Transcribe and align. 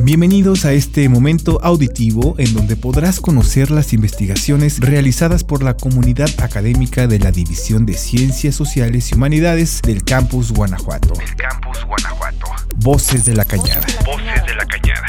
Bienvenidos 0.00 0.64
a 0.64 0.72
este 0.72 1.06
momento 1.10 1.60
auditivo 1.62 2.34
en 2.38 2.54
donde 2.54 2.76
podrás 2.76 3.20
conocer 3.20 3.70
las 3.70 3.92
investigaciones 3.92 4.80
realizadas 4.80 5.44
por 5.44 5.62
la 5.62 5.76
comunidad 5.76 6.30
académica 6.42 7.06
de 7.06 7.18
la 7.18 7.30
División 7.30 7.84
de 7.84 7.92
Ciencias 7.92 8.54
Sociales 8.54 9.12
y 9.12 9.16
Humanidades 9.16 9.82
del 9.82 10.02
Campus 10.02 10.50
Guanajuato. 10.50 11.12
Campus 11.36 11.84
Guanajuato. 11.84 12.46
Voces 12.76 13.26
de 13.26 13.36
la 13.36 13.44
Cañada. 13.44 13.86
Voces 14.06 14.46
de 14.46 14.54
la 14.54 14.64
Cañada. 14.64 15.06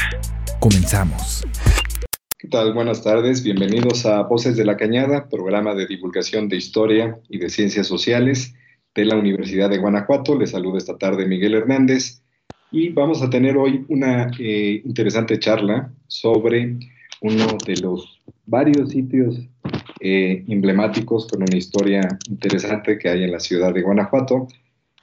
Comenzamos. 0.60 1.46
¿Qué 2.36 2.48
tal? 2.48 2.74
Buenas 2.74 3.02
tardes. 3.02 3.42
Bienvenidos 3.42 4.04
a 4.04 4.20
Voces 4.24 4.54
de 4.54 4.66
la 4.66 4.76
Cañada, 4.76 5.30
programa 5.30 5.74
de 5.74 5.86
divulgación 5.86 6.50
de 6.50 6.56
historia 6.56 7.18
y 7.30 7.38
de 7.38 7.48
ciencias 7.48 7.86
sociales 7.86 8.54
de 8.94 9.06
la 9.06 9.16
Universidad 9.16 9.70
de 9.70 9.78
Guanajuato. 9.78 10.38
Les 10.38 10.50
saluda 10.50 10.76
esta 10.76 10.98
tarde 10.98 11.24
Miguel 11.24 11.54
Hernández 11.54 12.23
y 12.74 12.88
vamos 12.88 13.22
a 13.22 13.30
tener 13.30 13.56
hoy 13.56 13.84
una 13.88 14.32
eh, 14.36 14.82
interesante 14.84 15.38
charla 15.38 15.92
sobre 16.08 16.76
uno 17.20 17.56
de 17.64 17.76
los 17.76 18.20
varios 18.46 18.90
sitios 18.90 19.38
eh, 20.00 20.44
emblemáticos 20.48 21.28
con 21.28 21.42
una 21.42 21.56
historia 21.56 22.00
interesante 22.28 22.98
que 22.98 23.08
hay 23.08 23.22
en 23.22 23.30
la 23.30 23.38
ciudad 23.38 23.72
de 23.72 23.80
Guanajuato. 23.80 24.48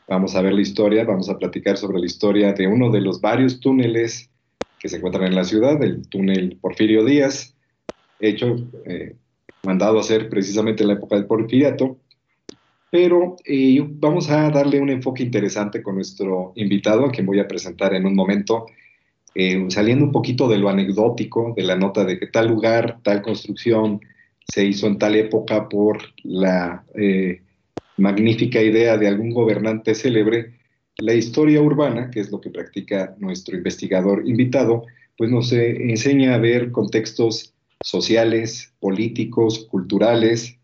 Vamos 0.06 0.36
a 0.36 0.42
ver 0.42 0.52
la 0.52 0.60
historia, 0.60 1.06
vamos 1.06 1.30
a 1.30 1.38
platicar 1.38 1.78
sobre 1.78 2.00
la 2.00 2.06
historia 2.08 2.52
de 2.52 2.68
uno 2.68 2.92
de 2.92 3.00
los 3.00 3.22
varios 3.22 3.62
túneles 3.62 4.30
que 4.78 4.90
se 4.90 4.98
encuentran 4.98 5.28
en 5.28 5.36
la 5.36 5.46
ciudad, 5.46 5.82
el 5.82 6.06
túnel 6.10 6.58
Porfirio 6.60 7.06
Díaz, 7.06 7.56
hecho, 8.20 8.68
eh, 8.86 9.16
mandado 9.64 9.98
a 9.98 10.02
hacer 10.02 10.28
precisamente 10.28 10.84
en 10.84 10.90
la 10.90 10.96
época 10.96 11.16
del 11.16 11.26
Porfiriato, 11.26 12.01
pero 12.92 13.38
eh, 13.46 13.82
vamos 13.88 14.30
a 14.30 14.50
darle 14.52 14.80
un 14.82 14.90
enfoque 14.90 15.24
interesante 15.24 15.82
con 15.82 15.96
nuestro 15.96 16.52
invitado, 16.56 17.06
a 17.06 17.12
quien 17.12 17.26
voy 17.26 17.40
a 17.40 17.48
presentar 17.48 17.94
en 17.94 18.06
un 18.06 18.14
momento, 18.14 18.66
eh, 19.34 19.66
saliendo 19.70 20.04
un 20.04 20.12
poquito 20.12 20.50
de 20.50 20.58
lo 20.58 20.68
anecdótico, 20.68 21.54
de 21.56 21.64
la 21.64 21.78
nota 21.78 22.04
de 22.04 22.20
que 22.20 22.28
tal 22.28 22.50
lugar, 22.50 23.00
tal 23.02 23.22
construcción 23.22 24.02
se 24.46 24.66
hizo 24.66 24.88
en 24.88 24.98
tal 24.98 25.16
época 25.16 25.70
por 25.70 26.00
la 26.24 26.84
eh, 26.94 27.42
magnífica 27.96 28.62
idea 28.62 28.98
de 28.98 29.08
algún 29.08 29.32
gobernante 29.32 29.96
célebre, 29.96 30.60
la 30.98 31.14
historia 31.14 31.62
urbana, 31.62 32.12
que 32.12 32.20
es 32.20 32.30
lo 32.30 32.42
que 32.42 32.50
practica 32.50 33.16
nuestro 33.20 33.56
investigador 33.56 34.28
invitado, 34.28 34.84
pues 35.18 35.32
nos 35.32 35.54
enseña 35.54 36.36
a 36.36 36.40
ver 36.40 36.72
contextos 36.72 37.54
sociales, 37.82 38.74
políticos, 38.82 39.66
culturales, 39.72 40.60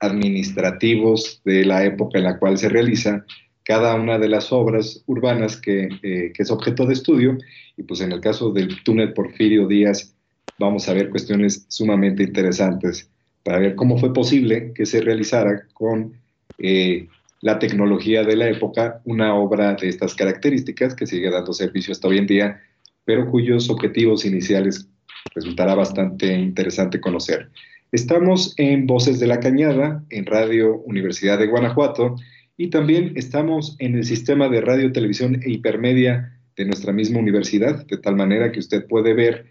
administrativos 0.00 1.40
de 1.44 1.64
la 1.64 1.84
época 1.84 2.18
en 2.18 2.24
la 2.24 2.38
cual 2.38 2.58
se 2.58 2.68
realiza 2.68 3.24
cada 3.62 3.94
una 3.94 4.18
de 4.18 4.28
las 4.28 4.52
obras 4.52 5.02
urbanas 5.06 5.56
que, 5.56 5.88
eh, 6.02 6.32
que, 6.34 6.42
es 6.42 6.50
objeto 6.50 6.86
de 6.86 6.94
estudio. 6.94 7.38
Y 7.76 7.82
pues 7.84 8.00
en 8.00 8.12
el 8.12 8.20
caso 8.20 8.50
del 8.50 8.82
túnel 8.82 9.12
Porfirio 9.12 9.66
Díaz 9.66 10.14
vamos 10.58 10.88
a 10.88 10.94
ver 10.94 11.10
cuestiones 11.10 11.66
sumamente 11.68 12.22
interesantes 12.22 13.10
para 13.42 13.58
ver 13.58 13.74
cómo 13.74 13.98
fue 13.98 14.12
posible 14.12 14.72
que 14.74 14.86
se 14.86 15.00
realizara 15.00 15.66
con 15.72 16.14
eh, 16.58 17.08
la 17.40 17.58
tecnología 17.58 18.22
de 18.22 18.36
la 18.36 18.48
época 18.48 19.00
una 19.04 19.34
obra 19.34 19.74
de 19.74 19.88
estas 19.88 20.14
características 20.14 20.94
que 20.94 21.06
sigue 21.06 21.30
dando 21.30 21.52
servicio 21.52 21.92
hasta 21.92 22.08
hoy 22.08 22.18
en 22.18 22.26
día, 22.26 22.60
pero 23.04 23.30
cuyos 23.30 23.70
objetivos 23.70 24.24
iniciales 24.24 24.88
resultará 25.34 25.74
bastante 25.74 26.32
interesante 26.34 27.00
conocer. 27.00 27.50
Estamos 27.92 28.54
en 28.56 28.86
Voces 28.86 29.18
de 29.18 29.26
la 29.26 29.40
Cañada, 29.40 30.04
en 30.10 30.24
Radio 30.24 30.76
Universidad 30.86 31.40
de 31.40 31.48
Guanajuato, 31.48 32.14
y 32.56 32.70
también 32.70 33.14
estamos 33.16 33.74
en 33.80 33.96
el 33.96 34.04
sistema 34.04 34.48
de 34.48 34.60
radio, 34.60 34.92
televisión 34.92 35.40
e 35.42 35.50
hipermedia 35.50 36.38
de 36.56 36.66
nuestra 36.66 36.92
misma 36.92 37.18
universidad, 37.18 37.84
de 37.86 37.96
tal 37.98 38.14
manera 38.14 38.52
que 38.52 38.60
usted 38.60 38.86
puede 38.86 39.12
ver 39.12 39.46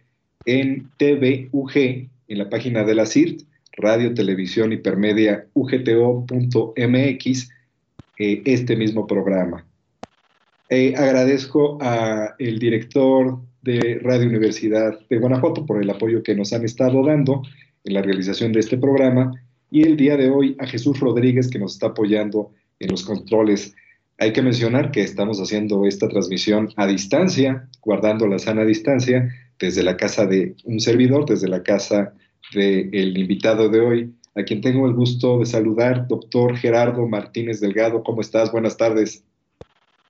en 0.46 0.90
TVUG, 0.96 1.76
en 1.76 2.38
la 2.38 2.50
página 2.50 2.86
de 2.86 2.96
la 2.96 3.06
CIRT, 3.06 3.42
Radio, 3.74 4.14
Televisión, 4.14 4.72
Hipermedia, 4.72 5.48
UGTO.mx, 5.54 7.50
eh, 8.20 8.42
este 8.46 8.76
mismo 8.78 9.06
programa. 9.06 9.66
Eh, 10.70 10.94
agradezco 10.96 11.78
al 11.82 12.60
director 12.60 13.40
de 13.62 14.00
Radio 14.02 14.28
Universidad 14.28 14.98
de 15.10 15.18
Guanajuato 15.18 15.66
por 15.66 15.82
el 15.82 15.90
apoyo 15.90 16.24
que 16.24 16.36
nos 16.36 16.54
han 16.54 16.64
estado 16.64 17.04
dando 17.04 17.42
en 17.84 17.94
la 17.94 18.02
realización 18.02 18.52
de 18.52 18.60
este 18.60 18.78
programa 18.78 19.32
y 19.72 19.84
el 19.84 19.98
día 19.98 20.18
de 20.18 20.30
hoy 20.30 20.56
a 20.60 20.68
Jesús 20.68 21.00
Rodríguez 21.00 21.50
que 21.50 21.60
nos 21.60 21.74
está 21.74 21.88
apoyando 21.88 22.52
en 22.80 22.90
los 22.92 23.04
controles. 23.04 23.76
Hay 24.18 24.34
que 24.34 24.42
mencionar 24.42 24.92
que 24.92 25.02
estamos 25.02 25.40
haciendo 25.40 25.86
esta 25.86 26.08
transmisión 26.08 26.70
a 26.76 26.88
distancia, 26.88 27.68
guardando 27.82 28.28
la 28.28 28.40
sana 28.40 28.66
distancia, 28.66 29.34
desde 29.60 29.84
la 29.84 29.98
casa 29.98 30.26
de 30.26 30.56
un 30.64 30.80
servidor, 30.80 31.26
desde 31.26 31.48
la 31.48 31.64
casa 31.64 32.14
del 32.54 33.18
invitado 33.18 33.70
de 33.70 33.80
hoy, 33.80 34.14
a 34.36 34.44
quien 34.44 34.62
tengo 34.62 34.88
el 34.88 34.94
gusto 34.94 35.40
de 35.40 35.46
saludar, 35.46 36.08
doctor 36.08 36.56
Gerardo 36.56 37.08
Martínez 37.08 37.60
Delgado. 37.60 38.04
¿Cómo 38.04 38.22
estás? 38.22 38.52
Buenas 38.52 38.78
tardes. 38.78 39.24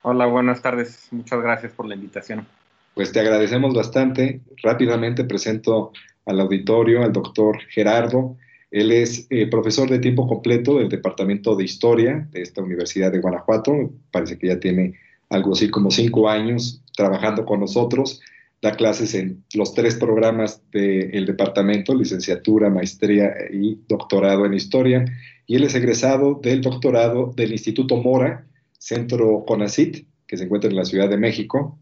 Hola, 0.01 0.27
buenas 0.27 0.61
tardes. 0.61 1.07
Muchas 1.11 1.41
gracias 1.41 1.73
por 1.73 1.87
la 1.87 1.95
invitación. 1.95 2.47
Pues 2.93 3.11
te 3.11 3.19
agradecemos 3.19 3.73
bastante. 3.73 4.41
Rápidamente 4.63 5.23
presento 5.23 5.91
al 6.29 6.39
auditorio, 6.39 7.03
al 7.03 7.11
doctor 7.11 7.57
Gerardo. 7.69 8.37
Él 8.69 8.91
es 8.91 9.25
eh, 9.31 9.47
profesor 9.47 9.89
de 9.89 9.97
tiempo 9.97 10.27
completo 10.27 10.77
del 10.77 10.87
Departamento 10.87 11.55
de 11.55 11.63
Historia 11.63 12.27
de 12.31 12.43
esta 12.43 12.61
Universidad 12.61 13.11
de 13.11 13.19
Guanajuato. 13.19 13.73
Parece 14.11 14.37
que 14.37 14.47
ya 14.47 14.59
tiene 14.59 14.93
algo 15.29 15.53
así 15.53 15.69
como 15.69 15.89
cinco 15.89 16.29
años 16.29 16.83
trabajando 16.95 17.45
con 17.45 17.59
nosotros. 17.59 18.21
Da 18.61 18.73
clases 18.73 19.15
en 19.15 19.43
los 19.55 19.73
tres 19.73 19.95
programas 19.95 20.61
del 20.71 21.25
departamento, 21.25 21.95
licenciatura, 21.95 22.69
maestría 22.69 23.33
y 23.51 23.79
doctorado 23.87 24.45
en 24.45 24.53
historia. 24.53 25.05
Y 25.47 25.55
él 25.55 25.63
es 25.63 25.73
egresado 25.73 26.39
del 26.43 26.61
doctorado 26.61 27.33
del 27.35 27.53
Instituto 27.53 27.97
Mora, 27.97 28.45
Centro 28.77 29.45
CONACIT, 29.47 30.05
que 30.27 30.37
se 30.37 30.43
encuentra 30.43 30.69
en 30.69 30.75
la 30.75 30.85
Ciudad 30.85 31.09
de 31.09 31.17
México, 31.17 31.78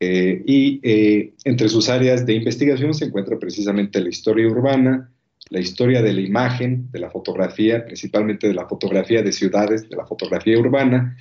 eh, 0.00 0.42
y 0.46 0.80
eh, 0.82 1.34
entre 1.44 1.68
sus 1.68 1.88
áreas 1.88 2.24
de 2.24 2.34
investigación 2.34 2.94
se 2.94 3.06
encuentra 3.06 3.38
precisamente 3.38 4.00
la 4.00 4.08
historia 4.08 4.46
urbana, 4.46 5.12
la 5.50 5.60
historia 5.60 6.02
de 6.02 6.12
la 6.12 6.20
imagen, 6.20 6.90
de 6.92 7.00
la 7.00 7.10
fotografía, 7.10 7.84
principalmente 7.84 8.46
de 8.46 8.54
la 8.54 8.68
fotografía 8.68 9.22
de 9.22 9.32
ciudades, 9.32 9.88
de 9.88 9.96
la 9.96 10.06
fotografía 10.06 10.58
urbana, 10.58 11.16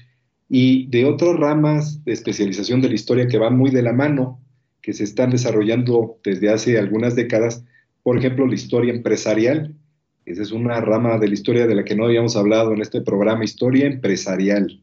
y 0.50 0.88
de 0.88 1.06
otras 1.06 1.36
ramas 1.36 2.04
de 2.06 2.14
especialización 2.14 2.82
de 2.82 2.90
la 2.90 2.96
historia 2.96 3.28
que 3.28 3.38
van 3.38 3.58
muy 3.58 3.72
de 3.72 3.82
la 3.82 3.94
mano, 3.94 4.42
que 4.82 4.94
se 4.94 5.04
están 5.04 5.32
desarrollando 5.32 6.20
desde 6.24 6.50
hace 6.50 6.78
algunas 6.78 7.16
décadas. 7.16 7.64
Por 8.04 8.18
ejemplo, 8.18 8.46
la 8.48 8.56
historia 8.56 8.94
empresarial. 8.94 9.76
Esa 10.26 10.42
es 10.42 10.52
una 10.52 10.80
rama 10.82 11.18
de 11.18 11.28
la 11.28 11.34
historia 11.34 11.68
de 11.68 11.76
la 11.76 11.84
que 11.84 11.96
no 11.96 12.06
habíamos 12.06 12.36
hablado 12.36 12.74
en 12.74 12.82
este 12.82 13.02
programa, 13.02 13.44
historia 13.44 13.88
empresarial, 13.88 14.82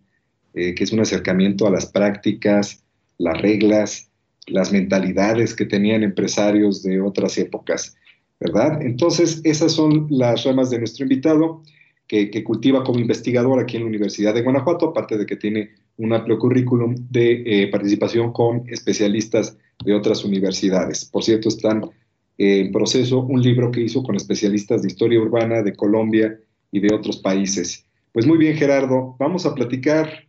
eh, 0.55 0.75
que 0.75 0.85
es 0.85 0.93
un 0.93 1.01
acercamiento 1.01 1.67
a 1.67 1.71
las 1.71 1.87
prácticas, 1.87 2.84
las 3.19 3.41
reglas, 3.41 4.11
las 4.47 4.73
mentalidades 4.73 5.55
que 5.55 5.65
tenían 5.65 6.03
empresarios 6.03 6.83
de 6.83 7.01
otras 7.01 7.39
épocas, 7.39 7.97
¿verdad? 8.41 8.83
Entonces, 8.83 9.41
esas 9.45 9.73
son 9.73 10.07
las 10.11 10.45
ramas 10.45 10.71
de 10.71 10.79
nuestro 10.79 11.05
invitado, 11.05 11.63
que, 12.07 12.45
cultiva 12.45 12.85
como 12.85 13.01
investigador 13.01 13.59
aquí 13.59 13.77
en 13.77 13.85
la 13.85 13.89
Universidad 13.89 14.35
de 14.35 14.43
Guanajuato, 14.43 14.91
aparte 14.91 15.17
de 15.17 15.27
que 15.27 15.37
tiene 15.37 15.71
un 15.97 16.13
amplio 16.13 16.39
currículum 16.39 16.95
de 17.11 17.43
eh, 17.47 17.69
participación 17.69 18.33
con 18.33 18.65
especialistas 18.69 19.57
de 19.85 19.95
otras 19.95 20.25
universidades. 20.25 21.05
Por 21.05 21.25
cierto, 21.25 21.49
están 21.49 21.91
en 22.37 22.73
proceso 22.73 23.21
un 23.21 23.41
libro 23.41 23.71
que 23.71 23.81
hizo 23.81 24.03
con 24.03 24.17
especialistas 24.17 24.83
de 24.83 24.89
historia 24.89 25.21
urbana 25.21 25.63
de 25.63 25.75
Colombia 25.75 26.39
y 26.71 26.81
de 26.81 26.95
otros 26.95 27.19
países. 27.19 27.87
Pues 28.13 28.27
muy 28.27 28.39
bien, 28.39 28.57
Gerardo, 28.57 29.17
vamos 29.19 29.47
a 29.47 29.55
platicar 29.55 30.24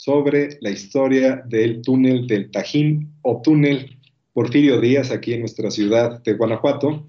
sobre 0.00 0.56
la 0.62 0.70
historia 0.70 1.42
del 1.44 1.82
túnel 1.82 2.26
del 2.26 2.50
Tajín 2.50 3.12
o 3.20 3.42
túnel 3.42 3.98
Porfirio 4.32 4.80
Díaz 4.80 5.10
aquí 5.10 5.34
en 5.34 5.40
nuestra 5.40 5.70
ciudad 5.70 6.22
de 6.22 6.32
Guanajuato. 6.32 7.04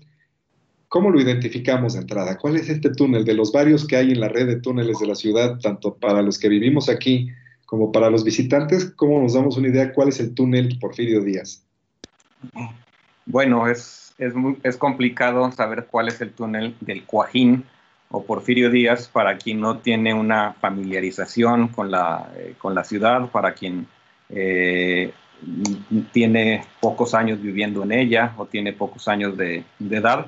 ¿Cómo 0.89 1.09
lo 1.09 1.21
identificamos 1.21 1.93
de 1.93 1.99
entrada? 1.99 2.37
¿Cuál 2.37 2.57
es 2.57 2.67
este 2.67 2.89
túnel 2.89 3.23
de 3.23 3.33
los 3.33 3.53
varios 3.53 3.87
que 3.87 3.95
hay 3.95 4.11
en 4.11 4.19
la 4.19 4.27
red 4.27 4.45
de 4.45 4.59
túneles 4.59 4.99
de 4.99 5.07
la 5.07 5.15
ciudad, 5.15 5.57
tanto 5.59 5.95
para 5.95 6.21
los 6.21 6.37
que 6.37 6.49
vivimos 6.49 6.89
aquí 6.89 7.29
como 7.65 7.93
para 7.93 8.09
los 8.09 8.25
visitantes? 8.25 8.91
¿Cómo 8.97 9.21
nos 9.21 9.35
damos 9.35 9.55
una 9.55 9.69
idea 9.69 9.93
cuál 9.93 10.09
es 10.09 10.19
el 10.19 10.33
túnel 10.33 10.77
Porfirio 10.77 11.21
Díaz? 11.21 11.65
Bueno, 13.25 13.69
es, 13.69 14.13
es, 14.17 14.33
es 14.63 14.75
complicado 14.75 15.49
saber 15.53 15.87
cuál 15.89 16.09
es 16.09 16.19
el 16.19 16.31
túnel 16.33 16.75
del 16.81 17.05
Cuajín, 17.05 17.63
o 18.11 18.23
Porfirio 18.23 18.69
Díaz, 18.69 19.07
para 19.07 19.37
quien 19.37 19.61
no 19.61 19.79
tiene 19.79 20.13
una 20.13 20.53
familiarización 20.53 21.69
con 21.69 21.89
la, 21.89 22.29
eh, 22.35 22.55
con 22.57 22.75
la 22.75 22.83
ciudad, 22.83 23.29
para 23.29 23.53
quien 23.53 23.87
eh, 24.29 25.13
tiene 26.11 26.65
pocos 26.79 27.13
años 27.13 27.41
viviendo 27.41 27.83
en 27.83 27.91
ella 27.93 28.33
o 28.37 28.45
tiene 28.45 28.73
pocos 28.73 29.07
años 29.07 29.37
de, 29.37 29.63
edad. 29.79 30.27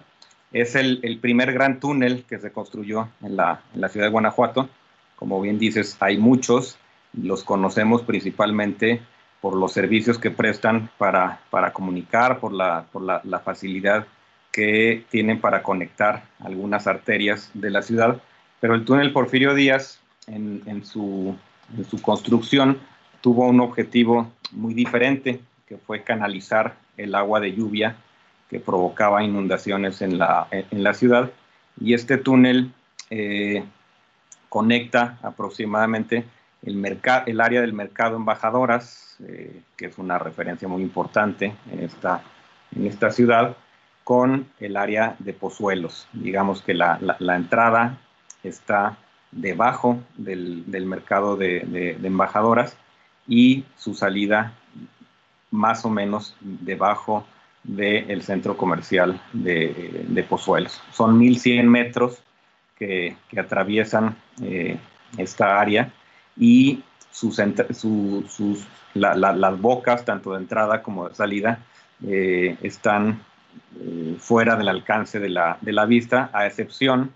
Es 0.51 0.75
el, 0.75 0.99
el, 1.03 1.19
primer 1.19 1.51
gran 1.51 1.79
túnel 1.79 2.23
que 2.27 2.39
se 2.39 2.51
construyó 2.51 3.09
en 3.21 3.35
la, 3.35 3.61
en 3.73 3.81
la, 3.81 3.89
ciudad 3.89 4.07
de 4.07 4.11
Guanajuato. 4.11 4.69
Como 5.15 5.41
bien 5.41 5.59
dices, 5.59 5.97
hay 5.99 6.17
muchos, 6.17 6.77
los 7.13 7.43
conocemos 7.43 8.03
principalmente 8.03 9.01
por 9.41 9.55
los 9.55 9.73
servicios 9.73 10.17
que 10.17 10.31
prestan 10.31 10.89
para, 10.97 11.41
para 11.49 11.73
comunicar, 11.73 12.39
por, 12.39 12.53
la, 12.53 12.85
por 12.91 13.01
la, 13.01 13.19
la, 13.25 13.39
facilidad 13.39 14.07
que 14.53 15.03
tienen 15.09 15.41
para 15.41 15.63
conectar 15.63 16.25
algunas 16.39 16.85
arterias 16.85 17.49
de 17.55 17.71
la 17.71 17.81
ciudad. 17.81 18.21
Pero 18.61 18.75
el 18.75 18.85
túnel 18.85 19.11
Porfirio 19.11 19.55
Díaz, 19.55 19.99
en, 20.27 20.85
su, 20.85 21.35
construcción, 22.03 22.77
tuvo 23.19 23.47
un 23.47 23.59
objetivo 23.59 24.31
muy 24.51 24.75
diferente, 24.75 25.41
que 25.67 25.77
fue 25.77 26.03
canalizar 26.03 26.75
el 26.97 27.15
agua 27.15 27.39
de 27.39 27.53
lluvia 27.53 27.95
que 28.47 28.59
provocaba 28.59 29.23
inundaciones 29.23 30.03
en 30.03 30.19
la, 30.19 30.47
en 30.51 30.83
la 30.83 30.93
ciudad. 30.93 31.31
Y 31.81 31.95
este 31.95 32.17
túnel 32.17 32.71
eh, 33.09 33.63
conecta 34.49 35.17
aproximadamente 35.23 36.25
el, 36.61 36.99
el 37.25 37.41
área 37.41 37.61
del 37.61 37.73
mercado 37.73 38.17
Embajadoras, 38.17 39.17
eh, 39.27 39.61
que 39.75 39.87
es 39.87 39.97
una 39.97 40.19
referencia 40.19 40.67
muy 40.67 40.83
importante 40.83 41.55
en 41.71 41.79
esta, 41.79 42.21
en 42.75 42.85
esta 42.85 43.09
ciudad, 43.09 43.57
con 44.03 44.47
el 44.59 44.77
área 44.77 45.15
de 45.19 45.33
Pozuelos. 45.33 46.07
Digamos 46.13 46.61
que 46.61 46.73
la, 46.73 46.99
entrada 47.19 47.97
está 48.43 48.97
debajo 49.31 49.99
del, 50.17 50.65
mercado 50.85 51.37
de, 51.37 51.97
embajadoras 52.03 52.77
y 53.27 53.63
su 53.77 53.93
salida 53.93 54.53
más 55.51 55.85
o 55.85 55.89
menos 55.89 56.35
debajo 56.41 57.25
del 57.63 58.21
centro 58.23 58.57
comercial 58.57 59.21
de, 59.31 60.25
Pozuelos. 60.27 60.81
Son 60.91 61.19
1.100 61.19 61.63
metros 61.63 62.21
que, 62.77 63.15
atraviesan 63.37 64.17
eh, 64.41 64.77
esta 65.17 65.59
área 65.61 65.91
y 66.35 66.83
sus, 67.11 67.41
sus 67.77 68.67
la, 68.93 69.15
la, 69.15 69.33
las 69.33 69.59
bocas, 69.59 70.03
tanto 70.05 70.31
de 70.33 70.39
entrada 70.39 70.81
como 70.81 71.07
de 71.07 71.15
salida, 71.15 71.59
eh, 72.05 72.57
están 72.61 73.21
eh, 73.79 74.15
fuera 74.19 74.55
del 74.55 74.69
alcance 74.69 75.19
de 75.19 75.29
la, 75.29 75.57
de 75.61 75.73
la 75.73 75.85
vista, 75.85 76.29
a 76.33 76.45
excepción 76.45 77.11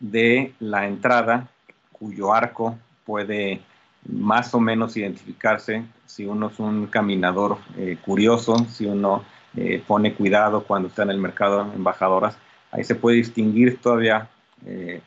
de 0.00 0.54
la 0.58 0.86
entrada, 0.86 1.48
cuyo 1.92 2.32
arco 2.32 2.78
puede 3.04 3.60
más 4.08 4.54
o 4.54 4.60
menos 4.60 4.96
identificarse 4.96 5.84
si 6.06 6.24
uno 6.24 6.48
es 6.48 6.58
un 6.58 6.86
caminador 6.86 7.58
eh, 7.76 7.98
curioso, 8.02 8.56
si 8.70 8.86
uno 8.86 9.24
eh, 9.56 9.82
pone 9.86 10.14
cuidado 10.14 10.64
cuando 10.64 10.88
está 10.88 11.02
en 11.02 11.10
el 11.10 11.18
mercado 11.18 11.64
de 11.64 11.74
embajadoras, 11.74 12.38
ahí 12.70 12.84
se 12.84 12.94
puede 12.94 13.16
distinguir 13.16 13.80
todavía 13.80 14.28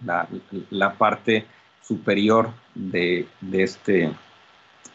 la, 0.05 0.93
parte 0.93 1.45
superior 1.81 2.51
de, 2.73 3.27
este, 3.51 4.11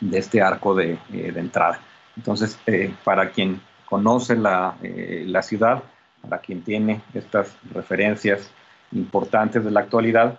de 0.01 0.19
este 0.19 0.41
arco 0.41 0.75
de, 0.75 0.99
entrada. 1.13 1.81
Entonces, 2.17 2.59
para 3.05 3.31
quien 3.31 3.61
conoce 3.87 4.37
la, 4.37 4.77
la 4.83 5.43
ciudad, 5.43 5.83
para 6.21 6.41
quien 6.41 6.63
tiene 6.63 7.01
estas 7.15 7.57
referencias 7.73 8.51
importantes 8.93 9.65
de 9.65 9.71
la 9.71 9.81
actualidad, 9.81 10.39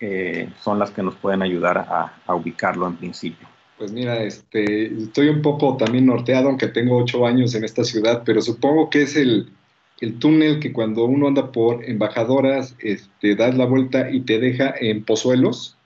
eh, 0.00 0.48
son 0.60 0.78
las 0.78 0.90
que 0.90 1.02
nos 1.02 1.14
pueden 1.14 1.42
ayudar 1.42 1.78
a, 1.78 2.14
a, 2.26 2.34
ubicarlo 2.34 2.86
en 2.86 2.96
principio. 2.96 3.48
Pues 3.78 3.92
mira, 3.92 4.22
este, 4.22 4.86
estoy 4.86 5.28
un 5.28 5.42
poco 5.42 5.76
también 5.76 6.06
norteado, 6.06 6.48
aunque 6.48 6.68
tengo 6.68 6.98
ocho 6.98 7.26
años 7.26 7.54
en 7.54 7.64
esta 7.64 7.82
ciudad, 7.82 8.22
pero 8.24 8.40
supongo 8.40 8.90
que 8.90 9.02
es 9.02 9.16
el, 9.16 9.50
el 10.00 10.18
túnel 10.18 10.60
que 10.60 10.72
cuando 10.72 11.04
uno 11.04 11.28
anda 11.28 11.50
por 11.50 11.84
embajadoras, 11.84 12.76
este, 12.78 13.34
das 13.36 13.56
la 13.56 13.64
vuelta 13.64 14.10
y 14.10 14.20
te 14.20 14.38
deja 14.38 14.74
en 14.78 15.04
Pozuelos. 15.04 15.76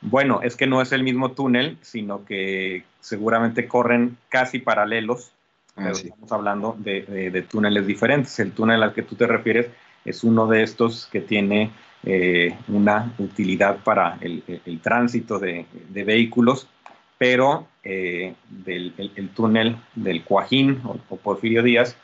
Bueno, 0.00 0.40
es 0.42 0.56
que 0.56 0.66
no 0.66 0.80
es 0.80 0.92
el 0.92 1.02
mismo 1.02 1.32
túnel, 1.32 1.78
sino 1.80 2.24
que 2.24 2.84
seguramente 3.00 3.66
corren 3.66 4.16
casi 4.28 4.58
paralelos, 4.58 5.33
ah, 5.76 5.82
pero 5.82 5.94
sí. 5.94 6.08
estamos 6.08 6.32
hablando 6.32 6.76
de, 6.78 7.02
de, 7.02 7.30
de, 7.30 7.42
túneles 7.42 7.86
diferentes. 7.86 8.38
El 8.38 8.52
túnel 8.52 8.82
al 8.82 8.92
que 8.92 9.02
tú 9.02 9.14
te 9.14 9.26
refieres 9.26 9.68
es 10.04 10.24
uno 10.24 10.46
de 10.46 10.62
estos 10.62 11.06
que 11.06 11.20
tiene 11.20 11.70
eh, 12.06 12.54
una 12.68 13.14
utilidad 13.16 13.78
para 13.82 14.18
el, 14.20 14.42
el, 14.46 14.60
el 14.66 14.80
tránsito 14.80 15.38
de, 15.38 15.64
de, 15.88 16.04
vehículos, 16.04 16.68
pero 17.16 17.66
eh, 17.82 18.34
del, 18.50 18.92
el, 18.98 19.10
el, 19.16 19.30
túnel 19.30 19.78
del 19.94 20.22
Cuajín 20.22 20.82
o, 20.84 20.98
o 21.08 21.16
Porfirio 21.16 21.62
Díaz 21.62 21.96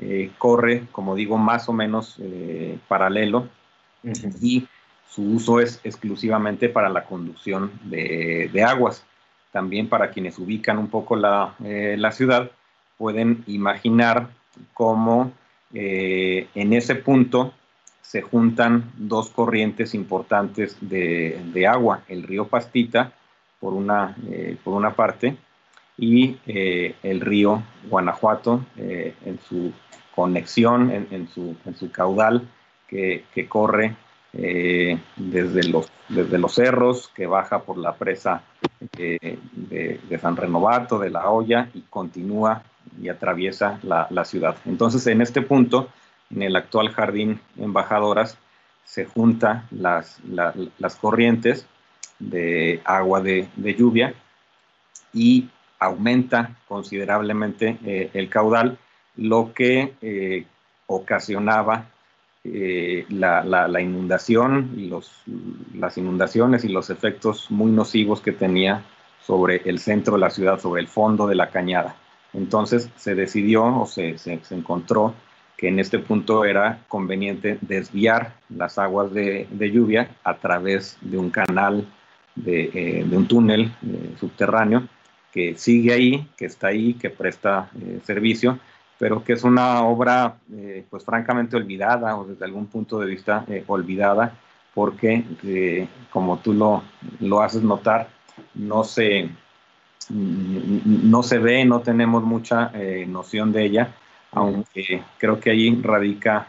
eh, 0.00 0.30
corre, 0.38 0.84
como 0.92 1.16
digo, 1.16 1.38
más 1.38 1.68
o 1.68 1.72
menos 1.72 2.20
paralelo 2.86 3.48
uh 4.04 4.08
-huh. 4.10 4.36
y 4.40 4.68
su 5.08 5.22
uso 5.22 5.58
es 5.58 5.80
exclusivamente 5.82 6.68
para 6.68 6.88
la 6.88 7.04
conducción 7.04 7.72
de, 7.82 8.64
aguas. 8.64 9.04
También 9.50 9.88
para 9.88 10.10
quienes 10.10 10.38
ubican 10.38 10.78
un 10.78 10.86
poco 10.88 11.16
la, 11.16 11.56
la 11.58 12.12
ciudad, 12.12 12.52
pueden 12.98 13.44
imaginar 13.46 14.28
cómo 14.74 15.32
en 15.72 16.72
ese 16.72 16.94
punto 16.96 17.52
se 18.08 18.22
juntan 18.22 18.90
dos 18.96 19.28
corrientes 19.28 19.94
importantes 19.94 20.78
de, 20.80 21.66
agua, 21.70 22.04
el 22.08 22.22
río 22.22 22.48
Pastita 22.48 23.12
por 23.60 23.74
una, 23.74 24.16
eh, 24.30 24.56
por 24.64 24.72
una 24.72 24.94
parte 24.94 25.36
y 25.98 26.38
eh, 26.46 26.94
el 27.02 27.20
río 27.20 27.62
Guanajuato 27.90 28.64
eh, 28.78 29.14
en 29.26 29.38
su 29.40 29.72
conexión, 30.14 30.90
en, 30.90 31.08
en, 31.10 31.28
su, 31.28 31.54
en 31.66 31.76
su, 31.76 31.90
caudal 31.90 32.48
que, 32.88 33.24
que 33.34 33.46
corre 33.46 33.94
eh, 34.32 34.98
desde, 35.16 35.64
los, 35.64 35.90
desde 36.08 36.38
los 36.38 36.54
cerros, 36.54 37.08
que 37.08 37.26
baja 37.26 37.62
por 37.62 37.76
la 37.76 37.94
presa 37.94 38.42
de, 38.96 39.38
de, 39.52 40.18
San 40.18 40.36
Renovato, 40.36 40.98
de 40.98 41.10
La 41.10 41.30
Hoya, 41.30 41.68
y 41.74 41.82
continúa 41.82 42.62
y 43.00 43.08
atraviesa 43.08 43.78
la, 43.82 44.24
ciudad. 44.24 44.56
Entonces, 44.66 45.06
en 45.06 45.20
este 45.20 45.42
punto, 45.42 45.88
en 46.34 46.42
el 46.42 46.56
actual 46.56 46.90
jardín 46.90 47.40
Embajadoras, 47.56 48.38
se 48.84 49.04
juntan 49.04 49.66
las, 49.70 50.18
la, 50.24 50.54
las 50.78 50.96
corrientes 50.96 51.66
de 52.18 52.80
agua 52.84 53.20
de, 53.20 53.48
de 53.56 53.74
lluvia 53.74 54.14
y 55.12 55.48
aumenta 55.78 56.56
considerablemente 56.66 57.78
eh, 57.84 58.10
el 58.14 58.28
caudal, 58.28 58.78
lo 59.16 59.52
que 59.52 59.94
eh, 60.00 60.46
ocasionaba 60.86 61.86
eh, 62.44 63.04
la, 63.10 63.44
la, 63.44 63.68
la, 63.68 63.80
inundación 63.80 64.74
y 64.76 64.86
los, 64.86 65.22
las 65.74 65.98
inundaciones 65.98 66.64
y 66.64 66.68
los 66.68 66.88
efectos 66.90 67.50
muy 67.50 67.70
nocivos 67.70 68.20
que 68.20 68.32
tenía 68.32 68.84
sobre 69.20 69.62
el 69.64 69.78
centro 69.80 70.14
de 70.14 70.20
la 70.20 70.30
ciudad, 70.30 70.58
sobre 70.58 70.80
el 70.80 70.88
fondo 70.88 71.26
de 71.26 71.34
la 71.34 71.50
cañada. 71.50 71.96
Entonces 72.32 72.90
se 72.96 73.14
decidió 73.14 73.64
o 73.64 73.86
se, 73.86 74.18
se, 74.18 74.40
encontró 74.50 75.14
que 75.56 75.68
en 75.68 75.78
este 75.78 75.98
punto 75.98 76.44
era 76.44 76.84
conveniente 76.88 77.58
desviar 77.60 78.34
las 78.48 78.78
aguas 78.78 79.12
de, 79.12 79.48
de 79.50 79.70
lluvia 79.70 80.16
a 80.24 80.36
través 80.36 80.98
de 81.00 81.18
un 81.18 81.30
canal, 81.30 81.86
de, 82.36 82.70
eh, 82.72 83.04
de 83.04 83.16
un 83.16 83.26
túnel 83.26 83.72
eh, 83.82 84.14
subterráneo 84.20 84.88
que 85.32 85.56
sigue 85.56 85.92
ahí, 85.92 86.28
que 86.36 86.46
está 86.46 86.68
ahí, 86.68 86.94
que 86.94 87.10
presta 87.10 87.70
eh, 87.80 88.00
servicio, 88.04 88.58
pero 88.98 89.22
que 89.22 89.32
es 89.32 89.44
una 89.44 89.82
obra, 89.82 90.38
pues 90.90 91.04
francamente 91.04 91.56
olvidada 91.56 92.16
o 92.16 92.24
desde 92.24 92.44
algún 92.44 92.66
punto 92.66 92.98
de 92.98 93.06
vista 93.06 93.46
olvidada, 93.68 94.34
porque 94.74 95.86
como 96.10 96.38
tú 96.38 96.52
lo, 96.52 96.82
lo 97.20 97.40
haces 97.40 97.62
notar, 97.62 98.08
no 98.54 98.82
se, 98.82 99.30
no 100.10 101.22
se 101.22 101.38
ve, 101.38 101.64
no 101.64 101.80
tenemos 101.80 102.22
mucha 102.22 102.72
noción 103.06 103.52
de 103.52 103.64
ella, 103.64 103.94
aunque 104.32 105.02
creo 105.18 105.38
que 105.38 105.50
ahí 105.50 105.80
radica 105.82 106.48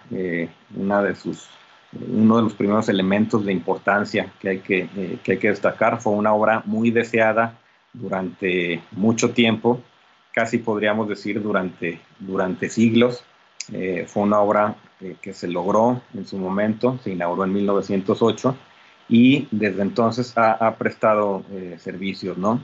una 0.76 1.02
de 1.02 1.16
sus 1.16 1.50
uno 1.94 2.38
de 2.38 2.44
los 2.44 2.54
primeros 2.54 2.88
elementos 2.90 3.46
de 3.46 3.52
importancia 3.52 4.32
que 4.40 4.50
hay 4.50 4.60
que, 4.60 4.90
eh, 4.96 5.20
que 5.24 5.34
hay 5.34 5.38
que 5.38 5.50
destacar. 5.50 6.00
Fue 6.02 6.14
una 6.14 6.34
obra 6.34 6.62
muy 6.66 6.92
deseada 6.92 7.58
durante 7.94 8.82
mucho 8.92 9.32
tiempo, 9.32 9.82
casi 10.34 10.60
podríamos 10.60 11.08
decir 11.10 11.42
durante, 11.42 12.00
durante 12.20 12.70
siglos. 12.70 13.24
Eh, 13.72 14.06
fue 14.08 14.24
una 14.24 14.40
obra 14.40 14.76
eh, 15.02 15.16
que 15.22 15.34
se 15.34 15.48
logró 15.48 16.02
en 16.14 16.26
su 16.26 16.38
momento, 16.38 17.00
se 17.04 17.12
inauguró 17.12 17.44
en 17.44 17.54
1908 17.54 18.56
y 19.10 19.48
desde 19.52 19.82
entonces 19.82 20.36
ha, 20.38 20.52
ha 20.54 20.76
prestado 20.76 21.44
eh, 21.52 21.78
servicios, 21.80 22.38
¿no? 22.38 22.64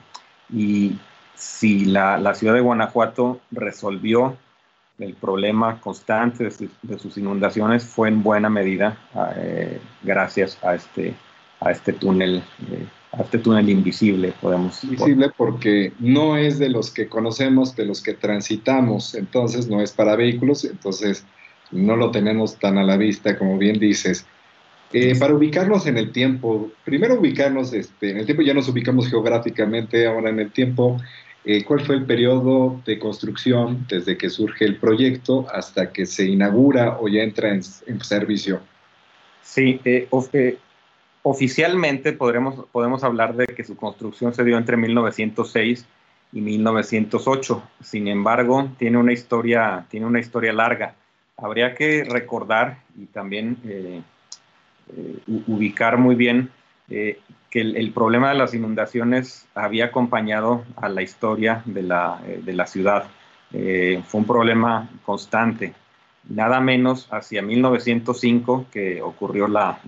Y 0.53 0.97
si 1.35 1.85
la, 1.85 2.17
la, 2.17 2.33
ciudad 2.33 2.53
de 2.53 2.61
Guanajuato 2.61 3.39
resolvió 3.51 4.37
el 4.99 5.13
problema 5.13 5.81
constante 5.81 6.45
de, 6.45 6.69
de 6.81 6.99
sus 6.99 7.17
inundaciones, 7.17 7.83
fue 7.83 8.07
en 8.07 8.23
buena 8.23 8.49
medida 8.49 8.97
eh, 9.35 9.81
gracias 10.03 10.57
a 10.63 10.75
este, 10.75 11.13
a 11.59 11.71
este 11.71 11.93
túnel 11.93 12.43
eh, 12.71 12.85
a 13.17 13.21
este 13.21 13.37
túnel 13.37 13.69
invisible, 13.69 14.33
podemos 14.41 14.83
Invisible 14.83 15.31
porque 15.37 15.93
no 15.99 16.37
es 16.37 16.59
de 16.59 16.69
los 16.69 16.91
que 16.91 17.07
conocemos, 17.07 17.75
de 17.75 17.85
los 17.85 18.01
que 18.01 18.13
transitamos, 18.13 19.15
entonces 19.15 19.67
no 19.67 19.81
es 19.81 19.91
para 19.91 20.15
vehículos, 20.15 20.65
entonces 20.65 21.25
no 21.71 21.95
lo 21.95 22.11
tenemos 22.11 22.57
tan 22.57 22.77
a 22.77 22.83
la 22.83 22.97
vista 22.97 23.37
como 23.37 23.57
bien 23.57 23.79
dices. 23.79 24.25
Eh, 24.97 25.13
para 25.19 25.33
ubicarnos 25.33 25.87
en 25.87 25.97
el 25.97 26.13
tiempo, 26.13 26.71
primero 26.85 27.19
ubicarnos 27.19 27.73
este, 27.73 28.11
en 28.11 28.17
el 28.19 28.25
tiempo, 28.25 28.43
ya 28.43 28.53
nos 28.53 28.69
ubicamos 28.69 29.09
geográficamente, 29.09 30.07
ahora 30.07 30.29
en 30.29 30.39
el 30.39 30.53
tiempo, 30.53 31.01
eh, 31.43 31.65
¿cuál 31.65 31.81
fue 31.81 31.95
el 31.95 32.05
periodo 32.05 32.81
de 32.85 32.97
construcción 32.97 33.85
desde 33.89 34.17
que 34.17 34.29
surge 34.29 34.63
el 34.63 34.77
proyecto 34.77 35.47
hasta 35.53 35.91
que 35.91 36.05
se 36.05 36.23
inaugura 36.27 36.97
o 37.01 37.09
ya 37.09 37.23
entra 37.23 37.49
en, 37.51 37.61
servicio? 37.61 38.61
Sí, 39.41 39.81
eh, 39.83 40.07
oficialmente 41.23 42.13
podremos, 42.13 42.65
podemos 42.71 43.03
hablar 43.03 43.35
de 43.35 43.47
que 43.47 43.65
su 43.65 43.75
construcción 43.75 44.33
se 44.33 44.45
dio 44.45 44.57
entre 44.57 44.77
1906 44.77 45.85
y 46.31 46.39
1908. 46.39 47.63
Sin 47.83 48.07
embargo, 48.07 48.69
tiene 48.77 48.97
una 48.97 49.11
historia, 49.11 49.87
tiene 49.89 50.05
una 50.05 50.21
historia 50.21 50.53
larga. 50.53 50.95
Habría 51.35 51.75
que 51.75 52.05
recordar 52.05 52.77
y 52.97 53.07
también 53.07 53.57
ubicar 55.47 55.97
muy 55.97 56.15
bien 56.15 56.51
que 57.55 57.61
el, 57.61 57.93
problema 57.93 58.31
de 58.31 58.35
las 58.35 58.53
inundaciones 58.53 59.47
había 59.55 59.85
acompañado 59.85 60.65
a 60.75 60.89
la 60.89 61.01
historia 61.01 61.61
de 61.63 61.83
la, 61.83 62.19
eh, 62.27 62.67
ciudad. 62.67 63.05
Eh, 63.53 64.03
fue 64.05 64.19
un 64.19 64.27
problema 64.27 64.89
constante. 65.05 65.73
Nada 66.27 66.59
menos 66.59 67.07
hacia 67.11 67.41
1905, 67.41 68.65
que 68.73 69.01
ocurrió 69.01 69.47
la, 69.47 69.79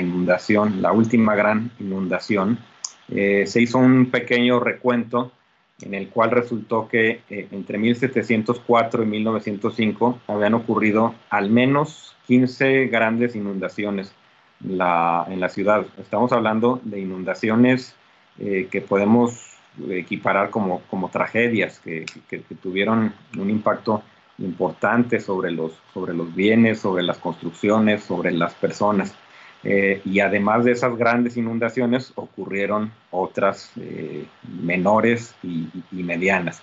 inundación, 0.00 0.80
la 0.80 0.92
última 0.92 1.34
gran 1.34 1.70
inundación, 1.80 2.58
eh, 3.10 3.44
se 3.46 3.60
hizo 3.60 3.76
un 3.76 4.06
pequeño 4.10 4.58
recuento 4.58 5.32
en 5.82 5.92
el 5.92 6.08
cual 6.08 6.30
resultó 6.30 6.88
que 6.88 7.20
entre 7.28 7.76
1704 7.76 9.02
y 9.02 9.06
1905 9.06 10.20
habían 10.28 10.54
ocurrido 10.54 11.14
al 11.28 11.50
menos 11.50 12.13
15 12.26 12.86
grandes 12.86 13.36
inundaciones 13.36 14.12
en 14.62 14.78
la 14.78 15.48
ciudad. 15.50 15.86
Estamos 15.98 16.32
hablando 16.32 16.80
de 16.84 17.00
inundaciones 17.00 17.94
eh, 18.38 18.68
que 18.68 18.80
podemos 18.80 19.58
equiparar 19.90 20.50
como, 20.50 20.80
como 20.90 21.08
tragedias, 21.08 21.78
que, 21.78 22.04
que, 22.28 22.38
tuvieron 22.60 23.12
un 23.38 23.50
impacto 23.50 24.02
importante 24.38 25.20
sobre 25.20 25.52
los, 25.52 25.72
sobre 25.92 26.14
los 26.14 26.34
bienes, 26.34 26.80
sobre 26.80 27.04
las 27.04 27.18
construcciones, 27.18 28.02
sobre 28.02 28.32
las 28.32 28.54
personas. 28.54 29.14
Eh, 29.62 30.02
y 30.04 30.18
además 30.18 30.64
de 30.64 30.72
esas 30.72 30.96
grandes 30.96 31.36
inundaciones, 31.36 32.12
ocurrieron 32.16 32.92
otras 33.12 33.70
eh, 33.80 34.26
menores 34.62 35.34
y, 35.44 35.68
y, 35.92 36.02
medianas. 36.02 36.60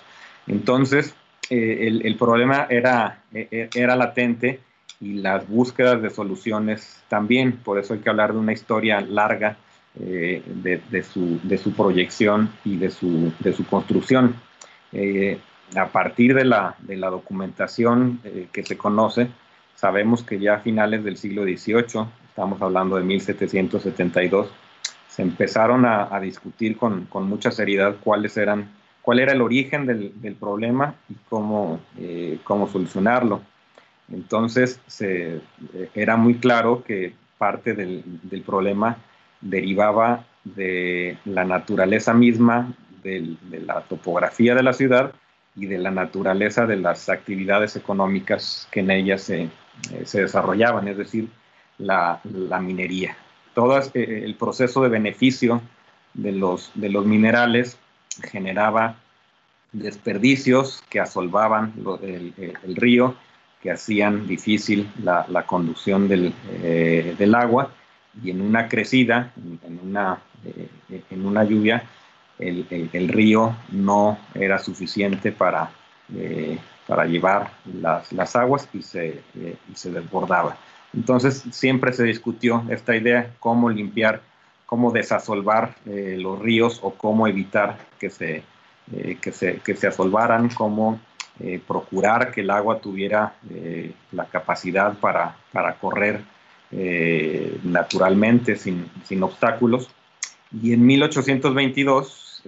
Entonces, 0.47 1.15
el, 1.49 2.05
el, 2.05 2.17
problema 2.17 2.67
era, 2.69 3.23
e, 3.33 3.47
e, 3.49 3.69
era 3.75 3.95
latente 3.95 4.59
y 5.01 5.13
las 5.15 5.47
búsquedas 5.49 6.01
de 6.01 6.11
soluciones 6.11 7.03
también. 7.09 7.57
Por 7.57 7.79
eso 7.79 7.95
hay 7.95 7.99
que 7.99 8.09
hablar 8.09 8.33
de 8.33 8.39
una 8.39 8.53
historia 8.53 9.01
larga 9.01 9.57
eh, 9.99 10.41
de, 10.45 11.03
su, 11.03 11.39
de, 11.43 11.57
su, 11.57 11.73
proyección 11.73 12.49
y 12.63 12.77
de 12.77 12.89
su, 12.91 13.33
de 13.39 13.51
su 13.51 13.65
construcción. 13.65 14.35
Eh, 14.93 15.39
a 15.75 15.87
partir 15.87 16.33
de 16.33 16.45
la, 16.45 16.75
de 16.79 16.95
la 16.95 17.09
documentación 17.09 18.21
eh, 18.23 18.47
que 18.53 18.63
se 18.63 18.77
conoce, 18.77 19.27
sabemos 19.75 20.23
que 20.23 20.39
ya 20.39 20.55
a 20.55 20.59
finales 20.59 21.03
del 21.03 21.17
siglo 21.17 21.43
XVIII, 21.43 22.05
estamos 22.27 22.61
hablando 22.61 22.95
de 22.95 23.03
1772, 23.03 24.49
se 25.09 25.23
empezaron 25.23 25.85
a, 25.85 26.17
discutir 26.21 26.77
con, 26.77 27.05
con, 27.07 27.27
mucha 27.27 27.51
seriedad 27.51 27.97
cuáles 28.01 28.37
eran, 28.37 28.71
cuál 29.01 29.19
era 29.19 29.33
el 29.33 29.41
origen 29.41 29.85
del, 29.85 30.21
del 30.21 30.35
problema 30.35 30.95
y 31.09 31.15
cómo, 31.27 31.81
cómo 32.45 32.69
solucionarlo. 32.69 33.41
Entonces, 34.13 34.79
se, 34.87 35.37
eh, 35.73 35.89
era 35.95 36.17
muy 36.17 36.35
claro 36.35 36.83
que 36.83 37.13
parte 37.37 37.73
del, 37.73 38.03
problema 38.45 38.97
derivaba 39.41 40.25
de 40.43 41.17
la 41.25 41.43
naturaleza 41.43 42.13
misma 42.13 42.73
de 43.03 43.35
la 43.65 43.81
topografía 43.81 44.53
de 44.53 44.61
la 44.61 44.73
ciudad 44.73 45.13
y 45.55 45.65
de 45.65 45.79
la 45.79 45.91
naturaleza 45.91 46.65
de 46.65 46.77
las 46.77 47.09
actividades 47.09 47.75
económicas 47.75 48.67
que 48.71 48.81
en 48.81 48.91
ella 48.91 49.17
se, 49.17 49.43
eh, 49.43 50.05
desarrollaban, 50.13 50.87
es 50.87 50.97
decir, 50.97 51.29
la, 51.77 52.21
minería. 52.61 53.17
Todo 53.55 53.79
eh, 53.79 54.21
el 54.23 54.35
proceso 54.35 54.83
de 54.83 54.89
beneficio 54.89 55.61
de 56.13 56.31
los, 56.31 56.71
minerales 56.75 57.77
generaba 58.21 58.97
desperdicios 59.71 60.83
que 60.89 60.99
asolvaban 60.99 61.73
el 62.03 62.75
río 62.75 63.15
que 63.61 63.71
hacían 63.71 64.27
difícil 64.27 64.91
la, 65.03 65.45
conducción 65.45 66.09
eh, 66.11 67.15
del, 67.17 67.35
agua 67.35 67.71
y 68.21 68.31
en 68.31 68.41
una 68.41 68.67
crecida, 68.67 69.31
en 69.37 69.79
una, 69.83 70.19
eh, 70.43 71.03
en 71.09 71.25
una 71.25 71.43
lluvia, 71.43 71.83
el, 72.39 73.07
río 73.07 73.55
no 73.69 74.17
era 74.33 74.57
suficiente 74.57 75.31
para, 75.31 75.69
eh, 76.15 76.57
para 76.87 77.05
llevar 77.05 77.51
las, 77.79 78.35
aguas 78.35 78.67
y 78.73 78.81
se, 78.81 79.21
se 79.75 79.91
desbordaba. 79.91 80.57
Entonces 80.93 81.43
siempre 81.51 81.93
se 81.93 82.03
discutió 82.03 82.63
esta 82.69 82.95
idea, 82.95 83.31
cómo 83.39 83.69
limpiar, 83.69 84.21
cómo 84.65 84.91
desasolvar 84.91 85.75
los 85.85 86.39
ríos 86.39 86.79
o 86.81 86.95
cómo 86.95 87.27
evitar 87.27 87.77
que 87.99 88.09
se, 88.09 88.43
que 89.21 89.31
se, 89.31 89.57
que 89.57 89.75
se 89.75 89.87
asolvaran, 89.87 90.49
cómo 90.49 90.99
eh, 91.39 91.61
procurar 91.65 92.31
que 92.31 92.41
el 92.41 92.49
agua 92.51 92.79
tuviera 92.79 93.35
eh, 93.49 93.93
la 94.11 94.25
capacidad 94.25 94.93
para, 94.99 95.37
para 95.51 95.75
correr 95.75 96.21
eh, 96.71 97.57
naturalmente 97.63 98.57
sin, 98.57 98.91
sin, 99.05 99.23
obstáculos. 99.23 99.89
Y 100.61 100.73
en 100.73 100.85
1822 100.85 102.43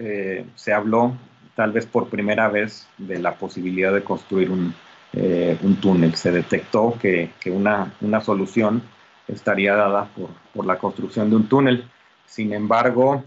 se 0.54 0.72
habló 0.72 1.16
tal 1.54 1.72
vez 1.72 1.86
por 1.86 2.08
primera 2.08 2.48
vez 2.48 2.86
de 2.98 3.18
la 3.18 3.36
posibilidad 3.36 3.92
de 3.92 4.04
construir 4.04 4.50
un, 4.50 4.74
un 5.14 5.76
túnel. 5.80 6.14
Se 6.14 6.30
detectó 6.30 6.96
que, 7.00 7.30
que 7.40 7.50
una, 7.50 7.94
una, 8.00 8.20
solución 8.20 8.82
estaría 9.28 9.74
dada 9.74 10.08
por, 10.16 10.30
por, 10.52 10.66
la 10.66 10.78
construcción 10.78 11.30
de 11.30 11.36
un 11.36 11.48
túnel. 11.48 11.88
Sin 12.26 12.52
embargo, 12.52 13.24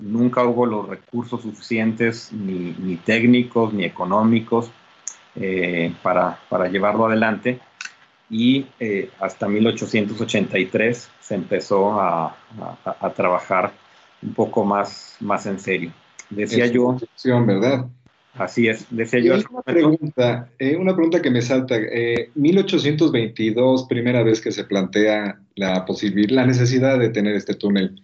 nunca 0.00 0.44
hubo 0.44 0.66
los 0.66 0.88
recursos 0.88 1.42
suficientes, 1.42 2.32
ni, 2.32 2.96
técnicos, 3.04 3.72
ni 3.72 3.84
económicos, 3.84 4.70
eh, 5.36 5.92
para, 6.02 6.38
llevarlo 6.70 7.06
adelante. 7.06 7.60
Y 8.30 8.66
eh, 8.80 9.10
hasta 9.20 9.48
1883 9.48 11.10
se 11.20 11.34
empezó 11.34 12.00
a, 12.00 12.36
trabajar 13.14 13.72
un 14.22 14.34
poco 14.34 14.64
más, 14.64 15.16
más 15.20 15.46
en 15.46 15.58
serio. 15.58 15.92
Decía 16.30 16.66
yo... 16.66 16.96
¿verdad? 17.46 17.86
Así 18.36 18.66
es, 18.66 18.86
decía 18.90 19.20
yo. 19.20 19.34
Una 19.34 19.62
pregunta, 19.62 20.48
eh, 20.58 20.74
una 20.74 20.92
pregunta 20.92 21.22
que 21.22 21.30
me 21.30 21.40
salta. 21.40 21.76
1822, 22.34 23.84
primera 23.84 24.24
vez 24.24 24.40
que 24.40 24.50
se 24.50 24.64
plantea 24.64 25.38
la 25.54 25.84
posibilidad, 25.84 26.34
la 26.34 26.46
necesidad 26.46 26.98
de 26.98 27.10
tener 27.10 27.36
este 27.36 27.54
túnel. 27.54 28.02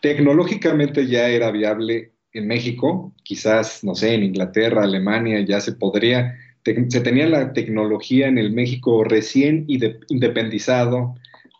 Tecnológicamente 0.00 1.06
ya 1.06 1.28
era 1.28 1.50
viable 1.50 2.12
en 2.32 2.46
México, 2.46 3.12
quizás, 3.22 3.82
no 3.82 3.94
sé, 3.94 4.14
en 4.14 4.22
Inglaterra, 4.22 4.82
Alemania, 4.82 5.40
ya 5.40 5.60
se 5.60 5.72
podría, 5.72 6.36
se 6.62 7.00
tenía 7.00 7.26
la 7.26 7.52
tecnología 7.52 8.28
en 8.28 8.38
el 8.38 8.52
México 8.52 9.04
recién 9.04 9.64
independizado 9.66 11.14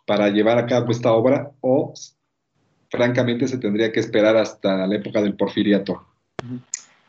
para 0.05 0.29
llevar 0.29 0.57
a 0.59 0.67
cabo 0.67 0.91
esta 0.91 1.11
obra 1.11 1.51
o 1.61 1.93
francamente 2.89 3.47
se 3.47 3.57
tendría 3.57 3.91
que 3.91 3.99
esperar 3.99 4.37
hasta 4.37 4.85
la 4.85 4.95
época 4.95 5.21
del 5.21 5.35
porfiriato. 5.35 6.05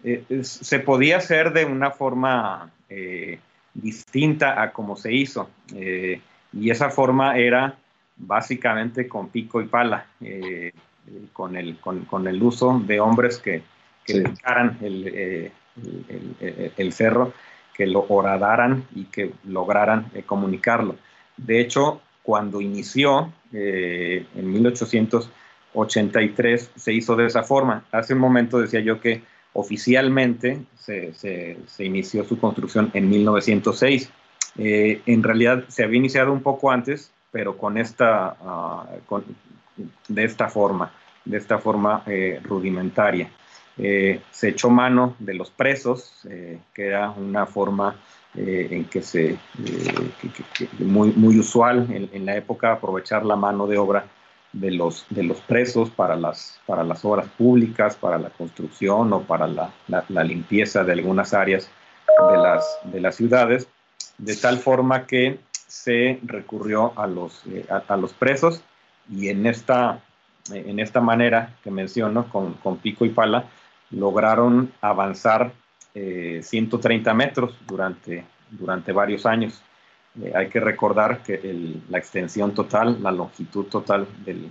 Eh, 0.02 0.24
se 0.42 0.78
podía 0.80 1.18
hacer 1.18 1.52
de 1.52 1.64
una 1.64 1.90
forma 1.90 2.70
eh, 2.88 3.38
distinta 3.74 4.62
a 4.62 4.72
como 4.72 4.96
se 4.96 5.12
hizo 5.12 5.50
eh, 5.74 6.20
y 6.52 6.70
esa 6.70 6.90
forma 6.90 7.36
era 7.36 7.76
básicamente 8.16 9.06
con 9.06 9.28
pico 9.28 9.60
y 9.60 9.66
pala 9.66 10.06
con, 11.32 11.56
el, 11.56 11.78
con, 11.78 12.26
el 12.26 12.42
uso 12.42 12.82
de 12.84 13.00
hombres 13.00 13.38
que, 13.38 13.62
que 14.04 14.18
eh, 14.18 14.34
el, 14.82 15.50
el, 16.76 16.92
cerro, 16.92 17.32
que 17.74 17.86
lo 17.86 18.04
horadaran 18.08 18.84
y 18.94 19.04
que 19.04 19.32
lograran 19.44 20.10
eh, 20.14 20.24
comunicarlo. 20.24 20.96
De 21.36 21.60
hecho, 21.60 22.00
cuando 22.22 22.60
inició 22.60 23.32
eh, 23.52 24.26
en 24.34 24.52
1883 24.52 26.72
se 26.74 26.92
hizo 26.92 27.16
de 27.16 27.24
esa 27.26 27.42
forma. 27.42 27.84
Hace 27.92 28.14
un 28.14 28.20
momento 28.20 28.58
decía 28.58 28.80
yo 28.80 29.00
que 29.00 29.22
oficialmente 29.52 30.60
se, 30.76 31.12
se, 31.14 31.56
inició 31.84 32.24
su 32.24 32.38
construcción 32.38 32.90
en 32.94 33.08
1906. 33.08 34.10
en 34.56 35.22
realidad 35.22 35.64
se 35.68 35.84
había 35.84 35.98
iniciado 35.98 36.32
un 36.32 36.42
poco 36.42 36.70
antes, 36.70 37.12
pero 37.30 37.56
con 37.56 37.78
esta, 37.78 38.36
ah, 38.40 38.86
de 40.08 40.24
esta 40.24 40.48
forma, 40.48 40.92
de 41.24 41.36
esta 41.36 41.58
forma 41.58 42.02
eh, 42.06 42.40
rudimentaria. 42.42 43.30
Eh, 43.76 44.20
se 44.30 44.48
echó 44.48 44.70
mano 44.70 45.14
de 45.18 45.34
los 45.34 45.50
presos, 45.50 46.20
eh, 46.28 46.58
que 46.74 46.86
era 46.86 47.10
una 47.10 47.46
forma 47.46 47.96
en 48.34 48.84
que 48.84 49.02
se, 49.02 49.36
muy, 50.78 51.10
muy 51.12 51.38
usual 51.38 51.88
en, 51.90 52.26
la 52.26 52.36
época, 52.36 52.72
aprovechar 52.72 53.24
la 53.24 53.34
mano 53.34 53.66
de 53.66 53.78
obra 53.78 54.06
de 54.52 54.70
los, 54.70 55.06
de 55.10 55.24
los 55.24 55.40
presos 55.40 55.90
para 55.90 56.14
las, 56.14 56.60
para 56.66 56.84
las 56.84 57.04
obras 57.04 57.26
públicas, 57.36 57.96
para 57.96 58.18
la 58.18 58.28
construcción 58.30 59.12
o 59.12 59.22
para 59.22 59.48
la, 59.48 59.72
la, 59.88 60.24
limpieza 60.24 60.84
de 60.84 60.92
algunas 60.92 61.34
áreas 61.34 61.68
de 62.30 62.36
las, 62.36 62.78
de 62.84 63.00
las 63.00 63.16
ciudades, 63.16 63.66
de 64.18 64.36
tal 64.36 64.58
forma 64.58 65.06
que 65.06 65.40
se 65.68 66.18
recurrió 66.24 66.92
a 66.96 67.06
los, 67.06 67.44
a, 67.88 67.96
los 67.96 68.12
presos 68.12 68.62
y 69.10 69.28
en 69.28 69.46
esta, 69.46 70.00
en 70.50 70.78
esta 70.80 71.00
manera 71.00 71.54
que 71.62 71.70
menciono, 71.70 72.28
con, 72.28 72.54
con 72.54 72.78
pico 72.78 73.04
y 73.04 73.10
pala, 73.10 73.44
lograron 73.90 74.72
avanzar 74.80 75.52
130 75.94 77.10
eh, 77.10 77.14
metros 77.14 77.56
durante, 77.66 78.24
durante 78.50 78.92
varios 78.92 79.26
años. 79.26 79.60
Eh, 80.22 80.32
hay 80.34 80.48
que 80.48 80.60
recordar 80.60 81.22
que 81.22 81.40
la 81.88 81.98
extensión 81.98 82.54
total, 82.54 83.02
la 83.02 83.10
longitud 83.10 83.66
total 83.66 84.06
del, 84.24 84.50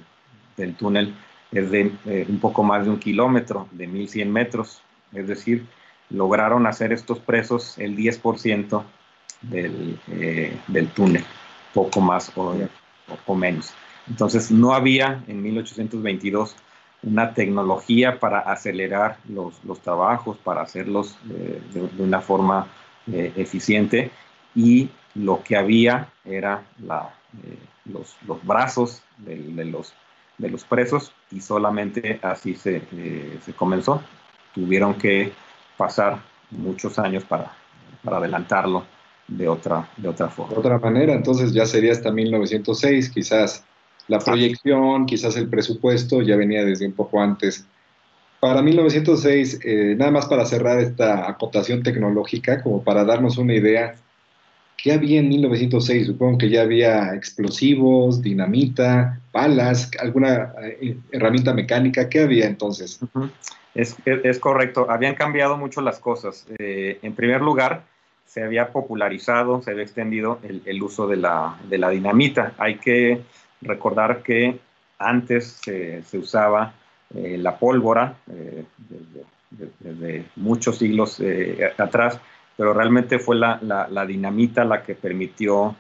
del 0.55 0.75
túnel 0.75 1.13
es 1.51 1.71
de 1.71 1.91
eh, 2.05 2.25
un 2.27 2.39
poco 2.39 2.63
más 2.63 2.83
de 2.83 2.89
un 2.89 2.99
kilómetro, 2.99 3.67
de 3.71 3.87
1100 3.87 4.31
metros. 4.31 4.81
Es 5.13 5.27
decir, 5.27 5.65
lograron 6.09 6.67
hacer 6.67 6.91
estos 6.91 7.19
presos 7.19 7.77
el 7.77 7.95
10% 7.95 8.83
del, 9.41 9.99
del 10.67 10.87
túnel, 10.89 11.23
poco 11.73 12.01
más 12.01 12.31
o, 12.35 12.55
o 13.25 13.35
menos. 13.35 13.73
Entonces, 14.09 14.51
no 14.51 14.73
había 14.73 15.23
en 15.27 15.41
1822 15.41 16.55
una 17.03 17.33
tecnología 17.33 18.19
para 18.19 18.39
acelerar 18.39 19.17
los, 19.29 19.63
los 19.63 19.79
trabajos, 19.81 20.37
para 20.37 20.61
hacerlos 20.61 21.17
eh, 21.29 21.61
de, 21.73 22.03
una 22.03 22.21
forma 22.21 22.67
eh, 23.11 23.31
eficiente 23.35 24.11
y 24.55 24.89
lo 25.13 25.43
que 25.43 25.55
había 25.55 26.09
era 26.25 26.63
la, 26.83 27.13
eh, 27.43 27.57
los, 27.85 28.15
los, 28.27 28.43
brazos 28.45 29.03
de, 29.17 29.35
de, 29.37 29.65
los, 29.65 29.93
de 30.37 30.49
los 30.49 30.63
presos 30.63 31.13
y 31.31 31.41
solamente 31.41 32.19
así 32.23 32.55
se, 32.55 32.81
se, 33.45 33.53
comenzó. 33.53 34.01
Tuvieron 34.53 34.95
que 34.95 35.31
pasar 35.77 36.19
muchos 36.49 36.97
años 36.97 37.23
para, 37.23 37.51
para 38.03 38.17
adelantarlo 38.17 38.85
de 39.27 39.47
otra, 39.47 39.87
de 39.97 40.07
otra 40.09 40.29
forma. 40.29 40.53
De 40.53 40.59
otra 40.59 40.79
manera, 40.79 41.13
entonces 41.13 41.53
ya 41.53 41.65
sería 41.65 41.91
hasta 41.91 42.11
1906 42.11 43.09
quizás 43.09 43.66
la 44.07 44.19
proyección, 44.19 45.05
quizás 45.05 45.35
el 45.37 45.49
presupuesto 45.49 46.21
ya 46.21 46.35
venía 46.35 46.63
desde 46.63 46.87
un 46.87 46.93
poco 46.93 47.21
antes. 47.21 47.65
Para 48.39 48.61
1906, 48.61 49.61
eh, 49.63 49.95
nada 49.97 50.11
más 50.11 50.27
para 50.27 50.45
cerrar 50.45 50.79
esta 50.79 51.27
acotación 51.29 51.83
tecnológica, 51.83 52.61
como 52.61 52.83
para 52.83 53.03
darnos 53.03 53.37
una 53.37 53.55
idea, 53.55 53.95
¿qué 54.77 54.93
había 54.93 55.19
en 55.19 55.29
1906? 55.29 56.07
Supongo 56.07 56.37
que 56.37 56.49
ya 56.49 56.61
había 56.61 57.15
explosivos, 57.15 58.21
dinamita, 58.21 59.19
balas, 59.33 59.89
alguna 59.99 60.53
eh, 60.61 60.97
herramienta 61.11 61.53
mecánica. 61.53 62.07
¿Qué 62.07 62.21
había 62.21 62.45
entonces? 62.45 62.99
es, 63.73 63.95
es, 64.05 64.39
correcto, 64.39 64.89
habían 64.89 65.15
cambiado 65.15 65.57
mucho 65.57 65.81
las 65.81 65.99
cosas. 65.99 66.45
Eh, 66.59 66.99
en 67.01 67.13
primer 67.15 67.41
lugar, 67.41 67.83
se 68.25 68.43
había 68.43 68.71
popularizado, 68.71 69.63
se 69.63 69.71
había 69.71 69.83
extendido 69.83 70.39
el, 70.43 70.61
el 70.65 70.83
uso 70.83 71.07
de 71.07 71.17
la, 71.17 71.57
de 71.69 71.79
la 71.79 71.89
dinamita. 71.89 72.53
Hay 72.59 72.75
que 72.75 73.21
recordar 73.61 74.23
que 74.23 74.59
antes 74.99 75.59
se 75.63 76.17
usaba 76.17 76.73
eh, 77.15 77.37
la 77.37 77.57
pólvora 77.57 78.17
eh, 78.29 78.65
desde, 79.79 80.25
muchos 80.35 80.77
siglos 80.77 81.21
eh, 81.21 81.71
atrás, 81.77 82.19
pero 82.57 82.73
realmente 82.73 83.17
fue 83.17 83.37
la, 83.37 84.05
dinamita 84.05 84.65
la 84.65 84.83
que 84.83 84.95
permitió 84.95 85.75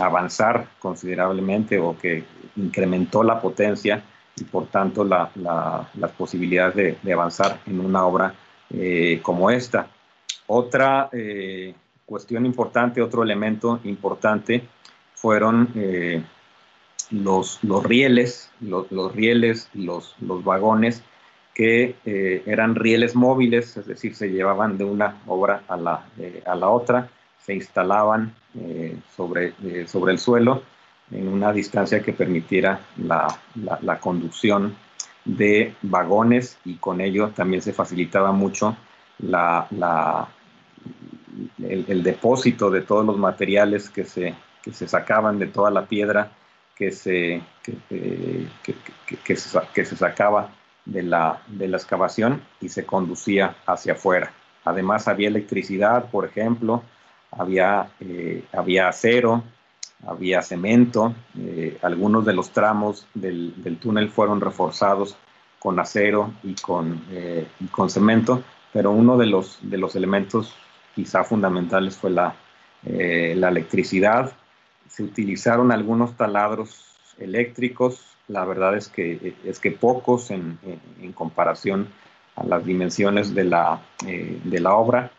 avanzar 0.00 0.66
considerablemente 0.80 1.78
o 1.78 1.96
que 1.96 2.24
incrementó 2.56 3.22
la 3.22 3.40
potencia 3.40 4.02
y 4.36 4.42
por 4.42 4.66
tanto 4.66 5.04
las 5.04 6.10
posibilidades 6.18 6.98
de, 7.00 7.12
avanzar 7.12 7.60
en 7.66 7.78
una 7.78 8.04
obra 8.04 8.34
como 9.22 9.48
esta. 9.48 9.86
Otra 10.48 11.08
cuestión 12.04 12.44
importante, 12.44 13.00
otro 13.00 13.22
elemento 13.22 13.78
importante 13.84 14.64
fueron 15.14 15.68
los, 17.12 17.62
los 17.62 17.84
rieles, 17.84 18.50
los, 18.60 18.88
rieles, 19.14 19.68
los, 19.74 20.16
los 20.20 20.42
vagones 20.42 21.02
que 21.54 21.94
eh, 22.06 22.42
eran 22.46 22.74
rieles 22.74 23.14
móviles, 23.14 23.76
es 23.76 23.86
decir, 23.86 24.14
se 24.14 24.30
llevaban 24.30 24.78
de 24.78 24.84
una 24.84 25.20
obra 25.26 25.62
a 25.68 25.76
la, 25.76 26.06
eh, 26.18 26.42
a 26.46 26.54
la 26.54 26.70
otra, 26.70 27.10
se 27.38 27.54
instalaban 27.54 28.34
eh, 28.58 28.96
sobre, 29.14 29.52
sobre 29.86 30.12
el 30.12 30.18
suelo 30.18 30.62
en 31.10 31.28
una 31.28 31.52
distancia 31.52 32.02
que 32.02 32.14
permitiera 32.14 32.80
la, 32.96 33.26
la, 33.82 33.98
conducción 33.98 34.74
de 35.26 35.74
vagones 35.82 36.56
y 36.64 36.76
con 36.76 37.02
ello 37.02 37.32
también 37.34 37.60
se 37.60 37.74
facilitaba 37.74 38.32
mucho 38.32 38.76
la, 39.18 39.66
el, 41.58 41.84
el, 41.86 42.02
depósito 42.02 42.70
de 42.70 42.80
todos 42.80 43.04
los 43.04 43.18
materiales 43.18 43.90
que 43.90 44.04
se, 44.04 44.34
que 44.62 44.72
se 44.72 44.88
sacaban 44.88 45.38
de 45.38 45.48
toda 45.48 45.70
la 45.70 45.84
piedra 45.84 46.30
que 46.76 46.90
se, 46.90 47.42
que, 49.24 49.36
se, 49.36 49.96
sacaba 49.96 50.50
de 50.84 51.02
la, 51.02 51.42
de 51.46 51.68
la 51.68 51.76
excavación 51.76 52.42
y 52.60 52.68
se 52.68 52.84
conducía 52.84 53.56
hacia 53.66 53.92
afuera. 53.92 54.32
Además 54.64 55.08
había 55.08 55.28
electricidad, 55.28 56.10
por 56.10 56.24
ejemplo, 56.24 56.82
había, 57.30 57.90
eh, 58.00 58.44
había 58.52 58.88
acero, 58.88 59.42
había 60.06 60.42
cemento, 60.42 61.14
eh, 61.38 61.78
algunos 61.82 62.24
de 62.24 62.32
los 62.32 62.50
tramos 62.50 63.06
del, 63.14 63.78
túnel 63.80 64.10
fueron 64.10 64.40
reforzados 64.40 65.16
con 65.58 65.78
acero 65.78 66.32
y 66.42 66.54
con, 66.54 67.04
eh, 67.10 67.46
con 67.70 67.90
cemento, 67.90 68.42
pero 68.72 68.90
uno 68.90 69.16
de 69.16 69.26
los, 69.26 69.58
de 69.62 69.78
los 69.78 69.94
elementos 69.94 70.54
quizá 70.94 71.24
fundamentales 71.24 71.96
fue 71.96 72.10
la, 72.10 72.34
la 72.84 73.48
electricidad 73.48 74.32
se 74.92 75.02
utilizaron 75.02 75.72
algunos 75.72 76.16
taladros 76.16 76.84
eléctricos, 77.18 78.00
la 78.28 78.44
verdad 78.44 78.76
es 78.76 78.88
que, 78.88 79.34
es 79.44 79.58
que 79.58 79.70
pocos 79.70 80.30
en, 80.30 80.58
en, 81.00 81.12
comparación 81.12 81.88
a 82.36 82.44
las 82.44 82.64
dimensiones 82.64 83.34
de 83.34 83.44
la, 83.44 83.80
eh, 84.06 84.38
de 84.44 84.60
la 84.60 84.74
obra, 84.74 85.10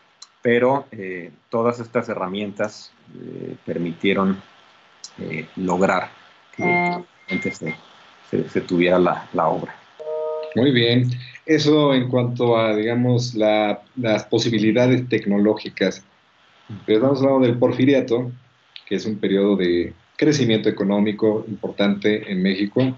pero 0.42 0.86
eh, 0.92 1.32
todas 1.50 1.80
estas 1.80 2.08
herramientas 2.10 2.92
eh, 3.16 3.56
permitieron 3.66 4.42
lograr 5.58 6.10
que 6.56 7.04
se, 7.52 7.76
se, 8.32 8.50
se, 8.50 8.62
tuviera 8.62 8.98
la, 8.98 9.30
la, 9.34 9.48
obra. 9.48 9.76
Muy 10.56 10.72
bien. 10.72 11.12
Eso 11.46 11.94
en 11.94 12.10
cuanto 12.10 12.58
a, 12.58 12.76
digamos, 12.76 13.36
la, 13.36 13.84
las 13.96 14.24
posibilidades 14.26 15.08
tecnológicas. 15.08 16.04
Pero 16.88 16.98
estamos 16.98 17.22
hablando 17.22 17.46
del 17.46 17.60
porfiriato, 17.60 18.32
que 18.86 18.96
es 18.96 19.06
un 19.06 19.18
periodo 19.18 19.56
de 19.56 19.94
crecimiento 20.16 20.70
económico 20.70 21.46
importante 21.48 22.32
en 22.32 22.42
México. 22.42 22.96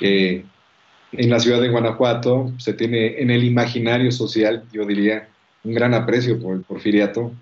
en 0.00 1.30
la 1.30 1.40
ciudad 1.40 1.60
de 1.60 1.70
Guanajuato 1.70 2.52
se 2.58 2.74
tiene 2.74 3.20
en 3.20 3.30
el 3.30 3.42
imaginario 3.44 4.12
social, 4.12 4.64
yo 4.72 4.84
diría, 4.84 5.28
un 5.64 5.74
gran 5.74 5.94
aprecio 5.94 6.40
por 6.40 6.54
el 6.54 6.62
porfiriato, 6.62 7.32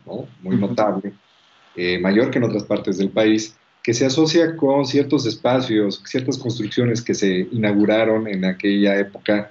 muy 0.42 0.56
notable, 0.56 1.12
eh, 1.76 1.98
mayor 1.98 2.30
que 2.30 2.38
en 2.38 2.44
otras 2.44 2.64
partes 2.64 2.98
del 2.98 3.10
país, 3.10 3.56
que 3.82 3.94
se 3.94 4.06
asocia 4.06 4.56
con 4.56 4.86
ciertos 4.86 5.26
espacios, 5.26 6.02
ciertas 6.06 6.38
construcciones 6.38 7.02
que 7.02 7.14
se 7.14 7.46
inauguraron 7.52 8.26
en 8.26 8.44
aquella 8.44 8.98
época 8.98 9.50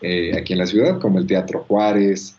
eh, 0.00 0.36
aquí 0.36 0.52
en 0.52 0.58
la 0.60 0.66
ciudad, 0.66 1.00
como 1.00 1.18
el 1.18 1.26
Teatro 1.26 1.64
Juárez, 1.66 2.36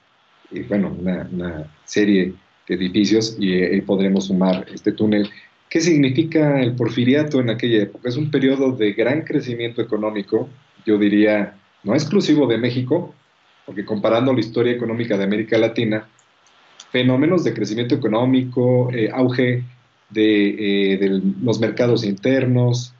y 0.52 0.62
bueno, 0.62 0.96
una, 0.98 1.28
una 1.32 1.68
serie 1.84 2.36
edificios 2.68 3.38
y 3.40 3.54
ahí 3.54 3.82
podremos 3.82 4.26
sumar 4.26 4.66
este 4.74 4.92
túnel. 4.92 5.30
¿Qué 5.70 5.82
significa 5.82 6.62
el 6.62 6.76
porfiriato 6.76 7.40
en 7.40 7.50
aquella 7.50 7.84
época? 7.84 8.10
Es 8.10 8.18
un 8.18 8.32
periodo 8.32 8.72
de 8.72 8.94
gran 8.94 9.22
crecimiento 9.22 9.82
económico, 9.82 10.50
yo 10.86 10.98
diría, 10.98 11.56
no 11.84 11.94
exclusivo 11.94 12.48
de 12.48 12.58
México, 12.58 13.14
porque 13.66 13.86
comparando 13.86 14.32
la 14.34 14.40
historia 14.40 14.74
económica 14.74 15.18
de 15.18 15.24
América 15.24 15.58
Latina, 15.58 16.08
fenómenos 16.92 17.44
de 17.44 17.54
crecimiento 17.54 17.96
económico, 17.96 18.90
eh, 18.94 19.10
auge 19.12 19.64
de, 20.10 20.94
eh, 20.94 20.98
de, 20.98 21.22
los 21.42 21.60
mercados 21.60 22.06
internos, 22.06 22.94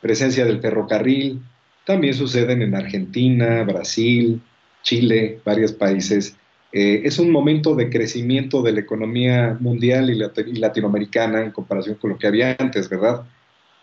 presencia 0.00 0.44
del 0.44 0.60
ferrocarril, 0.60 1.40
también 1.86 2.14
suceden 2.14 2.62
en 2.62 2.74
Argentina, 2.74 3.62
Brasil, 3.62 4.40
Chile, 4.82 5.40
varios 5.44 5.72
países 5.72 6.36
eh, 6.72 7.02
es 7.04 7.18
un 7.18 7.32
momento 7.32 7.74
de 7.74 7.90
crecimiento 7.90 8.62
de 8.62 8.72
la 8.72 8.80
economía 8.80 9.56
mundial 9.58 10.10
y, 10.10 10.58
latinoamericana 10.58 11.42
en 11.42 11.50
comparación 11.50 11.96
con 11.96 12.10
lo 12.10 12.18
que 12.18 12.28
había 12.28 12.56
antes, 12.58 12.88
¿verdad? 12.88 13.24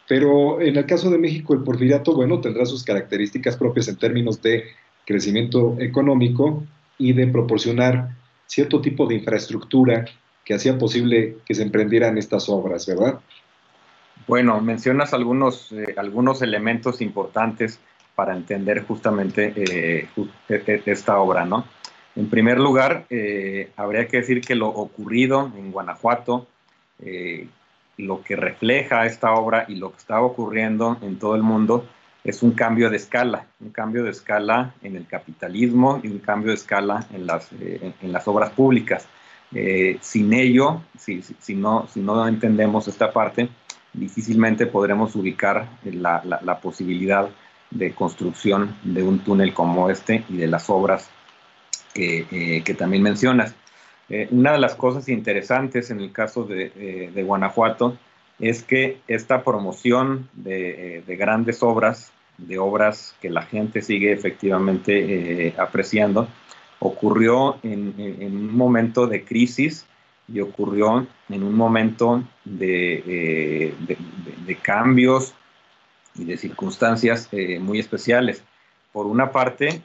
Pero 0.07 0.61
en 0.61 0.77
el 0.77 0.85
caso 0.85 1.09
de 1.09 1.17
México, 1.17 1.53
el 1.53 1.63
porfiriato, 1.63 2.15
bueno, 2.15 2.39
tendrá 2.39 2.65
sus 2.65 2.83
características 2.83 3.57
propias 3.57 3.89
en 3.89 3.97
términos 3.97 4.41
de 4.41 4.63
crecimiento 5.05 5.75
económico 5.79 6.63
y 6.97 7.11
de 7.11 7.27
proporcionar 7.27 8.15
cierto 8.45 8.79
tipo 8.79 9.05
de 9.05 9.15
infraestructura 9.15 10.05
que 10.45 10.53
hacía 10.53 10.77
posible 10.77 11.37
que 11.45 11.55
se 11.55 11.63
emprendieran 11.63 12.17
estas 12.17 12.47
obras, 12.47 12.87
¿verdad? 12.87 13.19
Bueno, 14.27 14.61
mencionas 14.61 15.13
algunos, 15.13 15.73
eh, 15.73 15.93
algunos 15.97 16.41
elementos 16.41 17.01
importantes 17.01 17.79
para 18.15 18.35
entender 18.35 18.85
justamente 18.85 19.53
eh, 19.55 20.07
e, 20.49 20.63
e, 20.65 20.81
esta 20.85 21.19
obra, 21.19 21.45
¿no? 21.45 21.65
En 22.17 22.29
primer 22.29 22.59
lugar, 22.59 23.05
eh, 23.11 23.69
habría 23.77 24.07
que 24.07 24.17
decir 24.17 24.41
que 24.41 24.55
lo 24.55 24.69
ocurrido 24.69 25.51
en 25.55 25.71
Guanajuato, 25.71 26.47
lo 27.97 28.23
que 28.23 28.35
refleja 28.35 29.05
esta 29.05 29.33
obra 29.33 29.65
y 29.67 29.75
lo 29.75 29.91
que 29.91 29.97
está 29.97 30.19
ocurriendo 30.19 30.97
en 31.03 31.19
todo 31.19 31.35
el 31.35 31.43
mundo 31.43 31.85
es 32.23 32.41
un 32.41 32.51
cambio 32.51 32.89
de 32.89 32.97
escala, 32.97 33.45
un 33.59 33.69
cambio 33.69 34.03
de 34.03 34.09
escala 34.09 34.73
en 34.81 34.95
el 34.95 35.05
capitalismo 35.05 35.99
y 36.03 36.07
un 36.07 36.17
cambio 36.17 36.49
de 36.49 36.55
escala 36.55 37.05
en 37.13 37.27
las, 37.27 37.51
en 37.51 38.11
las 38.11 38.27
obras 38.27 38.49
públicas. 38.49 39.07
sin 40.01 40.33
ello, 40.33 40.81
si, 40.97 41.21
si, 41.21 41.53
no, 41.53 41.87
si 41.93 41.99
no 41.99 42.27
entendemos 42.27 42.87
esta 42.87 43.13
parte, 43.13 43.47
difícilmente 43.93 44.65
podremos 44.65 45.15
ubicar 45.15 45.67
la, 45.83 46.21
la, 46.23 46.59
posibilidad 46.59 47.29
de 47.71 47.93
construcción 47.93 48.75
de 48.83 49.03
un 49.03 49.19
túnel 49.19 49.53
como 49.53 49.89
este 49.89 50.23
y 50.29 50.37
de 50.37 50.47
las 50.47 50.69
obras 50.69 51.09
que, 51.97 52.27
eh, 52.31 52.61
que 52.63 52.75
también 52.75 53.01
mencionas. 53.01 53.55
Eh, 54.09 54.27
una 54.29 54.51
de 54.51 54.59
las 54.59 54.75
cosas 54.75 55.09
interesantes 55.09 55.89
en 55.89 55.99
el 55.99 56.11
caso 56.11 56.43
de, 56.43 56.71
eh, 56.75 57.23
Guanajuato 57.23 57.97
es 58.39 58.61
que 58.61 58.99
esta 59.07 59.43
promoción 59.43 60.29
de, 60.33 61.03
de, 61.07 61.15
grandes 61.15 61.63
obras, 61.63 62.11
de 62.37 62.59
obras 62.59 63.15
que 63.19 63.31
la 63.31 63.41
gente 63.41 63.81
sigue 63.81 64.11
efectivamente 64.11 65.55
apreciando, 65.57 66.27
ocurrió 66.77 67.57
en, 67.63 67.95
un 67.97 68.55
momento 68.55 69.07
de 69.07 69.25
crisis 69.25 69.87
y 70.31 70.39
ocurrió 70.39 71.07
en 71.29 71.41
un 71.41 71.55
momento 71.55 72.23
de, 72.45 73.73
cambios 74.61 75.33
y 76.13 76.25
de 76.25 76.37
circunstancias 76.37 77.27
muy 77.59 77.79
especiales. 77.79 78.43
Por 78.93 79.07
una 79.07 79.31
parte, 79.31 79.81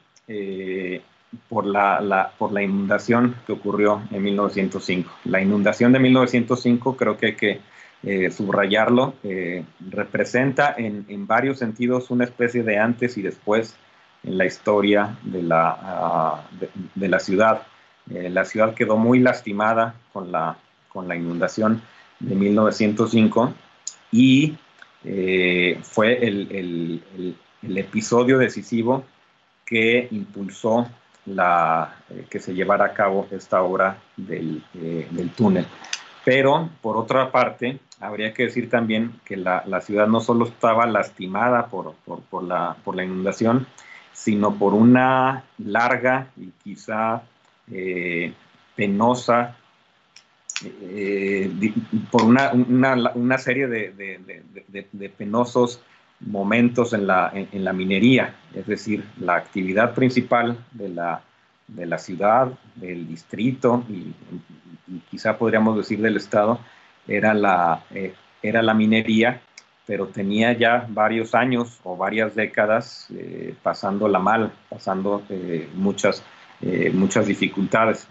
por, 1.48 1.66
la, 1.66 2.00
la, 2.00 2.32
por 2.38 2.52
la 2.52 2.62
inundación 2.62 3.36
que 3.46 3.52
ocurrió 3.52 4.02
en 4.10 4.22
1905. 4.22 5.10
La 5.24 5.40
inundación 5.40 5.92
de 5.92 5.98
1905 5.98 6.96
creo 6.96 7.16
que 7.16 7.26
hay 7.26 7.34
que 7.34 7.60
eh, 8.04 8.30
subrayarlo, 8.30 9.14
representa 9.90 10.74
en, 10.76 11.04
en, 11.08 11.26
varios 11.26 11.58
sentidos 11.58 12.10
una 12.10 12.24
especie 12.24 12.64
de 12.64 12.76
antes 12.76 13.16
y 13.16 13.22
después 13.22 13.76
en 14.24 14.38
la 14.38 14.44
historia 14.44 15.16
de 15.22 15.42
la, 15.42 15.76
ah, 15.80 16.44
de 16.94 17.08
la 17.08 17.20
ciudad. 17.20 17.62
la 18.06 18.44
ciudad 18.44 18.74
quedó 18.74 18.96
muy 18.96 19.20
lastimada 19.20 19.94
con 20.12 20.32
la, 20.32 20.56
con 20.88 21.06
la 21.06 21.16
inundación 21.16 21.80
de 22.20 22.34
1905 22.34 23.54
y 24.10 24.56
eh, 25.04 25.78
fue 25.82 26.24
el, 26.24 27.02
episodio 27.62 28.38
decisivo 28.38 29.04
que 29.64 30.08
impulsó 30.10 30.88
la, 31.26 31.96
eh, 32.10 32.26
que 32.28 32.38
se 32.38 32.54
llevara 32.54 32.86
a 32.86 32.94
cabo 32.94 33.28
esta 33.30 33.62
obra 33.62 33.98
del, 34.16 34.62
eh, 34.74 35.08
túnel. 35.36 35.66
Pero, 36.24 36.70
por 36.80 36.96
otra 36.96 37.30
parte, 37.30 37.80
habría 38.00 38.32
que 38.32 38.44
decir 38.44 38.70
también 38.70 39.20
que 39.24 39.36
la, 39.36 39.80
ciudad 39.80 40.06
no 40.06 40.20
solo 40.20 40.46
estaba 40.46 40.86
lastimada 40.86 41.66
por, 41.66 41.94
la, 42.44 42.76
por, 42.84 42.94
la, 42.96 43.04
inundación, 43.04 43.66
sino 44.12 44.54
por 44.54 44.74
una 44.74 45.44
larga 45.58 46.28
y 46.36 46.50
quizá 46.62 47.22
penosa 48.76 49.56
eh, 50.64 51.50
por 52.10 52.24
una, 52.24 52.52
una, 52.52 53.38
serie 53.38 53.66
de, 53.66 55.10
penosos 55.16 55.80
momentos 56.26 56.92
en 56.92 57.06
la, 57.06 57.30
en, 57.34 57.64
la, 57.64 57.72
minería, 57.72 58.34
es 58.54 58.66
decir, 58.66 59.04
la 59.20 59.36
actividad 59.36 59.94
principal 59.94 60.58
de 60.72 60.88
la, 60.88 61.22
de 61.68 61.86
la 61.86 61.98
ciudad, 61.98 62.52
del 62.76 63.06
distrito 63.08 63.84
y, 63.88 64.12
quizá 65.10 65.38
podríamos 65.38 65.76
decir 65.76 66.00
del 66.02 66.16
Estado, 66.16 66.58
era 67.08 67.32
la, 67.32 67.84
eh, 67.94 68.14
era 68.42 68.62
la 68.62 68.74
minería, 68.74 69.40
pero 69.86 70.08
tenía 70.08 70.52
ya 70.52 70.86
varios 70.88 71.34
años 71.34 71.80
o 71.82 71.96
varias 71.96 72.34
décadas 72.34 73.06
eh, 73.14 73.54
pasándola 73.62 74.18
mal, 74.18 74.52
pasando 74.68 75.22
muchas, 75.74 76.22
muchas 76.92 77.26
dificultades. 77.26 78.06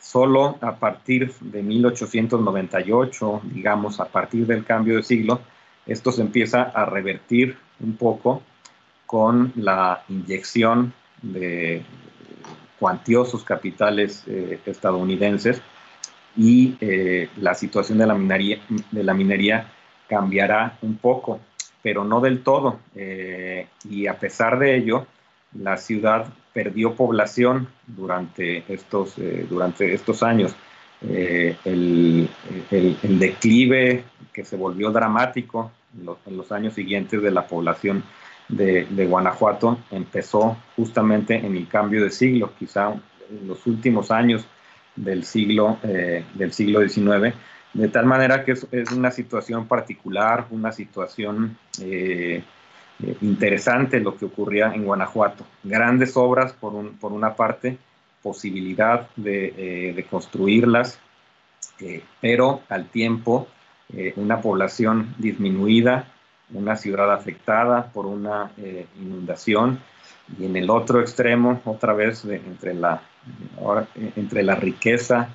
Solo 0.00 0.58
a 0.60 0.76
partir 0.76 1.32
de 1.40 1.62
1898, 1.62 3.40
digamos, 3.44 4.00
a 4.00 4.04
partir 4.06 4.46
del 4.46 4.64
cambio 4.64 4.96
de 4.96 5.02
siglo, 5.02 5.40
esto 5.86 6.12
se 6.12 6.22
empieza 6.22 6.62
a 6.62 6.84
revertir 6.84 7.56
un 7.80 7.96
poco 7.96 8.42
con 9.06 9.52
la 9.56 10.02
inyección 10.08 10.92
de 11.22 11.84
cuantiosos 12.78 13.44
capitales 13.44 14.24
eh, 14.26 14.58
estadounidenses 14.66 15.62
y 16.36 16.76
eh, 16.80 17.28
la 17.36 17.54
situación 17.54 17.98
de 17.98 18.06
la, 18.06 18.14
minería, 18.14 18.58
de 18.90 19.04
la 19.04 19.14
minería 19.14 19.72
cambiará 20.08 20.78
un 20.82 20.96
poco, 20.96 21.40
pero 21.82 22.04
no 22.04 22.20
del 22.20 22.42
todo. 22.42 22.80
Eh, 22.94 23.68
y 23.88 24.06
a 24.06 24.18
pesar 24.18 24.58
de 24.58 24.76
ello, 24.76 25.06
la 25.52 25.76
ciudad 25.76 26.26
perdió 26.52 26.94
población 26.94 27.68
durante 27.86 28.64
estos, 28.72 29.14
durante 29.48 29.94
estos 29.94 30.22
años. 30.22 30.54
Eh, 31.10 31.56
el, 31.64 32.28
declive 33.18 34.04
que 34.32 34.44
se 34.44 34.56
volvió 34.56 34.90
dramático 34.90 35.70
en 35.98 36.36
los, 36.36 36.50
años 36.52 36.74
siguientes 36.74 37.22
de 37.22 37.30
la 37.30 37.46
población 37.46 38.02
de, 38.48 39.06
Guanajuato 39.06 39.78
empezó 39.90 40.56
justamente 40.76 41.34
en 41.34 41.56
el 41.56 41.68
cambio 41.68 42.02
de 42.02 42.10
siglo, 42.10 42.52
quizá 42.58 42.92
en 43.30 43.46
los 43.46 43.66
últimos 43.66 44.10
años 44.10 44.46
del 44.96 45.24
siglo, 45.24 45.78
eh, 45.82 46.24
del 46.34 46.52
siglo 46.52 46.80
XIX, 46.80 47.34
de 47.74 47.88
tal 47.88 48.06
manera 48.06 48.44
que 48.44 48.52
es, 48.52 48.66
es, 48.70 48.92
una 48.92 49.10
situación 49.10 49.66
particular, 49.66 50.46
una 50.50 50.72
situación 50.72 51.58
eh, 51.80 52.42
interesante 53.20 54.00
lo 54.00 54.16
que 54.16 54.26
ocurría 54.26 54.72
en 54.72 54.84
Guanajuato. 54.84 55.44
Grandes 55.62 56.16
obras 56.16 56.52
por, 56.52 56.74
un, 56.74 56.96
por 56.96 57.12
una 57.12 57.34
parte, 57.34 57.78
posibilidad 58.24 59.08
de, 59.14 59.54
eh, 59.96 60.06
construirlas, 60.10 60.98
eh, 61.78 62.02
pero 62.20 62.62
al 62.68 62.88
tiempo 62.88 63.46
una 64.16 64.40
población 64.40 65.14
disminuida, 65.18 66.08
una 66.52 66.74
ciudad 66.74 67.12
afectada 67.12 67.92
por 67.92 68.06
una 68.06 68.50
inundación 69.00 69.78
y 70.36 70.46
en 70.46 70.56
el 70.56 70.68
otro 70.70 71.00
extremo, 71.00 71.60
otra 71.64 71.92
vez, 71.92 72.24
entre, 72.24 72.74
la, 72.74 73.02
entre 74.16 74.42
la 74.42 74.56
riqueza 74.56 75.28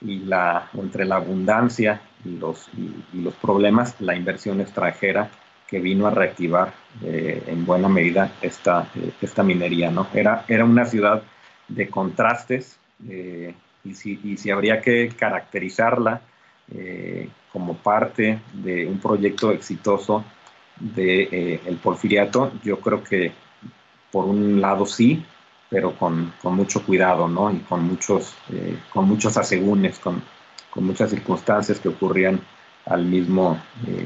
y 0.00 0.20
la, 0.20 0.70
entre 0.72 1.04
la 1.04 1.16
abundancia 1.16 2.00
y 2.24 2.38
los, 2.38 2.68
y 3.12 3.20
los 3.20 3.34
problemas, 3.34 4.00
la 4.00 4.14
inversión 4.14 4.60
extranjera 4.60 5.28
que 5.66 5.80
vino 5.80 6.06
a 6.06 6.10
reactivar 6.10 6.72
eh, 7.02 7.42
en 7.46 7.66
buena 7.66 7.88
medida 7.88 8.32
esta, 8.40 8.88
eh, 8.94 9.10
esta 9.20 9.42
minería. 9.42 9.90
¿no? 9.90 10.06
Era, 10.14 10.44
era 10.48 10.64
una 10.64 10.84
ciudad 10.84 11.22
de 11.68 11.88
contrastes 11.88 12.78
eh, 13.08 13.54
y, 13.84 13.94
si, 13.94 14.18
y, 14.24 14.36
si, 14.36 14.50
habría 14.50 14.80
que 14.80 15.08
caracterizarla 15.08 16.20
como 17.52 17.76
parte 17.76 18.40
de 18.52 18.88
un 18.88 18.98
proyecto 18.98 19.52
exitoso 19.52 20.24
del 20.80 21.30
de, 21.30 21.60
el 21.64 21.76
porfiriato, 21.76 22.50
yo 22.64 22.80
creo 22.80 23.04
que 23.04 23.30
por 24.10 24.24
un 24.24 24.60
lado 24.60 24.84
sí, 24.84 25.24
pero 25.70 25.96
con, 25.96 26.32
con 26.42 26.56
mucho 26.56 26.84
cuidado 26.84 27.28
¿no? 27.28 27.52
y 27.52 27.58
con 27.60 27.84
muchos, 27.84 28.34
con 28.92 29.06
muchos 29.06 29.36
asegúnes, 29.36 30.00
con, 30.00 30.20
con 30.68 30.84
muchas 30.84 31.10
circunstancias 31.10 31.78
que 31.78 31.88
ocurrían 31.88 32.40
al 32.84 33.04
mismo, 33.04 33.60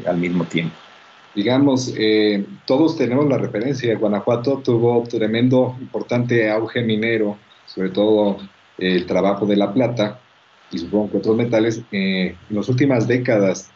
al 0.07 0.19
mismo 0.19 0.45
tiempo 0.45 0.77
digamos, 1.35 1.93
eh, 1.97 2.45
todos 2.67 2.97
tenemos 2.97 3.29
la 3.29 3.39
referencia. 3.39 3.97
Guanajuato 3.97 4.59
tuvo 4.65 5.03
tremendo, 5.05 5.77
importante 5.81 6.51
auge 6.51 6.83
minero, 6.83 7.39
sobre 7.75 7.91
todo 7.91 8.39
eh, 8.79 8.97
el 8.97 9.07
trabajo 9.07 9.47
de 9.47 9.57
la 9.57 9.73
plata 9.73 10.21
y 10.73 10.79
supongo 10.79 11.11
que 11.11 11.17
otros 11.19 11.37
metales, 11.37 11.83
eh, 11.91 12.37
en 12.49 12.57
las 12.57 12.69
últimas 12.69 13.09
décadas 13.09 13.71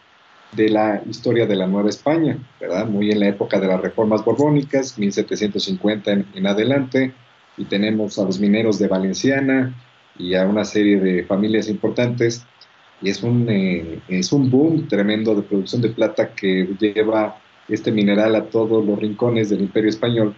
de 0.53 0.69
la 0.69 1.03
historia 1.09 1.47
de 1.47 1.57
la 1.57 1.67
Nueva 1.67 1.89
España, 1.89 2.39
¿verdad? 2.61 2.87
Muy 2.87 3.11
en 3.11 3.21
la 3.21 3.29
época 3.29 3.59
de 3.59 3.67
las 3.67 3.81
reformas 3.81 4.25
borbónicas, 4.25 4.97
1750 4.97 6.13
en, 6.35 6.47
adelante, 6.47 7.13
y 7.57 7.65
tenemos 7.65 8.19
a 8.19 8.25
los 8.25 8.39
mineros 8.39 8.79
de 8.79 8.87
Valenciana 8.87 9.75
y 10.17 10.35
a 10.35 10.47
una 10.47 10.65
serie 10.65 11.01
de 11.01 11.25
familias 11.25 11.69
importantes 11.69 12.47
y 13.03 13.11
es 13.11 13.25
un, 13.25 13.49
es 14.09 14.33
un 14.33 14.49
boom 14.49 14.87
tremendo 14.87 15.35
de 15.35 15.43
producción 15.43 15.83
de 15.83 15.89
plata 15.89 16.33
que 16.35 16.69
lleva 16.79 17.37
este 17.69 17.91
mineral 17.91 18.37
a 18.37 18.45
todos 18.45 18.85
los 18.85 18.99
rincones 18.99 19.51
del 19.51 19.63
imperio 19.63 19.91
español, 19.91 20.35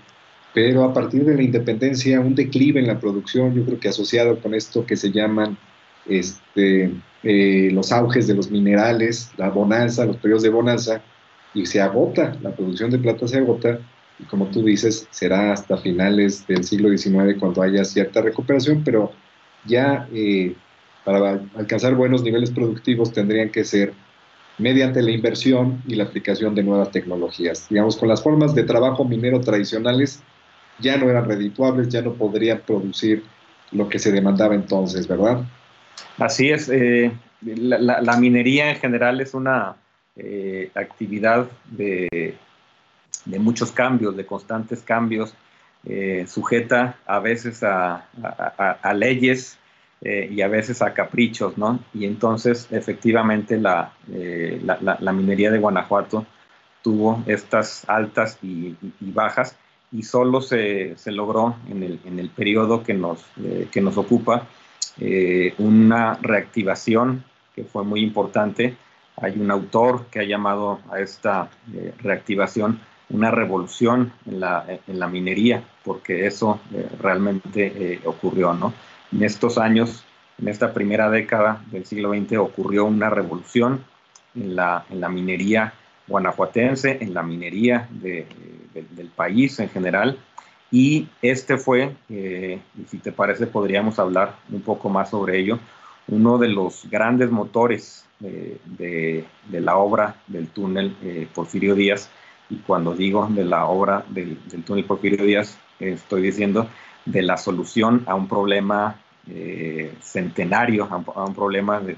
pero 0.57 0.85
a 0.85 0.95
partir 0.95 1.23
de 1.27 1.35
la 1.35 1.43
independencia 1.43 2.19
un 2.19 2.35
declive 2.35 2.81
en 2.81 2.87
la 2.87 2.99
producción, 2.99 3.53
yo 3.55 3.63
creo 3.67 3.79
que 3.79 3.91
asociado 3.91 4.41
con 4.41 4.55
esto 4.55 4.87
que 4.87 4.97
se 4.97 5.13
llaman 5.13 5.59
este, 6.07 6.95
eh, 7.23 7.69
los 7.73 7.93
auges 7.93 8.27
de 8.27 8.33
los 8.33 8.51
minerales, 8.51 9.31
la 9.37 9.51
bonanza, 9.51 10.07
los 10.07 10.17
periodos 10.17 10.45
de 10.45 10.49
bonanza, 10.49 11.03
y 11.53 11.67
se 11.67 11.83
agota, 11.83 12.39
la 12.41 12.57
producción 12.57 12.91
de 12.91 12.99
plata 12.99 13.29
se 13.29 13.37
agota 13.37 13.81
y 14.19 14.25
como 14.25 14.47
tú 14.47 14.65
dices, 14.65 15.07
será 15.11 15.53
hasta 15.53 15.77
finales 15.77 16.47
del 16.47 16.65
siglo 16.65 16.89
XIX 16.89 17.39
cuando 17.39 17.61
haya 17.61 17.85
cierta 17.85 18.23
recuperación, 18.23 18.83
pero 18.83 19.13
ya 19.67 20.09
eh, 20.15 20.55
para 21.05 21.39
alcanzar 21.55 21.95
buenos 21.97 22.23
niveles 22.23 22.51
productivos 22.51 23.13
tendrían 23.13 23.51
que 23.51 23.63
ser 23.63 23.93
mediante 24.57 25.03
la 25.03 25.11
inversión 25.11 25.83
y 25.87 25.97
la 25.97 26.05
aplicación 26.05 26.55
de 26.55 26.63
nuevas 26.63 26.93
tecnologías. 26.93 27.69
Digamos, 27.69 27.99
con 27.99 28.09
las 28.09 28.23
formas 28.23 28.55
de 28.55 28.63
trabajo 28.63 29.05
minero 29.05 29.39
tradicionales 29.43 30.23
ya 30.79 30.97
no 30.97 31.09
eran 31.09 31.25
redituables, 31.25 31.89
ya 31.89 32.03
no 32.03 32.15
podrían 32.15 32.61
producir 32.61 33.25
lo 33.73 33.89
que 33.89 33.99
se 33.99 34.13
demandaba 34.13 34.55
entonces, 34.55 35.09
¿verdad? 35.09 35.45
Así 36.19 36.51
es. 36.51 36.69
Eh, 36.69 37.13
la, 37.43 38.17
minería 38.17 38.71
en 38.71 38.77
general 38.77 39.21
es 39.21 39.35
una 39.35 39.77
eh, 40.17 40.71
actividad 40.75 41.47
de, 41.71 42.37
muchos 43.39 43.73
cambios, 43.73 44.17
de 44.17 44.25
constantes 44.25 44.83
cambios, 44.83 45.35
eh, 45.85 46.25
sujeta 46.27 46.99
a 47.07 47.21
veces 47.21 47.63
a, 47.63 48.07
leyes 48.95 49.59
y 50.03 50.41
a 50.41 50.49
veces 50.49 50.83
a 50.83 50.93
caprichos, 50.95 51.57
¿no? 51.59 51.81
Y 51.95 52.05
entonces, 52.05 52.69
efectivamente, 52.71 53.59
la, 53.59 53.93
minería 55.13 55.51
de 55.51 55.59
Guanajuato 55.59 56.27
tuvo 56.83 57.23
estas 57.27 57.89
altas 57.89 58.39
y, 58.43 58.77
bajas 59.01 59.57
y 59.93 60.03
solo 60.03 60.41
se, 60.41 60.97
logró 61.07 61.57
en 61.71 61.83
el, 61.83 62.01
en 62.05 62.19
el 62.19 62.31
periodo 62.31 62.83
que 62.83 62.95
nos, 62.95 63.25
que 63.71 63.81
nos 63.81 63.97
ocupa 63.97 64.47
eh, 64.99 65.53
una 65.59 66.15
reactivación 66.23 67.25
que 67.55 67.65
fue 67.65 67.85
muy 67.85 68.01
importante. 68.01 68.77
Hay 69.17 69.39
un 69.39 69.51
autor 69.51 70.07
que 70.11 70.21
ha 70.21 70.25
llamado 70.25 70.81
a 70.91 71.01
esta 71.01 71.51
eh, 71.75 71.93
reactivación 71.99 72.81
una 73.09 73.31
revolución 73.31 74.13
en 74.27 74.41
la, 74.41 74.67
en 74.69 74.99
la, 74.99 75.07
minería, 75.07 75.63
porque 75.85 76.27
eso 76.27 76.59
eh, 76.75 76.89
realmente 77.01 78.01
ocurrió, 78.05 78.53
¿no? 78.53 78.75
En 79.13 79.23
estos 79.23 79.59
años, 79.59 80.05
en 80.41 80.49
esta 80.49 80.75
primera 80.75 81.09
década 81.09 81.63
del 81.71 81.87
siglo 81.87 82.13
XX, 82.13 82.39
ocurrió 82.39 82.85
una 82.85 83.09
revolución 83.09 83.85
en 84.35 84.57
la, 84.57 84.85
en 84.91 85.01
la 85.01 85.09
minería 85.09 85.73
guanajuatense, 86.09 86.99
en 87.01 87.15
la 87.15 87.23
minería 87.23 87.89
del 88.91 89.09
país 89.09 89.59
en 89.61 89.69
general, 89.69 90.19
y 90.71 91.09
este 91.23 91.59
fue, 91.59 91.95
eh, 92.09 92.61
si 92.89 92.99
te 92.99 93.13
parece 93.13 93.47
podríamos 93.47 93.99
hablar 93.99 94.37
un 94.51 94.63
poco 94.63 94.89
más 94.89 95.11
sobre 95.11 95.39
ello, 95.39 95.59
uno 96.09 96.39
de 96.39 96.49
los 96.49 96.89
grandes 96.91 97.31
motores 97.31 98.05
eh, 98.23 98.59
de, 98.65 99.25
la 99.61 99.77
obra 99.77 100.17
del 100.27 100.49
túnel 100.49 100.97
eh, 101.03 101.29
Porfirio 101.33 101.75
Díaz. 101.75 102.11
Y 102.49 102.57
cuando 102.59 102.95
digo 102.95 103.27
de 103.31 103.45
la 103.45 103.67
obra 103.67 104.05
del, 104.09 104.39
túnel 104.65 104.85
Porfirio 104.85 105.25
Díaz, 105.25 105.59
estoy 105.81 106.23
diciendo 106.23 106.69
de 107.05 107.23
la 107.23 107.37
solución 107.37 108.05
a 108.07 108.15
un 108.15 108.29
problema 108.29 109.01
centenario, 110.01 110.89
a 110.89 111.25
un, 111.25 111.35
problema 111.35 111.81
de, 111.81 111.97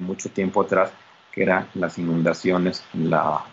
mucho 0.00 0.28
tiempo 0.30 0.62
atrás, 0.62 0.90
que 1.30 1.44
eran 1.44 1.68
las 1.74 1.98
inundaciones 1.98 2.82
en 2.94 3.10
la, 3.10 3.44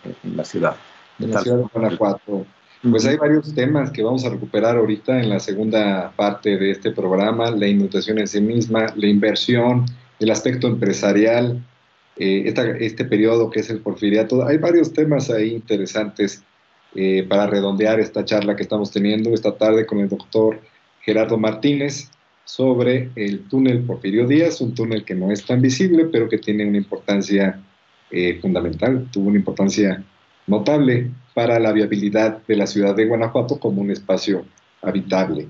ciudad. 0.43 0.75
La 1.19 1.39
ciudad 1.39 1.57
de 1.57 1.63
Guanajuato. 1.71 2.45
Pues 2.89 3.05
hay 3.05 3.15
varios 3.15 3.53
temas 3.53 3.91
que 3.91 4.01
vamos 4.01 4.25
a 4.25 4.29
recuperar 4.31 4.75
ahorita 4.75 5.19
en 5.19 5.29
la 5.29 5.39
segunda 5.39 6.11
parte 6.15 6.57
de 6.57 6.71
este 6.71 6.89
programa, 6.89 7.51
la 7.51 7.67
inundación 7.67 8.17
en 8.17 8.27
sí 8.27 8.41
misma, 8.41 8.87
la 8.95 9.05
inversión, 9.05 9.85
el 10.19 10.31
aspecto 10.31 10.67
empresarial, 10.67 11.63
eh, 12.17 12.51
este 12.79 13.05
periodo 13.05 13.51
que 13.51 13.59
es 13.59 13.69
el 13.69 13.81
porfiriato. 13.81 14.47
Hay 14.47 14.57
varios 14.57 14.93
temas 14.93 15.29
ahí 15.29 15.51
interesantes 15.53 16.43
eh, 16.95 17.23
para 17.29 17.45
redondear 17.45 17.99
esta 17.99 18.25
charla 18.25 18.55
que 18.55 18.63
estamos 18.63 18.89
teniendo 18.89 19.31
esta 19.31 19.55
tarde 19.55 19.85
con 19.85 19.99
el 19.99 20.09
doctor 20.09 20.59
Gerardo 21.01 21.37
Martínez 21.37 22.09
sobre 22.45 23.11
el 23.15 23.47
túnel 23.47 23.83
Porfirio 23.83 24.25
Díaz, 24.25 24.59
un 24.59 24.73
túnel 24.73 25.05
que 25.05 25.13
no 25.13 25.31
es 25.31 25.45
tan 25.45 25.61
visible, 25.61 26.05
pero 26.05 26.27
que 26.27 26.39
tiene 26.39 26.65
una 26.65 26.77
importancia 26.77 27.61
eh, 28.09 28.39
fundamental, 28.41 29.07
tuvo 29.11 29.29
una 29.29 29.37
importancia 29.37 30.03
notable 30.51 31.09
para 31.33 31.59
la 31.59 31.71
viabilidad 31.71 32.43
de 32.47 32.55
la 32.55 32.67
ciudad 32.67 32.95
de 32.95 33.05
Guanajuato 33.05 33.59
como 33.59 33.81
un 33.81 33.89
espacio 33.89 34.45
habitable. 34.83 35.47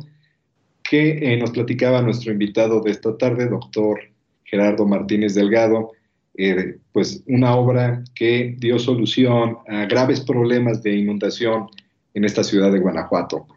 que 0.84 1.34
eh, 1.34 1.38
nos 1.38 1.52
platicaba 1.52 2.02
nuestro 2.02 2.32
invitado 2.32 2.80
de 2.80 2.92
esta 2.92 3.18
tarde, 3.18 3.48
doctor 3.48 4.00
Gerardo 4.46 4.88
Martínez 4.88 5.36
Delgado, 5.36 5.92
eh, 6.36 6.78
pues 6.92 7.24
una 7.28 7.56
obra 7.56 8.04
que 8.16 8.56
dio 8.58 8.80
solución 8.80 9.58
a 9.68 9.86
graves 9.86 10.22
problemas 10.22 10.82
de 10.82 10.96
inundación 10.96 11.68
en 12.14 12.26
esta 12.26 12.44
ciudad 12.44 12.72
de 12.72 12.80
Guanajuato. 12.80 13.48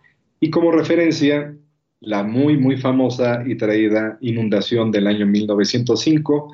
Y 0.40 0.50
como 0.50 0.70
referencia, 0.70 1.56
la 2.00 2.22
muy, 2.22 2.56
muy 2.58 2.76
famosa 2.76 3.42
y 3.46 3.56
traída 3.56 4.18
inundación 4.20 4.90
del 4.90 5.06
año 5.06 5.26
1905, 5.26 6.52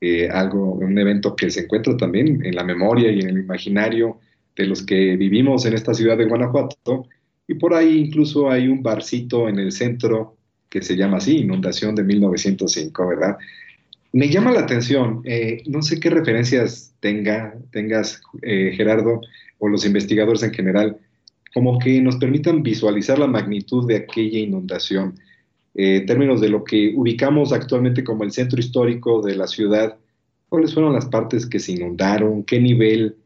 eh, 0.00 0.28
algo, 0.28 0.72
un 0.72 0.98
evento 0.98 1.34
que 1.34 1.50
se 1.50 1.60
encuentra 1.60 1.96
también 1.96 2.44
en 2.44 2.54
la 2.54 2.64
memoria 2.64 3.10
y 3.10 3.20
en 3.20 3.30
el 3.30 3.38
imaginario 3.38 4.18
de 4.54 4.66
los 4.66 4.82
que 4.84 5.16
vivimos 5.16 5.64
en 5.64 5.74
esta 5.74 5.94
ciudad 5.94 6.18
de 6.18 6.26
Guanajuato. 6.26 7.06
Y 7.48 7.54
por 7.54 7.74
ahí 7.74 7.98
incluso 7.98 8.50
hay 8.50 8.68
un 8.68 8.82
barcito 8.82 9.48
en 9.48 9.58
el 9.58 9.72
centro 9.72 10.36
que 10.68 10.82
se 10.82 10.96
llama 10.96 11.18
así, 11.18 11.38
Inundación 11.38 11.94
de 11.94 12.04
1905, 12.04 13.06
¿verdad? 13.06 13.36
Me 14.14 14.28
llama 14.28 14.52
la 14.52 14.60
atención, 14.60 15.22
eh, 15.24 15.64
no 15.66 15.82
sé 15.82 15.98
qué 15.98 16.08
referencias 16.08 16.94
tenga, 17.00 17.58
tengas, 17.72 18.22
eh, 18.42 18.72
Gerardo, 18.76 19.20
o 19.58 19.66
los 19.66 19.84
investigadores 19.84 20.44
en 20.44 20.54
general, 20.54 20.98
como 21.52 21.80
que 21.80 22.00
nos 22.00 22.14
permitan 22.18 22.62
visualizar 22.62 23.18
la 23.18 23.26
magnitud 23.26 23.88
de 23.88 23.96
aquella 23.96 24.38
inundación. 24.38 25.18
Eh, 25.74 25.96
en 25.96 26.06
términos 26.06 26.40
de 26.40 26.48
lo 26.48 26.62
que 26.62 26.92
ubicamos 26.94 27.52
actualmente 27.52 28.04
como 28.04 28.22
el 28.22 28.30
centro 28.30 28.60
histórico 28.60 29.20
de 29.20 29.34
la 29.34 29.48
ciudad, 29.48 29.96
¿cuáles 30.48 30.72
fueron 30.72 30.92
las 30.92 31.06
partes 31.06 31.44
que 31.44 31.58
se 31.58 31.72
inundaron? 31.72 32.44
¿Qué 32.44 32.60
nivel 32.60 33.16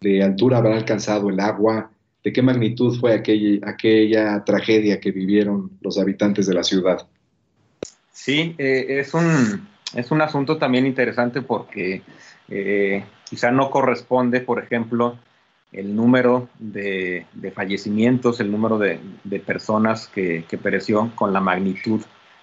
de 0.00 0.24
altura 0.24 0.58
habrá 0.58 0.74
alcanzado 0.74 1.30
el 1.30 1.38
agua? 1.38 1.92
¿De 2.24 2.32
qué 2.32 2.42
magnitud 2.42 2.98
fue 2.98 3.14
aquella, 3.14 3.60
aquella 3.62 4.42
tragedia 4.44 4.98
que 4.98 5.12
vivieron 5.12 5.70
los 5.82 6.00
habitantes 6.00 6.48
de 6.48 6.54
la 6.54 6.64
ciudad? 6.64 7.06
Sí, 8.10 8.56
es 8.58 9.14
un 9.14 9.70
es 9.94 10.10
un 10.10 10.22
asunto 10.22 10.56
también 10.58 10.86
interesante 10.86 11.42
porque 11.42 12.02
eh, 12.48 13.04
quizá 13.28 13.50
no 13.50 13.70
corresponde, 13.70 14.40
por 14.40 14.62
ejemplo, 14.62 15.16
el 15.72 15.96
número 15.96 16.48
de, 16.58 17.26
fallecimientos, 17.54 18.40
el 18.40 18.50
número 18.50 18.78
de, 18.78 18.98
personas 19.40 20.06
que, 20.08 20.44
pereció 20.62 21.10
con 21.14 21.32
la 21.32 21.40
magnitud 21.40 22.02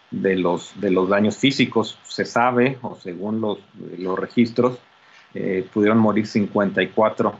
de 0.10 0.36
los, 0.36 0.80
de 0.80 0.90
los 0.92 1.10
daños 1.10 1.38
físicos. 1.38 2.00
Se 2.04 2.26
sabe, 2.26 2.78
o 2.82 2.96
según 2.96 3.40
los, 3.40 3.60
registros, 4.18 4.80
eh, 5.36 5.68
pudieron 5.72 6.00
morir 6.00 6.26
54, 6.26 7.36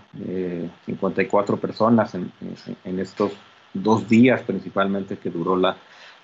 54 0.86 1.56
eh, 1.56 1.60
personas 1.60 2.14
en, 2.14 3.00
estos, 3.00 3.32
dos 3.74 4.10
días 4.10 4.42
principalmente 4.42 5.18
que 5.18 5.30
duró 5.30 5.56
la, 5.56 5.78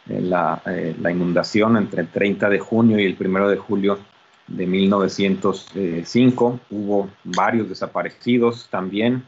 la, 0.08 0.62
la, 0.65 1.12
inundación 1.12 1.78
entre 1.78 2.02
el 2.02 2.08
30 2.10 2.50
de 2.50 2.60
junio 2.60 3.00
y 3.00 3.06
el 3.06 3.18
1 3.20 3.50
de 3.50 3.58
julio 3.58 4.00
de 4.48 4.65
1905. 4.65 6.60
Hubo 6.70 7.10
varios 7.24 7.70
desaparecidos 7.70 8.68
también, 8.70 9.24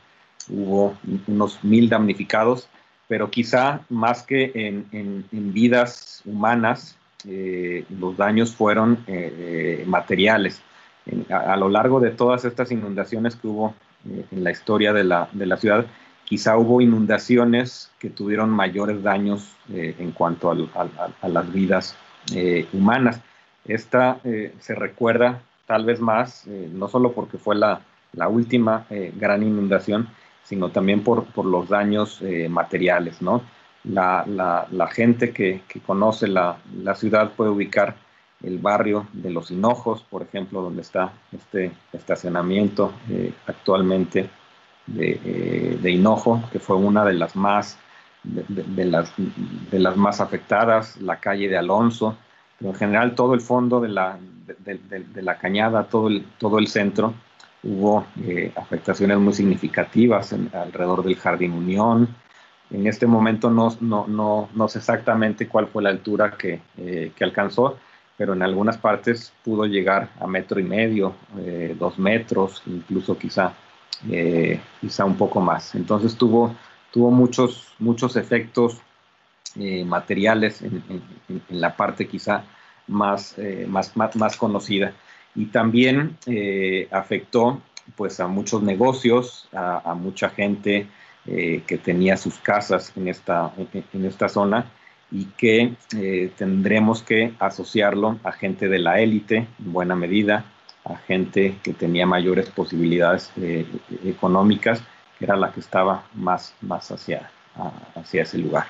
hubo 0.49 0.97
unos 1.27 1.63
mil 1.63 1.89
damnificados, 1.89 2.69
pero 3.07 3.29
quizá 3.29 3.81
más 3.89 4.23
que 4.23 4.51
en, 4.53 5.25
vidas 5.31 6.21
humanas, 6.25 6.97
eh, 7.27 7.85
los 7.99 8.15
daños 8.17 8.53
fueron 8.55 9.03
eh, 9.07 9.83
materiales. 9.87 10.61
a, 11.29 11.55
lo 11.55 11.69
largo 11.69 11.99
de 11.99 12.11
todas 12.11 12.45
estas 12.45 12.71
inundaciones 12.71 13.35
que 13.35 13.47
hubo 13.47 13.73
eh, 14.09 14.25
en 14.31 14.43
la 14.43 14.51
historia 14.51 14.93
de 14.93 15.03
la, 15.03 15.29
ciudad, 15.57 15.85
quizá 16.27 16.57
hubo 16.57 16.81
inundaciones 16.81 17.89
que 17.99 18.09
tuvieron 18.09 18.49
mayores 18.49 19.01
daños 19.01 19.55
en 19.69 20.11
cuanto 20.11 20.51
a 20.51 21.27
las 21.27 21.53
vidas 21.53 21.95
humanas. 22.73 23.21
Esta 23.67 24.19
eh, 24.23 24.55
se 24.59 24.75
recuerda 24.75 25.41
tal 25.65 25.85
vez 25.85 25.99
más, 25.99 26.47
eh, 26.47 26.69
no 26.71 26.87
solo 26.87 27.11
porque 27.11 27.37
fue 27.37 27.55
la, 27.55 27.81
última 28.29 28.85
eh, 28.89 29.13
gran 29.15 29.43
inundación, 29.43 30.07
sino 30.43 30.69
también 30.69 31.03
por, 31.03 31.27
los 31.45 31.67
daños 31.67 32.23
materiales, 32.49 33.21
¿no? 33.21 33.41
La, 33.83 34.89
gente 34.91 35.31
que, 35.31 35.61
conoce 35.85 36.27
la, 36.27 36.57
ciudad 36.95 37.33
puede 37.33 37.51
ubicar 37.51 37.95
el 38.41 38.57
barrio 38.57 39.07
de 39.11 39.29
los 39.29 39.51
Hinojos, 39.51 40.03
por 40.09 40.21
ejemplo, 40.23 40.61
donde 40.61 40.81
está 40.81 41.11
este 41.33 41.71
estacionamiento 41.91 42.93
actualmente 43.45 44.29
de, 44.87 45.91
Hinojo, 45.91 46.41
que 46.51 46.59
fue 46.59 46.75
una 46.75 47.05
de 47.05 47.13
las 47.13 47.35
más 47.35 47.77
de, 48.23 48.85
las, 48.85 49.13
de 49.17 49.79
las 49.79 49.95
más 49.95 50.19
afectadas, 50.19 50.97
la 51.01 51.17
calle 51.17 51.47
de 51.47 51.57
Alonso, 51.57 52.17
pero 52.57 52.71
en 52.71 52.75
general 52.77 53.15
todo 53.15 53.33
el 53.33 53.41
fondo 53.41 53.79
de 53.79 53.89
la, 53.89 54.17
de, 54.65 55.21
la 55.21 55.37
cañada, 55.37 55.83
todo 55.85 56.07
el, 56.07 56.25
todo 56.37 56.59
el 56.59 56.67
centro, 56.67 57.13
hubo 57.63 58.05
eh, 58.23 58.51
afectaciones 58.55 59.17
muy 59.17 59.33
significativas 59.33 60.33
alrededor 60.53 61.03
del 61.03 61.15
Jardín 61.15 61.53
Unión. 61.53 62.07
En 62.69 62.87
este 62.87 63.05
momento 63.07 63.49
no, 63.49 63.75
no, 63.79 64.07
no, 64.07 64.49
no 64.53 64.67
sé 64.67 64.79
exactamente 64.79 65.47
cuál 65.47 65.67
fue 65.67 65.83
la 65.83 65.89
altura 65.89 66.31
que, 66.31 66.61
eh, 66.77 67.11
que, 67.15 67.23
alcanzó, 67.23 67.77
pero 68.17 68.33
en 68.33 68.41
algunas 68.41 68.77
partes 68.77 69.31
pudo 69.43 69.65
llegar 69.65 70.09
a 70.19 70.27
metro 70.27 70.59
y 70.59 70.63
medio, 70.63 71.13
eh, 71.39 71.75
dos 71.79 71.97
metros, 71.97 72.61
incluso 72.65 73.17
quizá, 73.17 73.53
quizá 74.81 75.05
un 75.05 75.17
poco 75.17 75.41
más. 75.41 75.75
Entonces 75.75 76.15
tuvo, 76.15 76.55
tuvo 76.91 77.11
muchos, 77.11 77.73
muchos 77.79 78.15
efectos 78.15 78.81
eh, 79.59 79.83
materiales 79.83 80.61
en, 80.61 80.83
la 81.49 81.75
parte 81.75 82.07
quizá 82.07 82.43
más, 82.87 83.33
eh, 83.39 83.65
más, 83.67 83.95
más, 83.95 84.37
conocida. 84.37 84.93
Y 85.33 85.47
también 85.47 86.17
eh, 86.27 86.87
afectó 86.91 87.61
pues 87.95 88.19
a 88.19 88.27
muchos 88.27 88.61
negocios, 88.61 89.49
a, 89.53 89.95
mucha 89.95 90.29
gente 90.29 90.87
que 91.25 91.79
tenía 91.83 92.15
sus 92.15 92.37
casas 92.37 92.93
en 92.95 93.09
esta, 93.09 93.51
en, 93.93 94.05
esta 94.05 94.29
zona 94.29 94.71
y 95.11 95.25
que 95.25 95.73
tendremos 96.37 97.03
que 97.03 97.33
asociarlo 97.39 98.17
a 98.23 98.31
gente 98.31 98.69
de 98.69 98.79
la 98.79 99.01
élite 99.01 99.47
en 99.59 99.73
buena 99.73 99.95
medida, 99.95 100.45
a 100.89 100.97
gente 100.97 101.57
que 101.63 101.73
tenía 101.73 102.05
mayores 102.05 102.49
posibilidades 102.49 103.31
económicas, 104.05 104.81
que 105.17 105.25
era 105.25 105.35
la 105.35 105.51
que 105.51 105.59
estaba 105.59 106.07
más, 106.13 106.53
más 106.61 106.91
hacia, 106.91 107.29
hacia 107.95 108.23
ese 108.23 108.37
lugar 108.37 108.67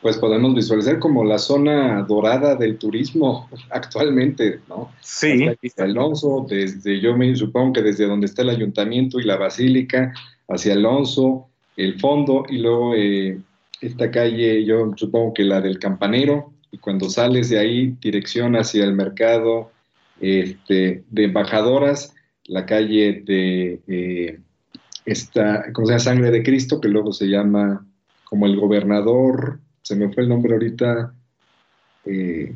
pues 0.00 0.16
podemos 0.16 0.54
visualizar 0.54 0.98
como 0.98 1.24
la 1.24 1.38
zona 1.38 2.02
dorada 2.02 2.54
del 2.54 2.78
turismo 2.78 3.48
actualmente, 3.70 4.60
¿no? 4.68 4.90
Sí. 5.00 5.46
Hasta 5.46 5.84
Alonso, 5.84 6.46
desde, 6.48 7.00
yo 7.00 7.16
me 7.16 7.34
supongo 7.36 7.74
que 7.74 7.82
desde 7.82 8.06
donde 8.06 8.26
está 8.26 8.42
el 8.42 8.50
ayuntamiento 8.50 9.20
y 9.20 9.24
la 9.24 9.36
basílica, 9.36 10.12
hacia 10.48 10.72
Alonso, 10.72 11.46
el 11.76 11.98
fondo, 12.00 12.44
y 12.48 12.58
luego 12.58 12.94
eh, 12.94 13.38
esta 13.80 14.10
calle, 14.10 14.64
yo 14.64 14.92
supongo 14.96 15.34
que 15.34 15.44
la 15.44 15.60
del 15.60 15.78
campanero, 15.78 16.52
y 16.72 16.78
cuando 16.78 17.10
sales 17.10 17.50
de 17.50 17.58
ahí, 17.58 17.96
dirección 18.00 18.54
hacia 18.56 18.84
el 18.84 18.94
mercado 18.94 19.70
este, 20.20 21.04
de 21.08 21.24
embajadoras, 21.24 22.14
la 22.44 22.66
calle 22.66 23.22
de 23.24 23.80
eh, 23.86 24.40
esta, 25.04 25.72
¿cómo 25.72 25.86
se 25.86 25.92
llama? 25.92 26.00
Sangre 26.00 26.30
de 26.30 26.42
Cristo, 26.42 26.80
que 26.80 26.88
luego 26.88 27.12
se 27.12 27.26
llama 27.26 27.86
como 28.24 28.46
el 28.46 28.56
gobernador 28.56 29.60
se 29.82 29.96
me 29.96 30.08
fue 30.12 30.22
el 30.22 30.28
nombre 30.28 30.52
ahorita, 30.52 31.12
eh, 32.04 32.54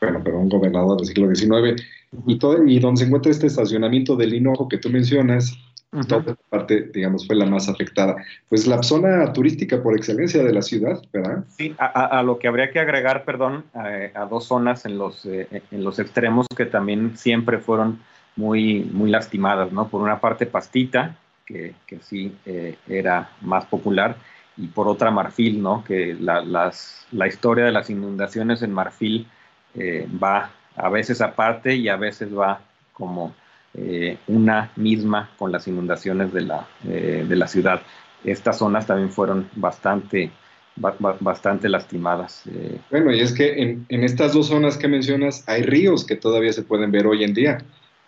bueno, 0.00 0.20
pero 0.22 0.38
un 0.38 0.48
gobernador 0.48 0.98
del 0.98 1.06
siglo 1.06 1.34
XIX, 1.34 1.82
y, 2.26 2.38
todo, 2.38 2.64
y 2.64 2.78
donde 2.78 3.00
se 3.00 3.06
encuentra 3.06 3.32
este 3.32 3.48
estacionamiento 3.48 4.14
del 4.14 4.34
Hinojo 4.34 4.68
que 4.68 4.78
tú 4.78 4.88
mencionas, 4.88 5.58
toda 6.06 6.20
esta 6.20 6.36
parte, 6.48 6.90
digamos, 6.94 7.26
fue 7.26 7.36
la 7.36 7.46
más 7.46 7.68
afectada. 7.68 8.16
Pues 8.48 8.66
la 8.66 8.82
zona 8.82 9.32
turística 9.32 9.82
por 9.82 9.96
excelencia 9.96 10.42
de 10.42 10.52
la 10.52 10.62
ciudad, 10.62 11.02
¿verdad? 11.12 11.44
Sí, 11.48 11.74
a, 11.78 12.22
lo 12.22 12.38
que 12.38 12.48
habría 12.48 12.70
que 12.70 12.78
agregar, 12.78 13.24
perdón, 13.24 13.64
a, 13.74 14.24
dos 14.26 14.44
zonas 14.44 14.86
en 14.86 14.98
los, 14.98 15.26
eh, 15.26 15.62
en 15.70 15.84
los 15.84 15.98
extremos 15.98 16.46
que 16.56 16.66
también 16.66 17.16
siempre 17.16 17.58
fueron 17.58 18.00
muy, 18.36 18.88
muy 18.92 19.10
lastimadas, 19.10 19.72
¿no? 19.72 19.88
Por 19.88 20.00
una 20.00 20.20
parte, 20.20 20.46
Pastita, 20.46 21.16
que, 21.44 21.74
que 21.86 21.98
sí 22.00 22.36
eh, 22.46 22.76
era 22.88 23.30
más 23.40 23.66
popular, 23.66 24.16
y 24.56 24.68
por 24.68 24.88
otra 24.88 25.10
Marfil, 25.10 25.62
¿no? 25.62 25.82
Que 25.84 26.14
la, 26.14 26.40
las, 26.42 27.06
la 27.12 27.26
historia 27.26 27.64
de 27.64 27.72
las 27.72 27.90
inundaciones 27.90 28.62
en 28.62 28.72
Marfil 28.72 29.26
eh, 29.74 30.06
va 30.22 30.50
a 30.76 30.88
veces 30.88 31.20
aparte 31.20 31.74
y 31.74 31.88
a 31.88 31.96
veces 31.96 32.36
va 32.36 32.60
como 32.92 33.34
eh, 33.74 34.18
una 34.26 34.70
misma 34.76 35.30
con 35.38 35.52
las 35.52 35.66
inundaciones 35.68 36.32
de 36.32 36.40
la, 36.42 36.66
eh, 36.86 37.24
de 37.28 37.36
la 37.36 37.46
ciudad. 37.46 37.80
Estas 38.24 38.58
zonas 38.58 38.86
también 38.86 39.10
fueron 39.10 39.48
bastante, 39.54 40.30
bastante 40.76 41.68
lastimadas. 41.68 42.44
Bueno, 42.90 43.12
y 43.12 43.20
es 43.20 43.32
que 43.32 43.62
en, 43.62 43.86
en, 43.88 44.04
estas 44.04 44.34
dos 44.34 44.48
zonas 44.48 44.76
que 44.76 44.88
mencionas 44.88 45.48
hay 45.48 45.62
ríos 45.62 46.04
que 46.04 46.16
todavía 46.16 46.52
se 46.52 46.62
pueden 46.62 46.90
ver 46.90 47.06
hoy 47.06 47.24
en 47.24 47.32
día. 47.32 47.58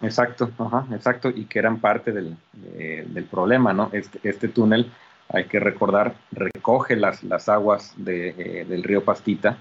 Exacto, 0.03 0.51
ajá, 0.59 0.87
exacto, 0.93 1.31
y 1.31 1.45
que 1.45 1.61
eran 1.61 1.81
parte 1.81 2.13
del, 2.13 2.37
del 2.53 3.25
problema, 3.25 3.73
¿no? 3.73 3.89
Este, 3.93 4.19
este 4.25 4.49
túnel 4.49 4.91
hay 5.33 5.45
que 5.45 5.59
recordar, 5.59 6.15
recoge 6.31 6.97
las, 6.97 7.23
las 7.25 7.49
aguas 7.49 7.95
eh, 8.07 8.67
del 8.69 8.83
río 8.83 9.05
Pastita 9.05 9.59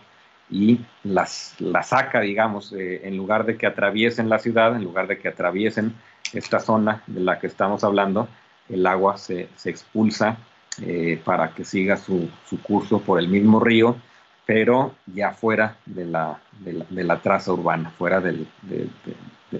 y 0.51 0.81
las, 1.03 1.55
saca, 1.83 2.19
digamos, 2.19 2.73
eh, 2.73 3.01
en 3.05 3.17
lugar 3.17 3.45
de 3.45 3.57
que 3.57 3.65
atraviesen 3.65 4.29
la 4.29 4.37
ciudad, 4.37 4.75
en 4.75 4.83
lugar 4.83 5.07
de 5.07 5.17
que 5.17 5.29
atraviesen 5.29 5.95
esta 6.33 6.59
zona 6.59 7.03
de 7.07 7.21
la 7.21 7.39
que 7.39 7.47
estamos 7.47 7.83
hablando, 7.83 8.27
el 8.69 8.85
agua 8.85 9.17
se, 9.17 9.49
expulsa 9.65 10.37
eh, 10.81 11.19
para 11.23 11.53
que 11.53 11.63
siga 11.63 11.97
su, 11.97 12.29
curso 12.61 12.99
por 12.99 13.19
el 13.19 13.29
mismo 13.29 13.59
río, 13.59 13.95
pero 14.45 14.95
ya 15.07 15.31
fuera 15.31 15.77
de 15.85 16.05
la, 16.05 16.41
de 16.59 17.03
la, 17.03 17.21
traza 17.21 17.53
urbana, 17.53 17.91
fuera 17.97 18.19
del, 18.19 18.47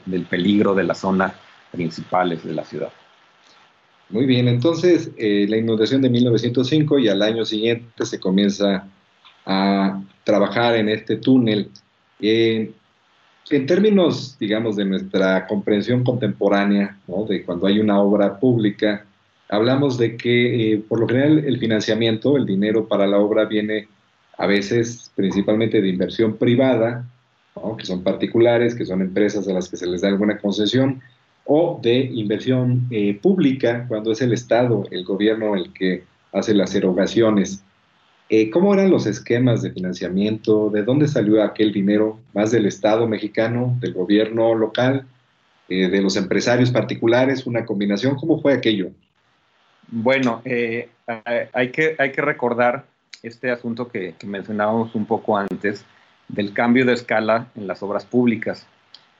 del 0.06 0.26
peligro 0.26 0.76
de 0.76 0.84
las 0.84 1.00
zonas 1.00 1.34
principales 1.72 2.44
de 2.44 2.54
la 2.54 2.66
ciudad. 2.66 2.92
Muy 4.12 4.26
bien, 4.26 4.50
entonces 4.50 5.10
eh, 5.18 5.46
la 5.48 5.56
inundación 5.56 6.02
de 6.02 6.10
1905 6.10 7.00
y 7.00 7.08
al 7.08 7.22
año 7.22 7.46
siguiente 7.46 8.06
se 8.06 8.20
comienza 8.20 8.86
a 9.46 10.02
trabajar 10.24 10.76
en 10.76 10.90
este 10.90 11.18
túnel. 11.18 11.70
en 12.20 12.74
términos, 13.68 14.38
digamos, 14.40 14.76
de 14.76 14.86
nuestra 14.86 15.46
comprensión 15.48 16.04
contemporánea, 16.04 16.98
de 17.28 17.44
cuando 17.44 17.68
hay 17.68 17.80
una 17.80 18.00
obra 18.00 18.40
pública, 18.40 19.06
hablamos 19.50 19.98
de 19.98 20.16
que 20.16 20.74
eh, 20.74 20.78
por 20.88 21.00
lo 21.00 21.08
general 21.08 21.40
el 21.40 21.60
financiamiento, 21.60 22.38
el 22.38 22.46
dinero 22.46 22.88
para 22.88 23.06
la 23.06 23.20
obra 23.20 23.46
viene 23.46 23.88
a 24.38 24.48
veces 24.48 25.12
principalmente 25.16 25.82
de 25.82 25.90
inversión 25.90 26.38
privada, 26.38 27.06
que 27.78 27.86
son 27.86 28.02
particulares, 28.02 28.74
que 28.74 28.86
son 28.86 29.02
empresas 29.02 29.48
a 29.48 29.54
las 29.54 29.70
que 29.70 29.78
se 29.78 29.86
les 29.86 30.02
da 30.02 30.08
alguna 30.08 30.38
concesión, 30.38 31.02
o 31.46 31.80
de 31.82 32.00
inversión 32.00 32.88
eh, 32.92 33.20
pública, 33.22 33.86
cuando 33.88 34.12
es 34.12 34.22
el 34.22 34.32
Estado, 34.34 34.84
el 34.90 35.04
gobierno 35.04 35.56
el 35.56 35.74
que 35.74 36.04
hace 36.32 36.54
las 36.54 36.74
erogaciones. 36.76 37.64
Eh, 38.34 38.50
¿Cómo 38.50 38.74
eran 38.74 38.90
los 38.90 39.08
esquemas 39.08 39.62
de 39.62 39.72
financiamiento? 39.72 40.70
¿De 40.70 40.84
dónde 40.84 41.10
salió 41.10 41.44
aquel 41.44 41.74
dinero? 41.74 42.18
¿Más 42.34 42.50
del 42.52 42.66
Estado 42.66 43.06
mexicano, 43.06 43.76
del 43.82 43.94
gobierno 43.94 44.56
local, 44.56 45.06
eh, 45.68 45.90
de 45.90 46.02
los 46.02 46.16
empresarios 46.16 46.72
particulares? 46.72 47.46
¿Una 47.46 47.66
combinación? 47.66 48.16
¿Cómo 48.16 48.42
fue 48.42 48.54
aquello? 48.54 48.92
Bueno, 49.90 50.42
hay, 50.46 51.72
que, 51.72 51.96
hay 51.98 52.14
que 52.14 52.22
recordar 52.22 52.86
este 53.22 53.52
asunto 53.52 53.90
que, 53.90 54.16
mencionábamos 54.26 54.96
un 54.96 55.06
poco 55.06 55.36
antes 55.36 55.84
del 56.30 56.54
cambio 56.54 56.86
de 56.86 56.94
escala 56.94 57.48
en 57.58 57.68
las 57.68 57.84
obras 57.84 58.06
públicas. 58.06 58.66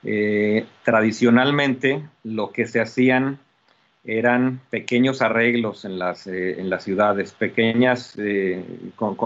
Eh, 0.04 0.64
tradicionalmente 0.84 2.02
lo 2.24 2.50
que 2.50 2.66
se 2.66 2.80
hacían 2.80 3.38
eran 4.04 4.60
pequeños 4.70 5.22
arreglos 5.22 5.84
en 5.84 5.98
las, 5.98 6.26
eh, 6.26 6.60
en 6.60 6.68
las 6.70 6.84
ciudades, 6.84 7.32
pequeñas, 7.32 8.16
con, 8.96 9.16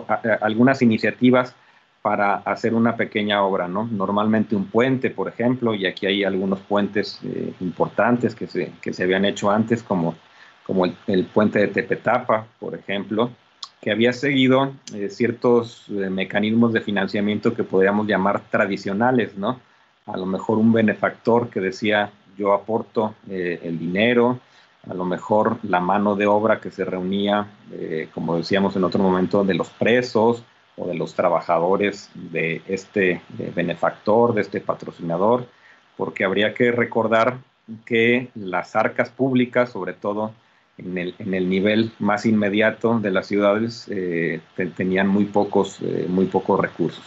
algunas 0.41 0.83
iniciativas 0.83 1.55
para 2.03 2.37
hacer 2.37 2.75
una 2.75 2.97
pequeña 2.97 3.43
obra, 3.43 3.67
¿no? 3.67 3.85
Normalmente 3.85 4.55
un 4.55 4.67
puente, 4.67 5.11
por 5.11 5.29
ejemplo, 5.29 5.75
y 5.75 5.87
aquí 5.87 6.07
hay 6.07 6.25
algunos 6.25 6.61
puentes 6.61 7.21
importantes 7.61 8.35
que 8.35 8.47
se, 8.47 8.71
que 8.81 8.93
se 8.93 9.03
habían 9.03 9.25
hecho 9.25 9.51
antes, 9.51 9.83
como, 9.83 10.15
como 10.65 10.85
el, 10.85 11.25
puente 11.35 11.59
de 11.59 11.69
Tepetapa, 11.69 12.47
por 12.61 12.77
ejemplo, 12.77 13.31
que 13.81 13.91
había 13.91 14.13
seguido 14.13 14.73
ciertos 15.09 15.89
mecanismos 15.89 16.73
de 16.73 16.81
financiamiento 16.81 17.55
que 17.55 17.65
podríamos 17.65 18.07
llamar 18.07 18.41
tradicionales, 18.51 19.37
¿no? 19.37 19.61
A 20.07 20.17
lo 20.17 20.27
mejor 20.27 20.59
un 20.59 20.73
benefactor 20.73 21.51
que 21.51 21.61
decía, 21.61 22.13
yo 22.39 22.53
aporto 22.53 23.15
eh, 23.29 23.59
el 23.63 23.79
dinero, 23.79 24.39
a 24.89 24.95
lo 24.95 25.05
mejor 25.05 25.59
la 25.63 25.81
mano 25.81 26.17
de 26.17 26.27
obra 26.27 26.61
que 26.61 26.71
se 26.71 26.85
reunía, 26.85 27.47
eh, 27.73 28.09
como 28.15 28.37
decíamos 28.37 28.77
en 28.77 28.85
otro 28.85 29.03
momento, 29.03 29.45
de 29.45 29.55
los 29.55 29.69
presos 29.71 30.45
o 30.77 30.87
de 30.87 30.95
los 30.95 31.15
trabajadores 31.15 32.11
de 32.15 32.63
este 32.69 33.23
benefactor, 33.55 34.35
de 34.35 34.43
este 34.43 34.61
patrocinador, 34.61 35.47
porque 35.97 36.25
habría 36.25 36.55
que 36.55 36.71
recordar 36.71 37.39
que 37.85 38.29
las 38.35 38.77
arcas 38.77 39.09
públicas, 39.11 39.71
sobre 39.71 39.95
todo 39.95 40.33
en 40.79 40.99
el, 40.99 41.15
en 41.19 41.35
el 41.35 41.49
nivel 41.49 41.93
más 41.99 42.27
inmediato 42.27 43.01
de 43.01 43.11
las 43.11 43.27
ciudades, 43.27 43.87
eh, 43.91 44.41
tenían 44.77 45.09
muy 45.09 45.25
pocos, 45.25 45.81
muy 46.09 46.27
pocos 46.27 46.61
recursos. 46.61 47.05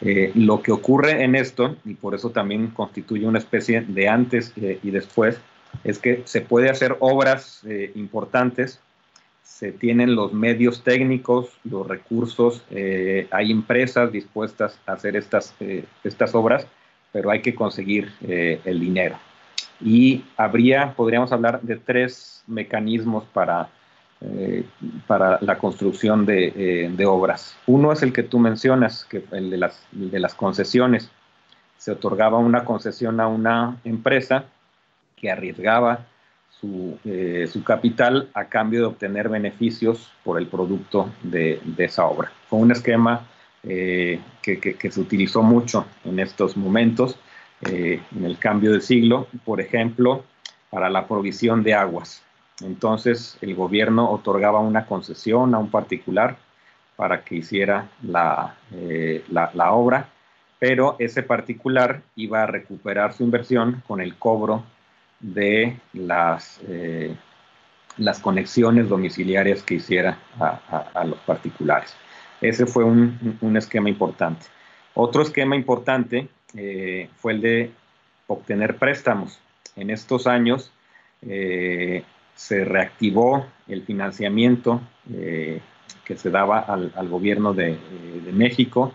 Eh, 0.00 0.30
lo 0.34 0.60
que 0.60 0.72
ocurre 0.72 1.24
en 1.24 1.34
esto, 1.34 1.76
y 1.84 1.94
por 1.94 2.14
eso 2.14 2.30
también 2.30 2.68
constituye 2.68 3.26
una 3.26 3.38
especie 3.38 3.80
de 3.80 4.08
antes 4.08 4.52
eh, 4.56 4.78
y 4.82 4.90
después, 4.90 5.40
es 5.84 5.98
que 5.98 6.22
se 6.24 6.40
puede 6.40 6.70
hacer 6.70 6.96
obras 7.00 7.62
eh, 7.66 7.92
importantes, 7.94 8.80
se 9.42 9.72
tienen 9.72 10.14
los 10.14 10.32
medios 10.32 10.82
técnicos, 10.82 11.48
los 11.64 11.86
recursos, 11.86 12.62
hay 13.30 13.50
empresas 13.50 14.12
dispuestas 14.12 14.78
a 14.84 14.92
hacer 14.92 15.16
estas, 15.16 15.54
estas 16.04 16.34
obras, 16.34 16.66
pero 17.10 17.30
hay 17.30 17.40
que 17.40 17.54
conseguir 17.54 18.12
el 18.20 18.80
dinero. 18.80 19.16
Y 19.80 20.24
habría, 20.36 20.92
podríamos 20.94 21.32
hablar 21.32 21.62
de 21.62 21.76
tres 21.76 22.42
mecanismos 22.46 23.24
para 23.32 23.70
eh, 24.22 24.64
para 25.06 25.36
la 25.42 25.58
construcción 25.58 26.24
de, 26.24 26.52
eh, 26.56 27.06
obras. 27.06 27.54
Uno 27.66 27.92
es 27.92 28.02
el 28.02 28.14
que 28.14 28.22
tú 28.22 28.38
mencionas, 28.38 29.04
que 29.04 29.22
el 29.30 29.50
de 29.50 29.58
las, 29.58 29.82
de 29.92 30.18
las 30.18 30.34
concesiones. 30.34 31.10
Se 31.76 31.92
otorgaba 31.92 32.38
una 32.38 32.64
concesión 32.64 33.20
a 33.20 33.28
una 33.28 33.76
empresa 33.84 34.46
que 35.16 35.30
arriesgaba 35.30 36.06
su, 36.50 36.98
eh, 37.04 37.48
su, 37.50 37.64
capital 37.64 38.30
a 38.34 38.44
cambio 38.44 38.80
de 38.80 38.86
obtener 38.86 39.28
beneficios 39.28 40.12
por 40.24 40.38
el 40.38 40.46
producto 40.46 41.10
de, 41.22 41.60
de 41.64 41.84
esa 41.84 42.06
obra. 42.06 42.30
Fue 42.48 42.58
un 42.58 42.70
esquema 42.70 43.26
que, 43.62 44.20
que, 44.42 44.60
que, 44.60 44.90
se 44.92 45.00
utilizó 45.00 45.42
mucho 45.42 45.86
en 46.04 46.20
estos 46.20 46.56
momentos, 46.56 47.18
en 47.62 48.24
el 48.24 48.38
cambio 48.38 48.72
de 48.72 48.80
siglo, 48.80 49.26
por 49.44 49.60
ejemplo, 49.60 50.24
para 50.70 50.88
la 50.88 51.08
provisión 51.08 51.64
de 51.64 51.74
aguas. 51.74 52.22
Entonces 52.60 53.36
el 53.40 53.54
gobierno 53.54 54.10
otorgaba 54.10 54.60
una 54.60 54.86
concesión 54.86 55.54
a 55.54 55.58
un 55.58 55.70
particular 55.70 56.36
para 56.96 57.22
que 57.22 57.36
hiciera 57.36 57.88
la, 58.02 58.56
eh, 58.72 59.22
obra, 59.70 60.08
pero 60.58 60.96
ese 60.98 61.22
particular 61.22 62.02
iba 62.14 62.42
a 62.42 62.46
recuperar 62.46 63.12
su 63.12 63.22
inversión 63.24 63.82
con 63.86 64.00
el 64.00 64.16
cobro 64.16 64.64
de 65.20 65.78
las, 65.92 66.60
eh, 66.68 67.14
las 67.96 68.20
conexiones 68.20 68.88
domiciliarias 68.88 69.62
que 69.62 69.74
hiciera 69.74 70.18
a, 70.38 71.04
los 71.04 71.18
particulares. 71.20 71.94
Ese 72.40 72.66
fue 72.66 72.84
un, 72.84 73.56
esquema 73.56 73.88
importante. 73.88 74.46
Otro 74.94 75.22
esquema 75.22 75.56
importante 75.56 76.28
eh, 76.54 77.08
fue 77.16 77.32
el 77.32 77.40
de 77.40 77.70
obtener 78.26 78.76
préstamos. 78.76 79.40
En 79.74 79.90
estos 79.90 80.26
años, 80.26 80.72
se 82.36 82.64
reactivó 82.64 83.46
el 83.66 83.82
financiamiento 83.82 84.80
eh, 85.12 85.60
que 86.04 86.16
se 86.16 86.30
daba 86.30 86.60
al, 86.60 87.08
gobierno 87.08 87.52
de, 87.54 87.72
eh, 87.72 88.32
México. 88.32 88.92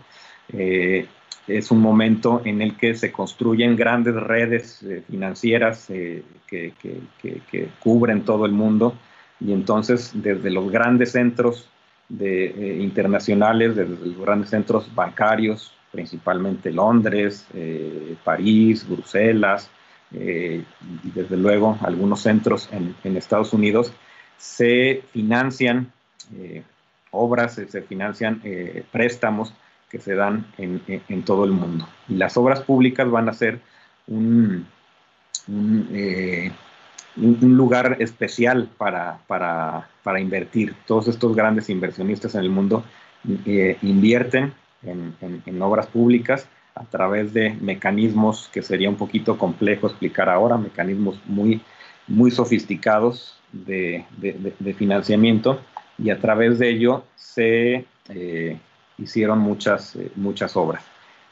Eh, 1.48 1.58
es 1.58 1.70
un 1.70 1.80
momento 1.80 2.42
en 2.44 2.62
el 2.62 2.76
que 2.76 2.94
se 2.94 3.12
construyen 3.12 3.76
grandes 3.76 4.14
redes 4.14 4.84
financieras 5.08 5.86
que, 5.86 6.22
cubren 7.80 8.24
todo 8.24 8.46
el 8.46 8.52
mundo. 8.52 8.94
Y 9.40 9.52
entonces 9.52 10.12
desde 10.14 10.50
los 10.50 10.70
grandes 10.70 11.12
centros 11.12 11.68
de, 12.08 12.78
internacionales, 12.80 13.74
desde 13.74 14.06
los 14.06 14.18
grandes 14.18 14.50
centros 14.50 14.94
bancarios, 14.94 15.72
principalmente 15.90 16.70
Londres, 16.70 17.46
París, 18.24 18.88
Bruselas, 18.88 19.70
eh, 20.14 20.62
y 21.04 21.10
desde 21.10 21.36
luego 21.36 21.78
algunos 21.80 22.20
centros 22.20 22.68
en, 22.72 23.16
Estados 23.16 23.52
Unidos, 23.52 23.92
se 24.36 25.02
financian 25.12 25.90
eh, 26.36 26.62
obras, 27.10 27.54
se 27.54 27.82
financian 27.82 28.40
eh, 28.44 28.84
préstamos 28.90 29.54
que 29.92 30.00
se 30.00 30.14
dan 30.14 30.46
en, 30.58 31.22
todo 31.22 31.44
el 31.44 31.52
mundo. 31.52 31.86
Y 32.08 32.14
las 32.14 32.36
obras 32.36 32.60
públicas 32.62 33.08
van 33.08 33.28
a 33.28 33.34
ser 33.34 33.60
un, 34.08 34.66
un, 35.46 36.52
lugar 37.40 37.98
especial 38.00 38.68
para, 38.78 39.18
para, 39.28 39.88
para, 40.02 40.18
invertir. 40.18 40.74
Todos 40.86 41.06
estos 41.08 41.36
grandes 41.36 41.68
inversionistas 41.68 42.34
en 42.34 42.40
el 42.40 42.50
mundo 42.50 42.82
invierten 43.82 44.54
en 44.82 45.62
obras 45.62 45.86
públicas 45.86 46.48
a 46.74 46.84
través 46.84 47.32
de 47.32 47.50
mecanismos 47.60 48.48
que 48.52 48.62
sería 48.62 48.88
un 48.88 48.96
poquito 48.96 49.38
complejo 49.38 49.86
explicar 49.86 50.28
ahora, 50.28 50.56
mecanismos 50.56 51.20
muy, 51.26 51.60
muy 52.08 52.30
sofisticados 52.30 53.38
de, 53.52 54.04
financiamiento 54.78 55.60
y 55.98 56.10
a 56.10 56.18
través 56.18 56.58
de 56.58 56.70
ello 56.70 57.04
se 57.16 57.84
eh, 58.08 58.58
hicieron 59.02 59.38
muchas, 59.38 59.96
eh, 59.96 60.10
muchas 60.16 60.56
obras. 60.56 60.84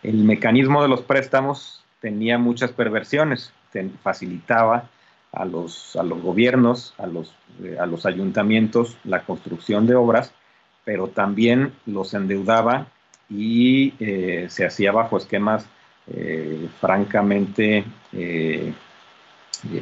El 0.02 0.24
mecanismo 0.24 0.82
de 0.82 0.88
los 0.88 1.02
préstamos 1.02 1.84
tenía 2.00 2.38
muchas 2.38 2.72
perversiones, 2.72 3.52
facilitaba 4.02 4.88
a 5.32 5.44
los, 5.44 5.94
a 5.96 6.02
los 6.02 6.20
gobiernos, 6.22 6.94
a 6.98 7.06
los, 7.06 7.34
eh, 7.62 7.76
a 7.78 7.86
los 7.86 8.06
ayuntamientos 8.06 8.96
la 9.04 9.22
construcción 9.22 9.86
de 9.86 9.94
obras, 9.94 10.32
pero 10.84 11.08
también 11.08 11.72
los 11.86 12.14
endeudaba 12.14 12.86
y 13.28 13.94
eh, 14.00 14.46
se 14.48 14.66
hacía 14.66 14.92
bajo 14.92 15.16
esquemas 15.16 15.66
francamente 16.80 17.84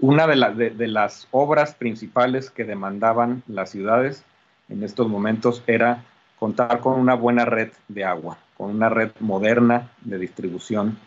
una 0.00 0.26
de, 0.26 0.70
de, 0.70 0.88
las 0.88 1.28
obras 1.30 1.74
principales 1.74 2.50
que 2.50 2.64
demandaban 2.64 3.42
las 3.46 3.70
ciudades 3.70 4.24
en 4.68 4.82
estos 4.82 5.08
momentos 5.08 5.62
era 5.66 6.04
contar 6.38 6.80
con 6.80 7.00
una 7.00 7.14
buena 7.14 7.44
red 7.44 7.70
de 7.88 8.04
agua, 8.04 8.36
con 8.56 8.70
una 8.70 8.88
red 8.88 9.10
moderna 9.20 9.90
de 10.02 10.18
distribución 10.18 10.98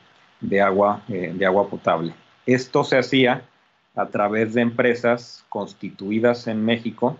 de 0.41 0.61
agua, 0.61 1.01
de 1.07 1.45
agua 1.45 1.67
potable. 1.67 2.13
Esto 2.45 2.83
se 2.83 2.97
hacía 2.97 3.43
a 3.95 4.07
través 4.07 4.53
de 4.53 4.61
empresas 4.61 5.43
constituidas 5.49 6.47
en 6.47 6.63
México, 6.63 7.17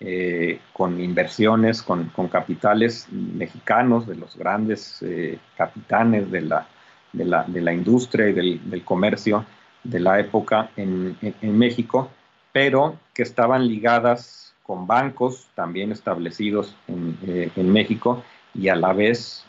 eh, 0.00 0.60
con 0.72 1.00
inversiones, 1.00 1.82
con, 1.82 2.10
capitales 2.30 3.08
mexicanos, 3.10 4.06
de 4.06 4.14
los 4.14 4.36
grandes 4.36 5.02
eh, 5.02 5.38
capitanes 5.56 6.30
de 6.30 6.42
la, 6.42 6.68
de, 7.12 7.24
la, 7.60 7.72
industria 7.72 8.28
y 8.28 8.32
del, 8.32 8.84
comercio 8.84 9.44
de 9.82 10.00
la 10.00 10.20
época 10.20 10.70
en, 10.76 11.16
México, 11.42 12.10
pero 12.52 12.96
que 13.14 13.22
estaban 13.22 13.66
ligadas 13.66 14.54
con 14.62 14.86
bancos 14.86 15.48
también 15.54 15.90
establecidos 15.92 16.76
en, 16.86 17.18
eh, 17.26 17.50
México 17.56 18.22
y 18.54 18.68
a 18.68 18.76
la 18.76 18.92
vez 18.92 19.44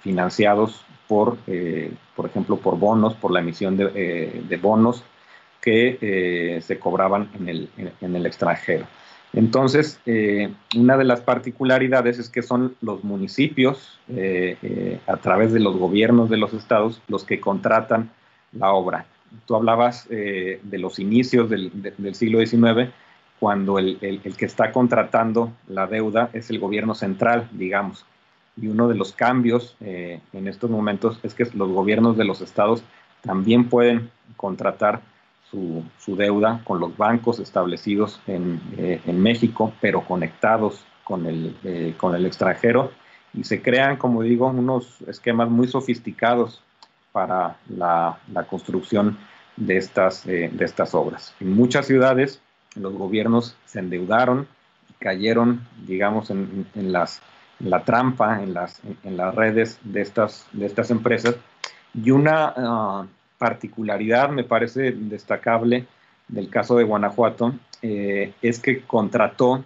financiados 0.00 0.84
por, 1.08 1.36
por 2.16 2.26
ejemplo, 2.26 2.56
por 2.56 2.78
bonos, 2.78 3.14
por 3.14 3.32
la 3.32 3.40
emisión 3.40 3.76
de, 3.76 4.42
de 4.48 4.56
bonos 4.56 5.04
que 5.62 5.96
eh, 6.00 6.60
se 6.60 6.78
cobraban 6.78 7.30
en 7.38 7.48
el, 7.48 7.68
en, 8.00 8.16
el 8.16 8.26
extranjero. 8.26 8.84
Entonces, 9.32 9.98
eh, 10.04 10.52
una 10.76 10.98
de 10.98 11.04
las 11.04 11.22
particularidades 11.22 12.18
es 12.18 12.28
que 12.28 12.42
son 12.42 12.74
los 12.82 13.02
municipios, 13.02 13.98
eh, 14.08 14.98
a 15.06 15.16
través 15.16 15.54
de 15.54 15.60
los 15.60 15.78
gobiernos 15.78 16.28
de 16.28 16.36
los 16.36 16.52
estados, 16.52 17.00
los 17.08 17.24
que 17.24 17.40
contratan 17.40 18.10
la 18.52 18.72
obra. 18.72 19.06
Tú 19.46 19.54
hablabas 19.54 20.06
de 20.10 20.60
los 20.72 20.98
inicios 20.98 21.48
del, 21.48 21.70
del 21.72 22.14
siglo 22.14 22.44
XIX, 22.44 22.92
cuando 23.42 23.80
el, 23.80 23.98
el, 24.02 24.20
que 24.20 24.44
está 24.44 24.70
contratando 24.70 25.50
la 25.66 25.88
deuda 25.88 26.30
es 26.32 26.48
el 26.50 26.60
gobierno 26.60 26.94
central, 26.94 27.48
digamos. 27.50 28.06
Y 28.56 28.68
uno 28.68 28.86
de 28.86 28.94
los 28.94 29.14
cambios 29.14 29.74
en 29.80 30.46
estos 30.46 30.70
momentos 30.70 31.18
es 31.24 31.34
que 31.34 31.48
los 31.52 31.68
gobiernos 31.72 32.16
de 32.16 32.24
los 32.24 32.40
estados 32.40 32.84
también 33.20 33.68
pueden 33.68 34.12
contratar 34.36 35.00
su, 35.50 36.16
deuda 36.16 36.60
con 36.62 36.78
los 36.78 36.96
bancos 36.96 37.40
establecidos 37.40 38.20
en, 38.28 38.60
eh, 38.78 39.00
México, 39.12 39.72
pero 39.80 40.02
conectados 40.02 40.84
con 41.02 41.26
el, 41.26 41.56
eh, 41.64 41.94
con 41.96 42.14
el 42.14 42.24
extranjero, 42.26 42.92
y 43.34 43.42
se 43.42 43.60
crean, 43.60 43.96
como 43.96 44.22
digo, 44.22 44.46
unos 44.50 45.00
esquemas 45.08 45.50
muy 45.50 45.66
sofisticados 45.66 46.62
para 47.10 47.56
la, 47.68 48.20
construcción 48.48 49.18
de 49.56 49.78
estas, 49.78 50.24
eh, 50.28 50.48
de 50.52 50.64
estas 50.64 50.94
obras. 50.94 51.34
En 51.40 51.52
muchas 51.52 51.86
ciudades 51.88 52.40
los 52.76 52.94
gobiernos 52.94 53.56
se 53.66 53.80
endeudaron 53.80 54.46
y 54.90 54.92
cayeron, 54.94 55.66
digamos, 55.86 56.30
en, 56.30 56.66
las, 56.74 57.20
la 57.58 57.84
trampa, 57.84 58.42
en 58.42 58.54
las, 58.54 58.80
en 59.04 59.18
redes 59.34 59.78
de 59.82 60.02
estas, 60.02 60.46
de 60.52 60.66
estas 60.66 60.90
empresas. 60.90 61.36
Y 61.94 62.10
una, 62.10 62.54
ah, 62.56 63.06
particularidad, 63.42 64.28
me 64.28 64.44
parece 64.44 64.92
destacable 64.92 65.86
del 66.28 66.48
caso 66.48 66.76
de 66.76 66.84
Guanajuato, 66.84 67.54
eh, 67.82 68.34
es 68.40 68.60
que 68.60 68.82
contrató 68.82 69.64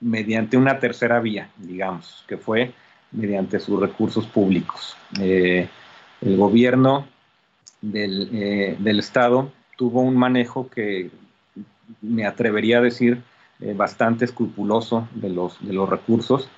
mediante 0.00 0.56
una 0.56 0.80
tercera 0.80 1.20
vía, 1.20 1.50
digamos, 1.56 2.24
que 2.26 2.36
fue 2.36 2.72
mediante 3.12 3.60
sus 3.60 3.78
recursos 3.78 4.26
públicos. 4.26 4.96
Eh, 5.20 5.68
el 6.20 6.36
gobierno 6.36 7.06
eh, 7.92 8.76
del, 8.76 8.98
Estado 8.98 9.52
tuvo 9.76 10.02
un 10.02 10.16
manejo 10.16 10.68
que 10.68 11.12
me 12.00 12.26
atrevería 12.26 12.78
a 12.78 12.82
decir 12.82 13.22
bastante 13.76 14.24
escrupuloso 14.24 15.06
de 15.14 15.28
los, 15.28 15.58
de 15.64 15.74
los 15.74 15.86
recursos 15.88 16.48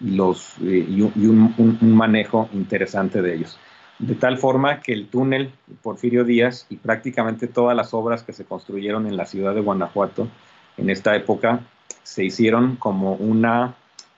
y, 0.00 0.10
los, 0.12 0.56
y, 0.60 1.00
un 1.00 1.94
manejo 1.96 2.48
interesante 2.52 3.20
de 3.20 3.34
ellos. 3.34 3.58
De 3.98 4.14
tal 4.14 4.38
forma 4.38 4.80
que 4.80 4.92
el 4.92 5.06
túnel 5.06 5.52
Porfirio 5.82 6.24
Díaz 6.24 6.66
y 6.70 6.76
prácticamente 6.76 7.46
todas 7.46 7.76
las 7.76 7.94
obras 7.94 8.22
que 8.22 8.32
se 8.32 8.44
construyeron 8.44 9.06
en 9.06 9.16
la 9.16 9.26
ciudad 9.26 9.54
de 9.54 9.60
Guanajuato 9.60 10.28
en 10.76 10.90
esta 10.90 11.14
época 11.14 11.60
se 12.02 12.24
hicieron 12.24 12.76
como 12.76 13.14
una 13.14 13.74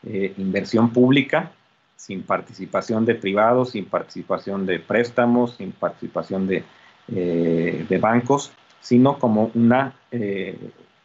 eh, 0.06 0.32
inversión 0.38 0.90
pública, 0.90 1.52
sin 1.96 2.22
participación 2.22 3.04
de 3.04 3.14
privados, 3.14 3.70
sin 3.70 3.86
participación 3.86 4.66
de 4.66 4.78
préstamos, 4.78 5.56
sin 5.56 5.72
participación 5.72 6.46
de, 6.46 6.64
eh, 7.08 7.84
de 7.88 7.98
bancos, 7.98 8.52
sino 8.84 9.18
como 9.18 9.50
una, 9.54 9.94
eh, 10.12 10.58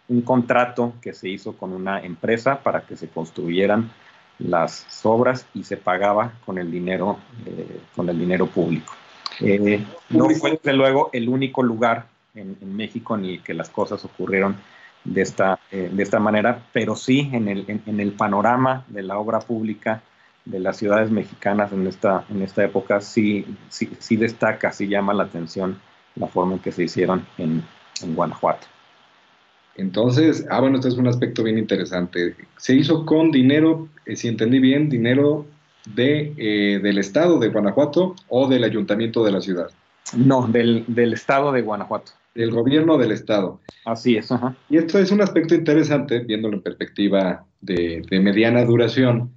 un 0.10 0.22
contrato 0.22 0.96
que 1.02 1.14
se 1.14 1.30
hizo 1.30 1.54
con 1.54 1.72
una 1.72 2.02
empresa 2.02 2.62
para 2.62 2.82
que 2.82 2.98
se 2.98 3.08
construyeran 3.08 3.90
las 4.38 4.86
obras 5.06 5.48
y 5.54 5.64
se 5.64 5.78
pagaba 5.78 6.34
con 6.46 6.58
el 6.58 6.70
dinero, 6.70 7.20
eh, 7.46 7.80
con 7.96 8.10
el 8.10 8.20
dinero 8.20 8.48
público. 8.48 8.94
Eh, 9.40 9.82
no 10.10 10.30
fue, 10.32 10.52
desde 10.52 10.74
luego, 10.74 11.10
el 11.14 11.30
único 11.30 11.64
lugar 11.64 12.08
en, 12.36 12.58
México 12.76 13.16
en 13.16 13.24
el 13.24 13.44
que 13.44 13.54
las 13.54 13.70
cosas 13.70 14.04
ocurrieron 14.04 14.58
de 15.06 15.22
esta, 15.22 15.58
eh, 15.72 15.90
de 15.90 16.04
esta 16.04 16.20
manera, 16.20 16.62
pero 16.74 16.98
sí 16.98 17.30
en 17.32 17.48
el, 17.48 17.82
en, 17.86 18.00
el 18.02 18.12
panorama 18.12 18.84
de 18.90 19.04
la 19.04 19.18
obra 19.18 19.40
pública 19.40 20.02
de 20.44 20.60
las 20.60 20.76
ciudades 20.76 21.12
mexicanas 21.12 21.72
en 21.72 21.88
esta, 21.88 22.26
en 22.30 22.42
esta 22.42 22.66
época 22.66 23.00
sí, 23.00 23.46
sí, 23.70 23.90
sí 24.00 24.18
destaca, 24.18 24.74
sí 24.74 24.90
llama 24.90 25.14
la 25.14 25.24
atención 25.24 25.80
la 26.16 26.28
forma 26.28 26.54
en 26.54 26.60
que 26.60 26.72
se 26.72 26.84
hicieron 26.84 27.26
en, 27.38 27.64
en 28.02 28.16
Guanajuato. 28.16 28.68
Entonces, 29.80 30.46
ah, 30.50 30.60
bueno, 30.60 30.78
este 30.78 30.90
es 30.90 30.98
un 30.98 31.08
aspecto 31.08 31.44
bien 31.44 31.58
interesante. 31.58 32.36
Se 32.58 32.76
hizo 32.76 33.06
con 33.06 33.32
dinero, 33.32 33.88
eh, 34.06 34.16
si 34.16 34.28
entendí 34.28 34.60
bien, 34.60 34.90
dinero 34.90 35.46
de, 35.96 36.34
eh, 36.38 36.80
del 36.80 36.98
Estado 36.98 37.40
de 37.40 37.48
Guanajuato 37.48 38.16
o 38.28 38.48
del 38.48 38.66
Ayuntamiento 38.66 39.24
de 39.24 39.32
la 39.32 39.42
ciudad. 39.42 39.70
No, 40.16 40.48
del, 40.48 40.86
Estado 41.14 41.52
de 41.52 41.62
Guanajuato. 41.62 42.12
Del 42.36 42.52
gobierno 42.52 42.98
del 42.98 43.12
Estado. 43.12 43.60
Así 43.86 44.18
es. 44.18 44.32
Ajá. 44.32 44.56
Y 44.70 44.78
esto 44.78 45.00
es 45.00 45.12
un 45.12 45.22
aspecto 45.22 45.56
interesante, 45.56 46.20
viéndolo 46.20 46.58
en 46.58 46.62
perspectiva 46.62 47.46
de, 47.62 48.06
mediana 48.12 48.66
duración, 48.66 49.32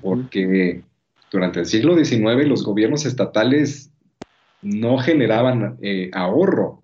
porque 0.00 0.82
durante 1.30 1.60
el 1.60 1.66
siglo 1.66 1.96
XIX 1.96 2.46
los 2.46 2.64
gobiernos 2.64 3.04
estatales 3.04 3.91
no 4.62 4.98
generaban 4.98 5.76
eh, 5.82 6.10
ahorro, 6.12 6.82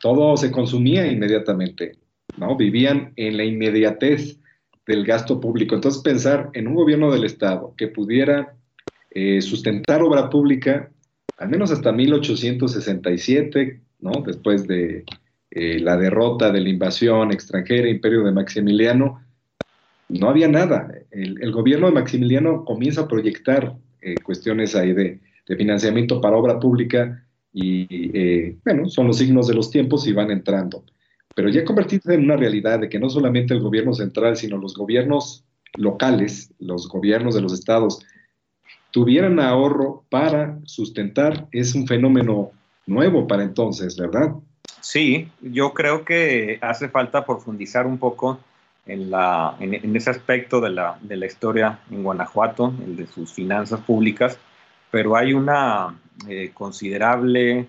todo 0.00 0.36
se 0.36 0.50
consumía 0.50 1.06
inmediatamente, 1.06 1.92
¿no? 2.36 2.56
Vivían 2.56 3.12
en 3.16 3.36
la 3.36 3.44
inmediatez 3.44 4.38
del 4.86 5.04
gasto 5.04 5.40
público. 5.40 5.74
Entonces, 5.74 6.02
pensar 6.02 6.50
en 6.52 6.66
un 6.66 6.74
gobierno 6.74 7.12
del 7.12 7.24
Estado 7.24 7.74
que 7.76 7.88
pudiera 7.88 8.56
eh, 9.10 9.40
sustentar 9.40 10.02
obra 10.02 10.28
pública, 10.30 10.90
al 11.38 11.48
menos 11.48 11.70
hasta 11.70 11.92
1867, 11.92 13.80
¿no? 14.00 14.22
Después 14.26 14.66
de 14.66 15.04
eh, 15.50 15.78
la 15.78 15.96
derrota 15.96 16.50
de 16.50 16.60
la 16.60 16.68
invasión 16.68 17.30
extranjera, 17.30 17.88
imperio 17.88 18.24
de 18.24 18.32
Maximiliano, 18.32 19.22
no 20.08 20.28
había 20.28 20.48
nada. 20.48 20.92
El, 21.12 21.52
gobierno 21.52 21.86
de 21.86 21.92
Maximiliano 21.92 22.64
comienza 22.64 23.02
a 23.02 23.08
proyectar 23.08 23.76
cuestiones 24.24 24.74
ahí 24.74 24.92
de, 24.92 25.20
de 25.50 25.56
financiamiento 25.56 26.20
para 26.20 26.36
obra 26.36 26.60
pública 26.60 27.26
y 27.52 27.88
eh, 28.16 28.56
bueno, 28.64 28.88
son 28.88 29.08
los 29.08 29.18
signos 29.18 29.48
de 29.48 29.54
los 29.54 29.68
tiempos 29.68 30.06
y 30.06 30.12
van 30.12 30.30
entrando. 30.30 30.84
Pero 31.34 31.48
ya 31.48 31.64
convertirse 31.64 32.14
en 32.14 32.22
una 32.22 32.36
realidad 32.36 32.78
de 32.78 32.88
que 32.88 33.00
no 33.00 33.10
solamente 33.10 33.52
el 33.52 33.60
gobierno 33.60 33.92
central, 33.92 34.36
sino 34.36 34.58
los 34.58 34.74
gobiernos 34.74 35.44
locales, 35.74 36.54
los 36.60 36.88
gobiernos 36.88 37.34
de 37.34 37.40
los 37.40 37.52
estados, 37.52 38.00
tuvieran 38.92 39.40
ahorro 39.40 40.04
para 40.08 40.60
sustentar, 40.66 41.48
es 41.50 41.74
un 41.74 41.88
fenómeno 41.88 42.52
nuevo 42.86 43.26
para 43.26 43.42
entonces, 43.42 43.96
¿verdad? 43.96 44.36
Sí, 44.80 45.28
yo 45.40 45.74
creo 45.74 46.04
que 46.04 46.60
hace 46.62 46.88
falta 46.88 47.26
profundizar 47.26 47.88
un 47.88 47.98
poco 47.98 48.38
en, 48.86 49.10
la, 49.10 49.56
en, 49.58 49.96
ese 49.96 50.10
aspecto 50.10 50.60
de 50.60 50.70
la, 50.70 50.96
de 51.00 51.16
la 51.16 51.26
historia 51.26 51.80
en 51.90 52.04
Guanajuato, 52.04 52.72
el 52.86 52.94
de 52.94 53.06
sus 53.08 53.32
finanzas 53.32 53.80
públicas, 53.80 54.38
pero 54.90 55.16
hay 55.16 55.32
una 55.32 55.98
eh, 56.28 56.50
considerable 56.52 57.66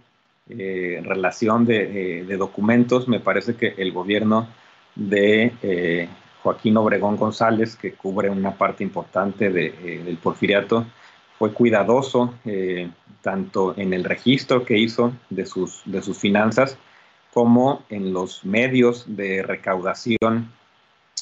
eh, 0.50 1.02
relación 1.04 1.66
de, 1.66 2.26
documentos. 2.38 3.08
Me 3.08 3.20
parece 3.20 3.56
que 3.56 3.76
el 3.78 3.92
gobierno 3.92 4.48
de 4.96 5.54
eh, 5.62 6.10
Joaquín 6.44 6.78
Obregón 6.78 7.18
González, 7.18 7.76
que 7.76 7.94
cubre 7.94 8.30
una 8.30 8.56
parte 8.56 8.84
importante 8.84 9.50
del 9.50 10.18
porfiriato, 10.18 10.86
fue 11.38 11.54
cuidadoso 11.54 12.36
tanto 13.22 13.74
en 13.78 13.94
el 13.94 14.04
registro 14.04 14.66
que 14.66 14.78
hizo 14.78 15.14
de 15.30 15.46
sus, 15.46 15.82
de 15.86 16.02
sus 16.02 16.18
finanzas 16.18 16.78
como 17.34 17.84
en 17.90 18.14
los 18.14 18.44
medios 18.44 19.06
de 19.08 19.42
recaudación 19.44 20.52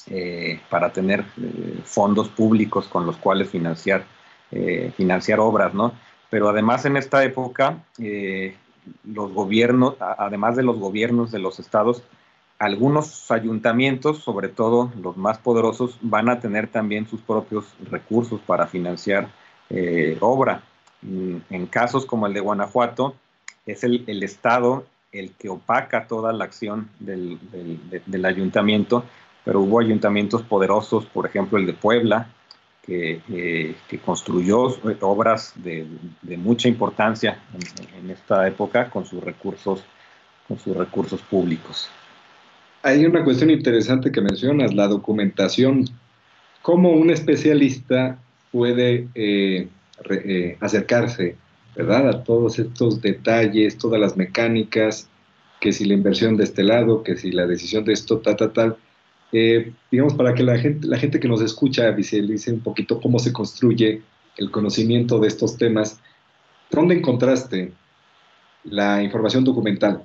eh, 0.07 0.59
para 0.69 0.91
tener 0.91 1.19
eh, 1.19 1.81
fondos 1.83 2.29
públicos 2.29 2.87
con 2.87 3.05
los 3.05 3.17
cuales 3.17 3.49
financiar, 3.49 4.05
eh, 4.51 4.91
financiar 4.95 5.39
obras, 5.39 5.73
¿no? 5.73 5.93
Pero 6.29 6.49
además 6.49 6.85
en 6.85 6.97
esta 6.97 7.23
época, 7.23 7.83
los 9.03 9.33
gobiernos, 9.33 9.95
además 9.99 10.55
de 10.55 10.63
los 10.63 10.77
gobiernos 10.77 11.31
de 11.31 11.39
los 11.39 11.59
estados, 11.59 12.03
algunos 12.59 13.31
ayuntamientos, 13.31 14.19
sobre 14.19 14.49
todo 14.49 14.91
los 15.01 15.17
más 15.17 15.39
poderosos, 15.39 15.97
van 16.01 16.29
a 16.29 16.39
tener 16.39 16.67
también 16.67 17.07
sus 17.07 17.21
propios 17.21 17.65
recursos 17.89 18.39
para 18.45 18.67
financiar 18.67 19.29
obra. 20.19 20.61
En, 21.01 21.65
casos 21.67 22.05
como 22.05 22.27
el 22.27 22.33
de 22.33 22.41
Guanajuato, 22.41 23.15
es 23.65 23.83
el, 23.83 24.23
Estado 24.23 24.85
el 25.11 25.31
que 25.31 25.49
opaca 25.49 26.07
toda 26.07 26.33
la 26.33 26.45
acción 26.45 26.89
del, 26.99 27.39
del, 28.05 28.25
ayuntamiento, 28.25 29.03
pero 29.45 29.61
hubo 29.61 29.79
ayuntamientos 29.79 30.41
poderosos, 30.43 31.05
por 31.05 31.25
ejemplo 31.25 31.57
el 31.57 31.65
de 31.65 31.73
Puebla, 31.73 32.29
que, 32.89 33.21
eh, 33.31 33.75
que 33.87 33.99
construyó 33.99 34.63
obras 35.01 35.53
de, 35.55 35.85
mucha 36.37 36.67
importancia 36.67 37.39
en, 38.01 38.09
esta 38.09 38.47
época 38.47 38.89
con 38.89 39.05
sus 39.05 39.23
recursos, 39.23 39.83
con 40.47 40.57
sus 40.57 40.75
recursos 40.75 41.21
públicos. 41.21 41.87
Hay 42.81 43.05
una 43.05 43.23
cuestión 43.23 43.51
interesante 43.51 44.11
que 44.11 44.21
mencionas, 44.21 44.73
la 44.73 44.87
documentación. 44.87 45.85
¿Cómo 46.63 46.89
un 46.89 47.11
especialista 47.11 48.17
puede 48.51 49.07
eh, 49.13 49.67
eh, 50.09 50.57
acercarse 50.59 51.35
¿verdad? 51.75 52.09
A 52.09 52.23
todos 52.23 52.57
estos 52.57 53.01
detalles, 53.01 53.77
todas 53.77 54.01
las 54.01 54.17
mecánicas, 54.17 55.07
que 55.59 55.71
si 55.71 55.85
la 55.85 55.93
inversión 55.93 56.37
de 56.37 56.45
este 56.45 56.63
lado, 56.63 57.03
que 57.03 57.15
si 57.15 57.31
la 57.31 57.45
decisión 57.45 57.85
de 57.85 57.93
esto, 57.93 58.17
tal, 58.17 58.35
tal, 58.35 58.51
tal. 58.51 58.77
Eh, 59.31 59.71
digamos, 59.91 60.13
para 60.15 60.33
que 60.33 60.43
la 60.43 60.57
gente, 60.57 60.87
la 60.87 60.97
gente 60.97 61.19
que 61.19 61.27
nos 61.27 61.41
escucha 61.41 61.91
visualice 61.91 62.51
un 62.51 62.61
poquito 62.61 62.99
cómo 62.99 63.19
se 63.19 63.31
construye 63.31 64.01
el 64.37 64.51
conocimiento 64.51 65.19
de 65.19 65.27
estos 65.27 65.57
temas, 65.57 65.99
¿dónde 66.71 66.95
encontraste 66.95 67.71
la 68.63 69.03
información 69.03 69.43
documental? 69.43 70.03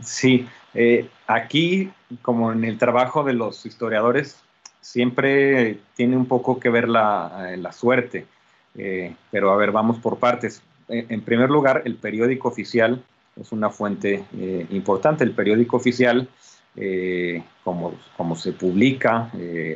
Sí, 0.00 0.46
eh, 0.74 1.08
aquí, 1.26 1.90
como 2.22 2.52
en 2.52 2.64
el 2.64 2.78
trabajo 2.78 3.24
de 3.24 3.32
los 3.32 3.66
historiadores, 3.66 4.36
siempre 4.80 5.78
tiene 5.94 6.16
un 6.16 6.26
poco 6.26 6.60
que 6.60 6.70
ver 6.70 6.88
la, 6.88 7.54
la 7.56 7.72
suerte. 7.72 8.26
Eh, 8.74 9.14
pero 9.30 9.52
a 9.52 9.56
ver, 9.56 9.72
vamos 9.72 9.98
por 9.98 10.18
partes. 10.18 10.62
En, 10.88 11.22
primer 11.22 11.48
lugar, 11.50 11.82
el 11.84 11.96
periódico 11.96 12.48
oficial 12.48 13.02
es 13.40 13.52
una 13.52 13.70
fuente 13.70 14.24
eh, 14.36 14.66
importante. 14.70 15.24
El 15.24 15.32
periódico 15.32 15.76
oficial, 15.76 16.28
eh, 16.76 17.42
como, 17.64 17.94
como, 18.16 18.36
se 18.36 18.52
publica 18.52 19.30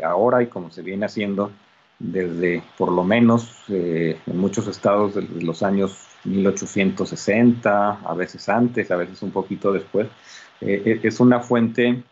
ahora 0.05 0.43
y 0.43 0.47
como 0.47 0.71
se 0.71 0.83
viene 0.83 1.07
haciendo 1.07 1.51
desde 1.99 2.63
por 2.77 2.93
lo 2.93 3.05
menos 3.05 3.65
en 3.69 4.39
muchos 4.39 4.67
estados 4.69 5.15
de 5.15 5.23
los 5.43 5.63
años 5.63 6.09
1860, 6.25 8.01
a 8.05 8.15
veces 8.15 8.49
antes, 8.49 8.91
a 8.91 8.97
veces 8.97 9.23
un 9.23 9.31
poquito 9.31 9.73
después, 9.73 10.09
es 10.61 11.21
una 11.21 11.41
fuente 11.41 12.03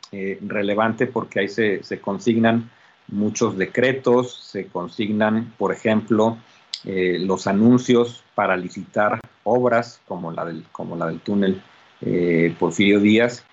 relevante 0.47 1.07
porque 1.07 1.41
ahí 1.41 1.49
se, 1.49 1.82
se 1.82 2.01
consignan 2.01 2.70
muchos 3.09 3.57
decretos, 3.57 4.35
se 4.51 4.66
consignan, 4.66 5.53
por 5.59 5.72
ejemplo, 5.72 6.39
eh, 6.85 7.18
los 7.18 7.47
anuncios 7.47 8.22
para 8.35 8.57
licitar 8.57 9.20
obras 9.45 10.01
como 10.07 10.32
la 10.32 10.45
del, 10.45 10.64
como 10.72 10.97
la 10.97 11.07
del 11.07 11.20
túnel 11.20 11.62
eh, 12.01 12.55
Porfirio 12.59 13.01
Díaz 13.01 13.45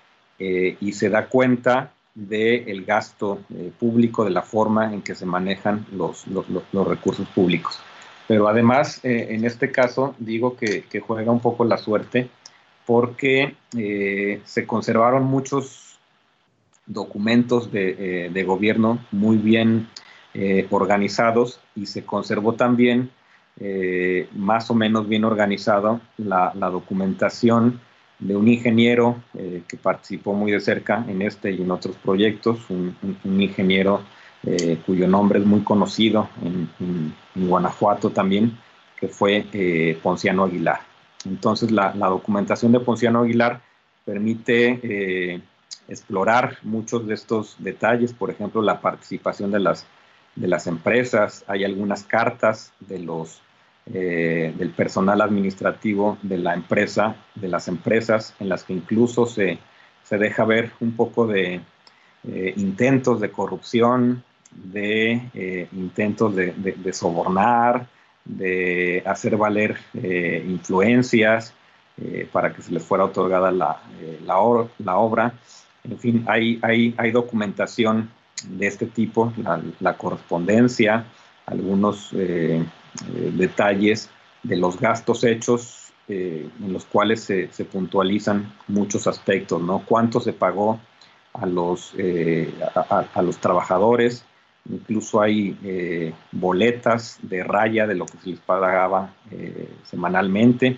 eh, 0.42 0.76
y 0.80 0.92
se 0.92 1.08
da 1.08 1.26
cuenta 1.26 1.92
del 2.14 2.84
gasto 2.84 3.40
público, 3.78 4.24
de 4.24 4.30
la 4.30 4.42
forma 4.42 4.92
en 4.92 5.00
que 5.00 5.14
se 5.14 5.24
manejan 5.24 5.86
los, 5.92 6.26
los, 6.26 6.86
recursos 6.86 7.26
públicos. 7.28 7.80
Pero 8.28 8.48
además, 8.48 9.00
en 9.02 9.46
este 9.46 9.72
caso, 9.72 10.14
digo 10.18 10.54
que, 10.54 10.84
juega 11.00 11.32
un 11.32 11.40
poco 11.40 11.64
la 11.64 11.78
suerte 11.78 12.28
porque 12.84 13.56
se 14.44 14.66
conservaron 14.66 15.24
muchos 15.24 15.98
documentos 16.84 17.72
de, 17.72 18.28
de 18.30 18.44
gobierno 18.44 18.98
muy 19.10 19.38
bien 19.38 19.88
organizados 20.68 21.60
y 21.74 21.86
se 21.86 22.04
conservó 22.04 22.52
también 22.52 23.10
eh, 23.60 24.28
más 24.32 24.70
o 24.70 24.74
menos 24.74 25.08
bien 25.08 25.24
organizado 25.24 26.00
la, 26.16 26.52
documentación 26.54 27.80
de 28.22 28.36
un 28.36 28.48
ingeniero 28.48 29.22
eh, 29.36 29.62
que 29.66 29.76
participó 29.76 30.32
muy 30.32 30.52
de 30.52 30.60
cerca 30.60 31.04
en 31.08 31.22
este 31.22 31.52
y 31.52 31.62
en 31.62 31.70
otros 31.70 31.96
proyectos, 31.96 32.58
un, 32.70 32.96
ingeniero 33.24 34.02
eh, 34.44 34.78
cuyo 34.86 35.06
nombre 35.06 35.38
es 35.38 35.46
muy 35.46 35.60
conocido 35.60 36.28
en, 36.42 37.14
Guanajuato 37.34 38.10
también, 38.10 38.58
que 38.98 39.08
fue 39.08 39.46
Ponciano 40.02 40.44
Aguilar. 40.44 40.80
Entonces 41.24 41.70
la, 41.70 41.92
documentación 41.92 42.72
de 42.72 42.80
Ponciano 42.80 43.22
Aguilar 43.22 43.60
permite 44.04 45.40
explorar 45.88 46.58
muchos 46.62 47.06
de 47.06 47.14
estos 47.14 47.56
detalles, 47.58 48.12
por 48.12 48.30
ejemplo, 48.30 48.60
la 48.60 48.80
participación 48.80 49.50
de 49.50 49.60
las 49.60 49.86
de 50.34 50.48
las 50.48 50.66
empresas, 50.66 51.44
hay 51.46 51.64
algunas 51.64 52.04
cartas 52.04 52.72
de 52.80 52.98
los, 52.98 53.40
eh, 53.86 54.54
del 54.56 54.70
personal 54.70 55.20
administrativo 55.20 56.16
de 56.22 56.38
la 56.38 56.54
empresa, 56.54 57.16
de 57.34 57.48
las 57.48 57.66
empresas, 57.66 58.32
en 58.38 58.48
las 58.48 58.62
que 58.62 58.74
incluso 58.74 59.26
se, 59.26 59.58
se 60.04 60.18
deja 60.18 60.44
ver 60.44 60.70
un 60.78 60.92
poco 60.92 61.26
de 61.26 61.60
eh, 62.28 62.54
intentos 62.56 63.20
de 63.20 63.32
corrupción, 63.32 64.22
de 64.52 65.28
eh, 65.34 65.66
intentos 65.72 66.36
de, 66.36 66.92
sobornar, 66.92 67.88
de 68.24 69.02
hacer 69.04 69.36
valer 69.36 69.76
influencias 69.94 71.52
para 72.30 72.54
que 72.54 72.62
se 72.62 72.70
les 72.70 72.84
fuera 72.84 73.04
otorgada 73.04 73.50
la, 73.50 73.80
la, 74.24 74.38
obra. 74.96 75.32
En 75.82 75.98
fin, 75.98 76.24
hay, 76.28 76.60
hay, 76.62 76.94
hay 76.98 77.10
documentación 77.10 78.10
de 78.46 78.66
este 78.68 78.86
tipo, 78.86 79.32
la, 79.80 79.96
correspondencia, 79.96 81.06
algunos 81.46 82.12
eh, 83.14 83.30
detalles 83.34 84.10
de 84.42 84.56
los 84.56 84.78
gastos 84.78 85.24
hechos 85.24 85.92
eh, 86.08 86.48
en 86.60 86.72
los 86.72 86.84
cuales 86.84 87.22
se, 87.22 87.48
puntualizan 87.64 88.52
muchos 88.68 89.06
aspectos, 89.06 89.62
¿no? 89.62 89.84
Cuánto 89.86 90.20
se 90.20 90.32
pagó 90.32 90.80
a 91.34 91.46
los, 91.46 91.94
a, 92.74 93.22
los 93.22 93.38
trabajadores, 93.38 94.24
incluso 94.68 95.22
hay 95.22 96.12
boletas 96.30 97.18
de 97.22 97.42
raya 97.42 97.86
de 97.86 97.94
lo 97.94 98.04
que 98.04 98.18
se 98.18 98.30
les 98.30 98.40
pagaba 98.40 99.14
semanalmente. 99.84 100.76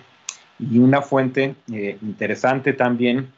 Y 0.59 0.77
una 0.77 1.01
fuente 1.01 1.55
interesante 1.67 2.71
también 2.71 3.33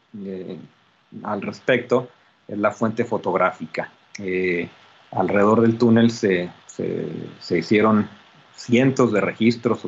al 1.23 1.41
respecto 1.41 2.09
es 2.47 2.57
la 2.57 2.71
fuente 2.71 3.03
fotográfica. 3.03 3.91
Eh, 4.19 4.67
alrededor 5.11 5.61
del 5.61 5.77
túnel 5.77 6.11
se, 6.11 6.49
se, 6.67 7.57
hicieron 7.57 8.09
cientos 8.57 9.13
de 9.13 9.21
registros 9.21 9.87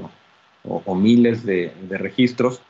o, 0.64 0.96
miles 0.96 1.46
de, 1.46 1.74
registros. 1.90 2.62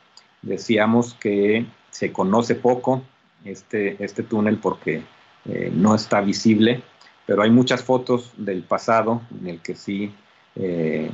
Decíamos 0.42 1.14
que 1.14 1.66
se 1.90 2.12
conoce 2.12 2.56
poco 2.56 3.02
este, 3.44 4.02
este 4.02 4.24
túnel 4.24 4.58
porque 4.58 5.02
eh, 5.44 5.70
no 5.72 5.94
está 5.94 6.20
visible, 6.20 6.82
pero 7.26 7.42
hay 7.42 7.50
muchas 7.50 7.84
fotos 7.84 8.32
del 8.36 8.64
pasado 8.64 9.22
en 9.40 9.46
el 9.46 9.60
que 9.60 9.76
sí 9.76 10.12
eh, 10.56 11.10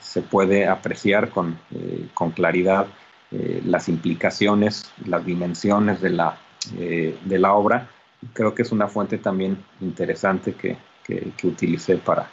se 0.00 0.20
puede 0.20 0.66
apreciar 0.66 1.30
con, 1.30 1.58
con 2.14 2.30
claridad 2.30 2.86
las 3.66 3.88
implicaciones, 3.88 4.92
las 5.06 5.26
dimensiones 5.26 6.00
de 6.00 6.10
la, 6.10 6.38
de 6.70 7.38
la 7.38 7.52
obra 7.54 7.88
creo 8.32 8.54
que 8.54 8.62
es 8.62 8.72
una 8.72 8.88
fuente 8.88 9.18
también 9.18 9.62
interesante 9.80 10.54
que, 10.54 10.76
que, 11.04 11.46
utilicé 11.46 11.96
para, 11.96 12.30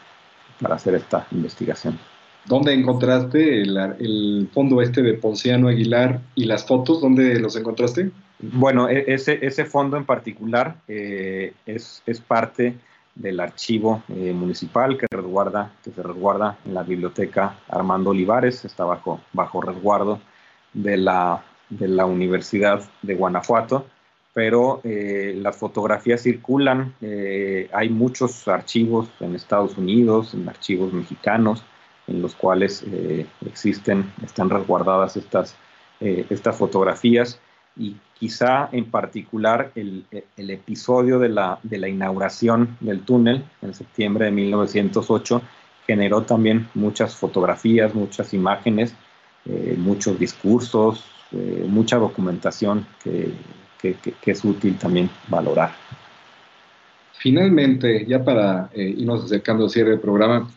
para 0.61 0.75
hacer 0.75 0.95
esta 0.95 1.27
investigación. 1.31 1.99
¿Dónde 2.45 2.73
encontraste 2.73 3.61
el, 3.61 4.49
fondo 4.53 4.81
este 4.81 5.01
de 5.01 5.13
Ponciano 5.13 5.67
Aguilar 5.67 6.21
y 6.35 6.45
las 6.45 6.65
fotos? 6.65 7.01
¿Dónde 7.01 7.39
los 7.39 7.55
encontraste? 7.55 8.11
Bueno, 8.39 8.89
e, 8.89 9.05
ese, 9.13 9.45
ese 9.45 9.65
fondo 9.65 9.97
en 9.97 10.05
particular 10.05 10.77
eh, 10.87 11.53
es, 11.65 12.01
es, 12.07 12.19
parte 12.19 12.75
del 13.13 13.39
archivo 13.39 14.01
eh, 14.09 14.33
municipal 14.33 14.97
que, 14.97 15.05
resguarda, 15.11 15.73
que 15.83 15.91
se 15.91 16.01
resguarda 16.01 16.57
en 16.65 16.73
la 16.73 16.81
biblioteca 16.81 17.59
Armando 17.67 18.09
Olivares, 18.09 18.65
está 18.65 18.85
bajo, 18.85 19.21
bajo 19.33 19.61
resguardo 19.61 20.19
de 20.73 20.97
la, 20.97 21.43
de 21.69 21.87
la 21.87 22.05
Universidad 22.05 22.81
de 23.03 23.13
Guanajuato 23.13 23.85
pero 24.33 24.81
eh, 24.83 25.33
las 25.37 25.57
fotografías 25.57 26.21
circulan, 26.21 26.93
eh, 27.01 27.69
hay 27.73 27.89
muchos 27.89 28.47
archivos 28.47 29.09
en 29.19 29.35
Estados 29.35 29.77
Unidos, 29.77 30.33
en 30.33 30.47
archivos 30.47 30.93
mexicanos, 30.93 31.63
en 32.07 32.21
los 32.21 32.35
cuales 32.35 32.83
eh, 32.91 33.25
existen, 33.45 34.11
están 34.23 34.49
resguardadas 34.49 35.17
estas, 35.17 35.55
estas 35.99 36.55
fotografías. 36.57 37.39
y 37.77 37.95
quizá 38.19 38.69
en 38.71 38.85
particular 38.91 39.71
el, 39.75 40.05
episodio 40.37 41.19
de 41.19 41.29
la, 41.29 41.59
de 41.63 41.77
la, 41.77 41.87
inauguración 41.87 42.77
del 42.79 43.01
túnel 43.01 43.43
en 43.61 43.73
septiembre 43.73 44.25
de 44.25 44.31
1908 44.31 45.41
generó 45.87 46.21
también 46.23 46.69
muchas 46.73 47.15
fotografías, 47.15 47.93
muchas 47.93 48.33
imágenes, 48.33 48.93
eh, 49.45 49.75
muchos 49.77 50.17
discursos, 50.19 51.03
eh, 51.31 51.65
mucha 51.67 51.97
documentación 51.97 52.85
que, 53.03 53.33
es 53.83 54.45
útil 54.45 54.77
también 54.77 55.09
valorar. 55.27 55.71
Finalmente, 57.13 58.05
ya 58.05 58.23
para 58.23 58.69
eh, 58.73 58.95
irnos 58.97 59.25
acercando 59.25 59.65
al 59.65 59.69
cierre 59.69 59.91
del 59.91 59.99
programa, 59.99 60.49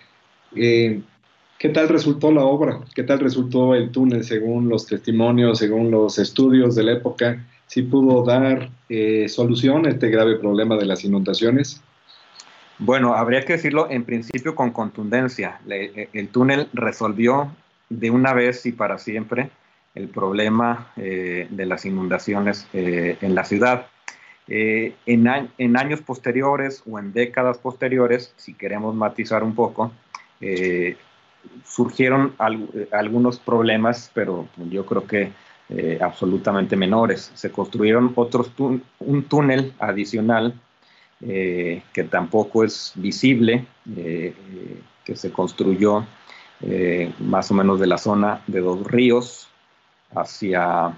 ¿Qué 1.65 1.71
tal 1.71 1.89
resultó 1.89 2.31
la 2.31 2.43
obra? 2.43 2.81
¿Qué 2.95 3.05
tal 3.05 3.21
resultó 3.21 3.75
el 3.75 3.91
túnel 3.91 4.23
según 4.23 4.69
los 4.69 4.87
testimonios, 4.87 5.61
según 5.61 5.91
los 5.91 6.19
estudios 6.19 6.75
de 6.75 6.83
la 6.83 6.93
época? 6.93 7.43
¿Sí 7.69 7.83
pudo 7.83 8.23
dar 8.23 8.69
eh, 8.91 9.29
solución 9.31 9.87
a 9.87 9.89
este 9.89 10.11
grave 10.11 10.37
problema 10.37 10.77
de 10.77 10.85
las 10.85 11.05
inundaciones? 11.05 11.83
Bueno, 12.79 13.15
habría 13.15 13.47
que 13.47 13.55
decirlo 13.55 13.89
en 13.89 14.05
principio 14.05 14.55
con 14.55 14.73
contundencia. 14.73 15.59
Eh, 15.71 16.11
el 16.13 16.29
túnel 16.29 16.69
resolvió 16.75 17.51
de 17.89 18.11
una 18.11 18.35
vez 18.35 18.67
y 18.67 18.73
para 18.73 18.99
siempre 18.99 19.49
el 19.95 20.09
problema 20.09 20.93
eh, 20.97 21.47
de 21.51 21.67
las 21.67 21.85
inundaciones 21.85 22.67
en 22.73 23.35
la 23.35 23.45
ciudad. 23.45 23.87
en, 24.47 25.51
en, 25.59 25.77
años 25.77 26.01
posteriores 26.03 26.83
o 26.87 26.99
en 26.99 27.13
décadas 27.13 27.59
posteriores, 27.59 28.35
si 28.37 28.55
queremos 28.55 28.95
matizar 28.95 29.43
un 29.43 29.55
poco, 29.55 29.93
surgieron 31.65 32.35
eh, 32.75 32.89
algunos 32.93 33.39
problemas, 33.39 34.11
pero 34.15 34.49
yo 34.71 34.85
creo 34.87 35.07
que 35.07 35.33
eh, 35.71 35.99
absolutamente 36.01 36.77
menores. 36.77 37.31
Se 37.35 37.51
construyeron 37.51 38.13
otros 38.15 38.53
un 38.59 39.23
túnel 39.25 39.73
adicional 39.79 40.55
eh, 41.21 41.83
que 41.93 42.05
tampoco 42.05 42.65
es 42.65 42.93
visible, 42.97 43.67
que 43.85 45.17
se 45.17 45.31
construyó 45.31 46.07
más 47.19 47.51
o 47.51 47.55
menos 47.55 47.79
de 47.81 47.87
la 47.87 47.99
zona 47.99 48.43
de 48.47 48.61
dos 48.61 48.87
ríos 48.87 49.49
hacia 50.15 50.97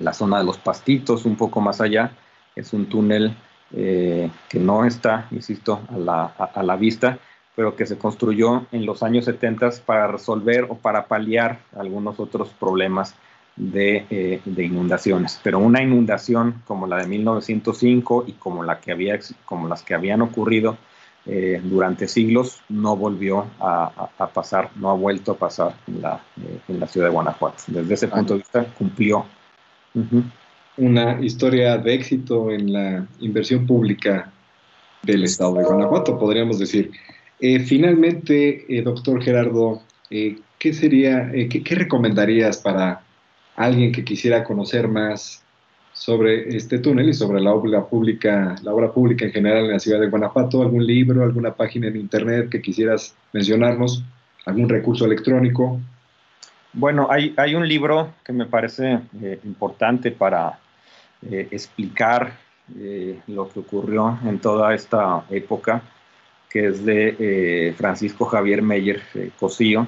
la 0.00 0.12
zona 0.12 0.38
de 0.38 0.44
los 0.44 0.58
pastitos, 0.58 1.24
un 1.24 1.36
poco 1.36 1.60
más 1.60 1.80
allá. 1.80 2.12
Es 2.54 2.72
un 2.72 2.86
túnel 2.86 3.36
que 3.70 4.58
no 4.58 4.84
está, 4.84 5.26
insisto, 5.30 5.80
a 5.90 5.98
la, 5.98 6.24
a 6.24 6.62
la 6.62 6.76
vista, 6.76 7.18
pero 7.54 7.74
que 7.76 7.86
se 7.86 7.98
construyó 7.98 8.66
en 8.72 8.86
los 8.86 9.02
años 9.02 9.24
70 9.24 9.70
para 9.84 10.06
resolver 10.06 10.66
o 10.68 10.76
para 10.76 11.06
paliar 11.06 11.58
algunos 11.76 12.20
otros 12.20 12.50
problemas 12.50 13.14
eh, 13.74 14.40
de, 14.44 14.64
inundaciones. 14.64 15.40
Pero 15.42 15.58
una 15.58 15.82
inundación 15.82 16.62
como 16.64 16.86
la 16.86 16.98
de 16.98 17.08
1905 17.08 18.24
y 18.28 18.32
como, 18.34 18.62
la 18.62 18.78
que 18.78 18.92
había, 18.92 19.18
como 19.44 19.66
las 19.66 19.82
que 19.82 19.94
habían 19.94 20.22
ocurrido 20.22 20.76
eh, 21.30 21.60
durante 21.62 22.08
siglos 22.08 22.62
no 22.70 22.96
volvió 22.96 23.44
a, 23.60 24.08
pasar, 24.32 24.70
no 24.76 24.88
ha 24.88 24.94
vuelto 24.94 25.32
a 25.32 25.36
pasar 25.36 25.74
en 25.86 26.00
la, 26.00 26.24
eh, 26.40 26.58
en 26.68 26.80
la 26.80 26.86
ciudad 26.86 27.08
de 27.08 27.12
Guanajuato. 27.12 27.64
Desde 27.66 27.92
ese 27.92 28.08
punto 28.08 28.32
de 28.32 28.38
vista 28.38 28.64
cumplió. 28.78 29.26
Una 30.78 31.20
historia 31.20 31.76
de 31.76 31.92
éxito 31.92 32.50
en 32.50 32.72
la 32.72 33.06
inversión 33.20 33.66
pública 33.66 34.32
del 35.02 35.24
estado 35.24 35.56
de 35.56 35.64
Guanajuato, 35.64 36.18
podríamos 36.18 36.58
decir. 36.58 36.92
Eh, 37.40 37.60
finalmente, 37.60 38.64
doctor 38.82 39.22
Gerardo, 39.22 39.82
¿qué 40.08 40.72
sería, 40.72 41.30
qué, 41.30 41.74
recomendarías 41.74 42.56
para 42.56 43.02
alguien 43.54 43.92
que 43.92 44.02
quisiera 44.02 44.44
conocer 44.44 44.88
más 44.88 45.44
sobre 45.98 46.56
este 46.56 46.78
túnel 46.78 47.08
y 47.08 47.14
sobre 47.14 47.40
la 47.40 47.52
obra 47.52 47.84
pública, 47.84 48.54
la 48.62 48.72
obra 48.72 48.92
pública 48.92 49.24
en 49.24 49.32
general 49.32 49.64
en 49.64 49.72
la 49.72 49.78
ciudad 49.78 50.00
de 50.00 50.08
Guanajuato? 50.08 50.62
¿Algún 50.62 50.86
libro, 50.86 51.22
alguna 51.22 51.54
página 51.54 51.88
en 51.88 51.96
internet 51.96 52.48
que 52.48 52.62
quisieras 52.62 53.14
mencionarnos? 53.32 54.04
¿Algún 54.46 54.68
recurso 54.68 55.04
electrónico? 55.04 55.80
Bueno, 56.72 57.08
hay, 57.10 57.34
hay 57.36 57.54
un 57.54 57.66
libro 57.66 58.14
que 58.24 58.32
me 58.32 58.46
parece 58.46 59.00
importante 59.44 60.10
para 60.10 60.58
explicar 61.30 62.32
lo 63.26 63.48
que 63.48 63.60
ocurrió 63.60 64.18
en 64.24 64.38
toda 64.38 64.74
esta 64.74 65.24
época 65.30 65.82
que 66.48 66.68
es 66.68 66.84
de 66.84 67.16
eh, 67.18 67.74
Francisco 67.76 68.24
Javier 68.24 68.62
Meyer 68.62 69.02
eh, 69.14 69.30
Cosío, 69.38 69.86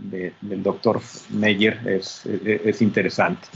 del 0.00 0.62
doctor 0.62 1.00
Meyer 1.30 1.80
es, 1.86 2.26
es, 2.26 2.82
interesante. 2.82 3.48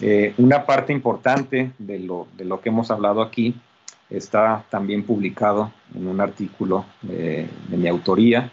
Eh, 0.00 0.34
una 0.38 0.66
parte 0.66 0.92
importante 0.92 1.72
de 1.78 1.98
lo, 1.98 2.28
de 2.36 2.44
lo, 2.44 2.60
que 2.60 2.70
hemos 2.70 2.90
hablado 2.90 3.22
aquí 3.22 3.54
está 4.10 4.64
también 4.70 5.04
publicado 5.04 5.72
en 5.94 6.06
un 6.06 6.20
artículo 6.20 6.84
de 7.02 7.48
mi 7.70 7.88
autoría 7.88 8.50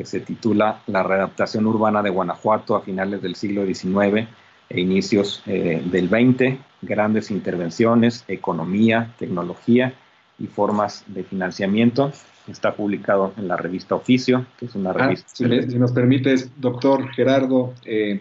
que 0.00 0.06
se 0.06 0.20
titula 0.20 0.80
La 0.86 1.02
readaptación 1.02 1.66
urbana 1.66 2.02
de 2.02 2.10
Guanajuato 2.10 2.74
a 2.74 2.80
finales 2.80 3.20
del 3.20 3.36
siglo 3.36 3.66
XIX 3.66 4.26
e 4.70 4.80
inicios 4.80 5.42
eh, 5.46 5.82
del 5.84 6.08
20, 6.08 6.58
grandes 6.80 7.30
intervenciones, 7.30 8.24
economía, 8.28 9.12
tecnología 9.18 9.92
y 10.38 10.46
formas 10.46 11.04
de 11.06 11.24
financiamiento. 11.24 12.12
Está 12.50 12.74
publicado 12.74 13.32
en 13.36 13.48
la 13.48 13.56
revista 13.56 13.94
Oficio, 13.94 14.46
que 14.58 14.66
es 14.66 14.74
una 14.74 14.90
ah, 14.90 14.94
revista... 14.94 15.28
si, 15.32 15.44
nos 15.44 15.92
permites, 15.92 16.50
doctor 16.60 17.10
Gerardo, 17.12 17.74
eh, 17.84 18.20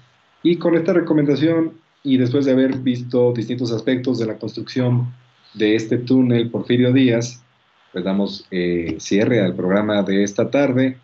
Y 0.42 0.56
con 0.56 0.74
esta 0.74 0.94
recomendación 0.94 1.74
y 2.02 2.16
después 2.16 2.46
de 2.46 2.52
haber 2.52 2.78
visto 2.78 3.34
distintos 3.34 3.70
aspectos 3.72 4.18
de 4.18 4.26
la 4.26 4.38
construcción 4.38 5.12
de 5.52 5.74
este 5.74 5.98
túnel 5.98 6.48
Porfirio 6.50 6.94
Díaz, 6.94 7.44
pues 7.92 8.04
damos 8.04 8.46
eh, 8.50 8.96
cierre 9.00 9.40
al 9.40 9.54
programa 9.54 10.02
de 10.02 10.22
esta 10.22 10.50
tarde. 10.50 10.96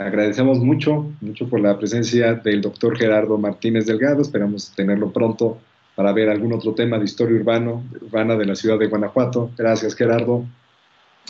Agradecemos 0.00 0.60
mucho, 0.60 1.12
mucho 1.20 1.46
por 1.46 1.60
la 1.60 1.76
presencia 1.76 2.32
del 2.32 2.62
doctor 2.62 2.96
Gerardo 2.96 3.36
Martínez 3.36 3.84
Delgado. 3.84 4.22
Esperamos 4.22 4.72
tenerlo 4.74 5.12
pronto 5.12 5.58
para 5.94 6.10
ver 6.14 6.30
algún 6.30 6.54
otro 6.54 6.72
tema 6.72 6.98
de 6.98 7.04
historia 7.04 7.36
urbano, 7.36 7.84
urbana 8.00 8.34
de 8.36 8.46
la 8.46 8.54
ciudad 8.54 8.78
de 8.78 8.86
Guanajuato. 8.86 9.50
Gracias, 9.58 9.94
Gerardo. 9.94 10.46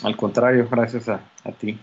Al 0.03 0.15
contrario, 0.15 0.69
gracias 0.71 1.09
a, 1.09 1.19
a 1.43 1.51
ti. 1.51 1.77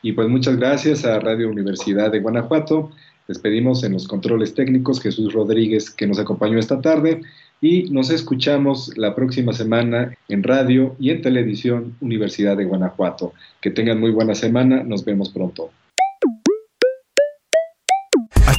Y 0.00 0.12
pues 0.12 0.28
muchas 0.28 0.56
gracias 0.56 1.04
a 1.04 1.18
Radio 1.18 1.50
Universidad 1.50 2.12
de 2.12 2.20
Guanajuato. 2.20 2.92
Despedimos 3.26 3.82
en 3.82 3.94
los 3.94 4.06
controles 4.06 4.54
técnicos 4.54 5.02
Jesús 5.02 5.32
Rodríguez, 5.32 5.90
que 5.90 6.06
nos 6.06 6.20
acompañó 6.20 6.60
esta 6.60 6.80
tarde, 6.80 7.22
y 7.60 7.90
nos 7.90 8.10
escuchamos 8.10 8.96
la 8.96 9.16
próxima 9.16 9.52
semana 9.52 10.16
en 10.28 10.44
radio 10.44 10.94
y 11.00 11.10
en 11.10 11.20
televisión 11.20 11.96
Universidad 12.00 12.56
de 12.56 12.64
Guanajuato. 12.64 13.32
Que 13.60 13.72
tengan 13.72 13.98
muy 13.98 14.12
buena 14.12 14.36
semana, 14.36 14.84
nos 14.84 15.04
vemos 15.04 15.30
pronto. 15.30 15.72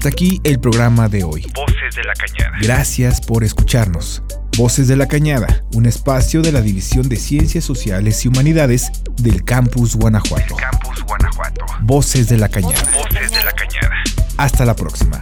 Hasta 0.08 0.16
aquí 0.16 0.40
el 0.46 0.62
programa 0.62 1.10
de 1.10 1.26
hoy. 1.26 1.44
Voces 1.54 1.96
de 1.98 2.04
la 2.06 2.14
Cañada. 2.14 2.58
Gracias 2.62 3.20
por 3.20 3.44
escucharnos. 3.44 4.24
Voces 4.58 4.88
de 4.88 4.96
la 4.96 5.06
Cañada, 5.06 5.48
un 5.76 5.86
espacio 5.86 6.42
de 6.42 6.54
la 6.54 6.62
División 6.62 7.10
de 7.10 7.18
Ciencias 7.18 7.66
Sociales 7.66 8.24
y 8.24 8.30
Humanidades 8.30 8.90
del 9.22 9.44
Campus 9.44 9.98
Guanajuato. 9.98 10.56
Campus 10.56 11.04
Guanajuato. 11.04 11.66
Voces 11.82 12.30
de 12.30 12.38
la 12.38 12.48
Cañada. 12.48 12.90
Voces 12.96 13.32
de 13.32 13.44
la 13.44 13.52
Cañada. 13.52 13.98
Hasta 14.38 14.64
la 14.64 14.76
próxima. 14.76 15.22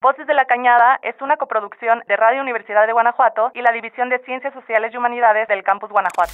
Voces 0.00 0.26
de 0.26 0.32
la 0.32 0.46
Cañada 0.46 0.98
es 1.02 1.20
una 1.20 1.36
coproducción 1.36 2.02
de 2.08 2.16
Radio 2.16 2.40
Universidad 2.40 2.86
de 2.86 2.94
Guanajuato 2.94 3.52
y 3.54 3.60
la 3.60 3.72
División 3.72 4.08
de 4.08 4.20
Ciencias 4.24 4.54
Sociales 4.54 4.90
y 4.94 4.96
Humanidades 4.96 5.48
del 5.48 5.62
Campus 5.62 5.90
Guanajuato. 5.90 6.32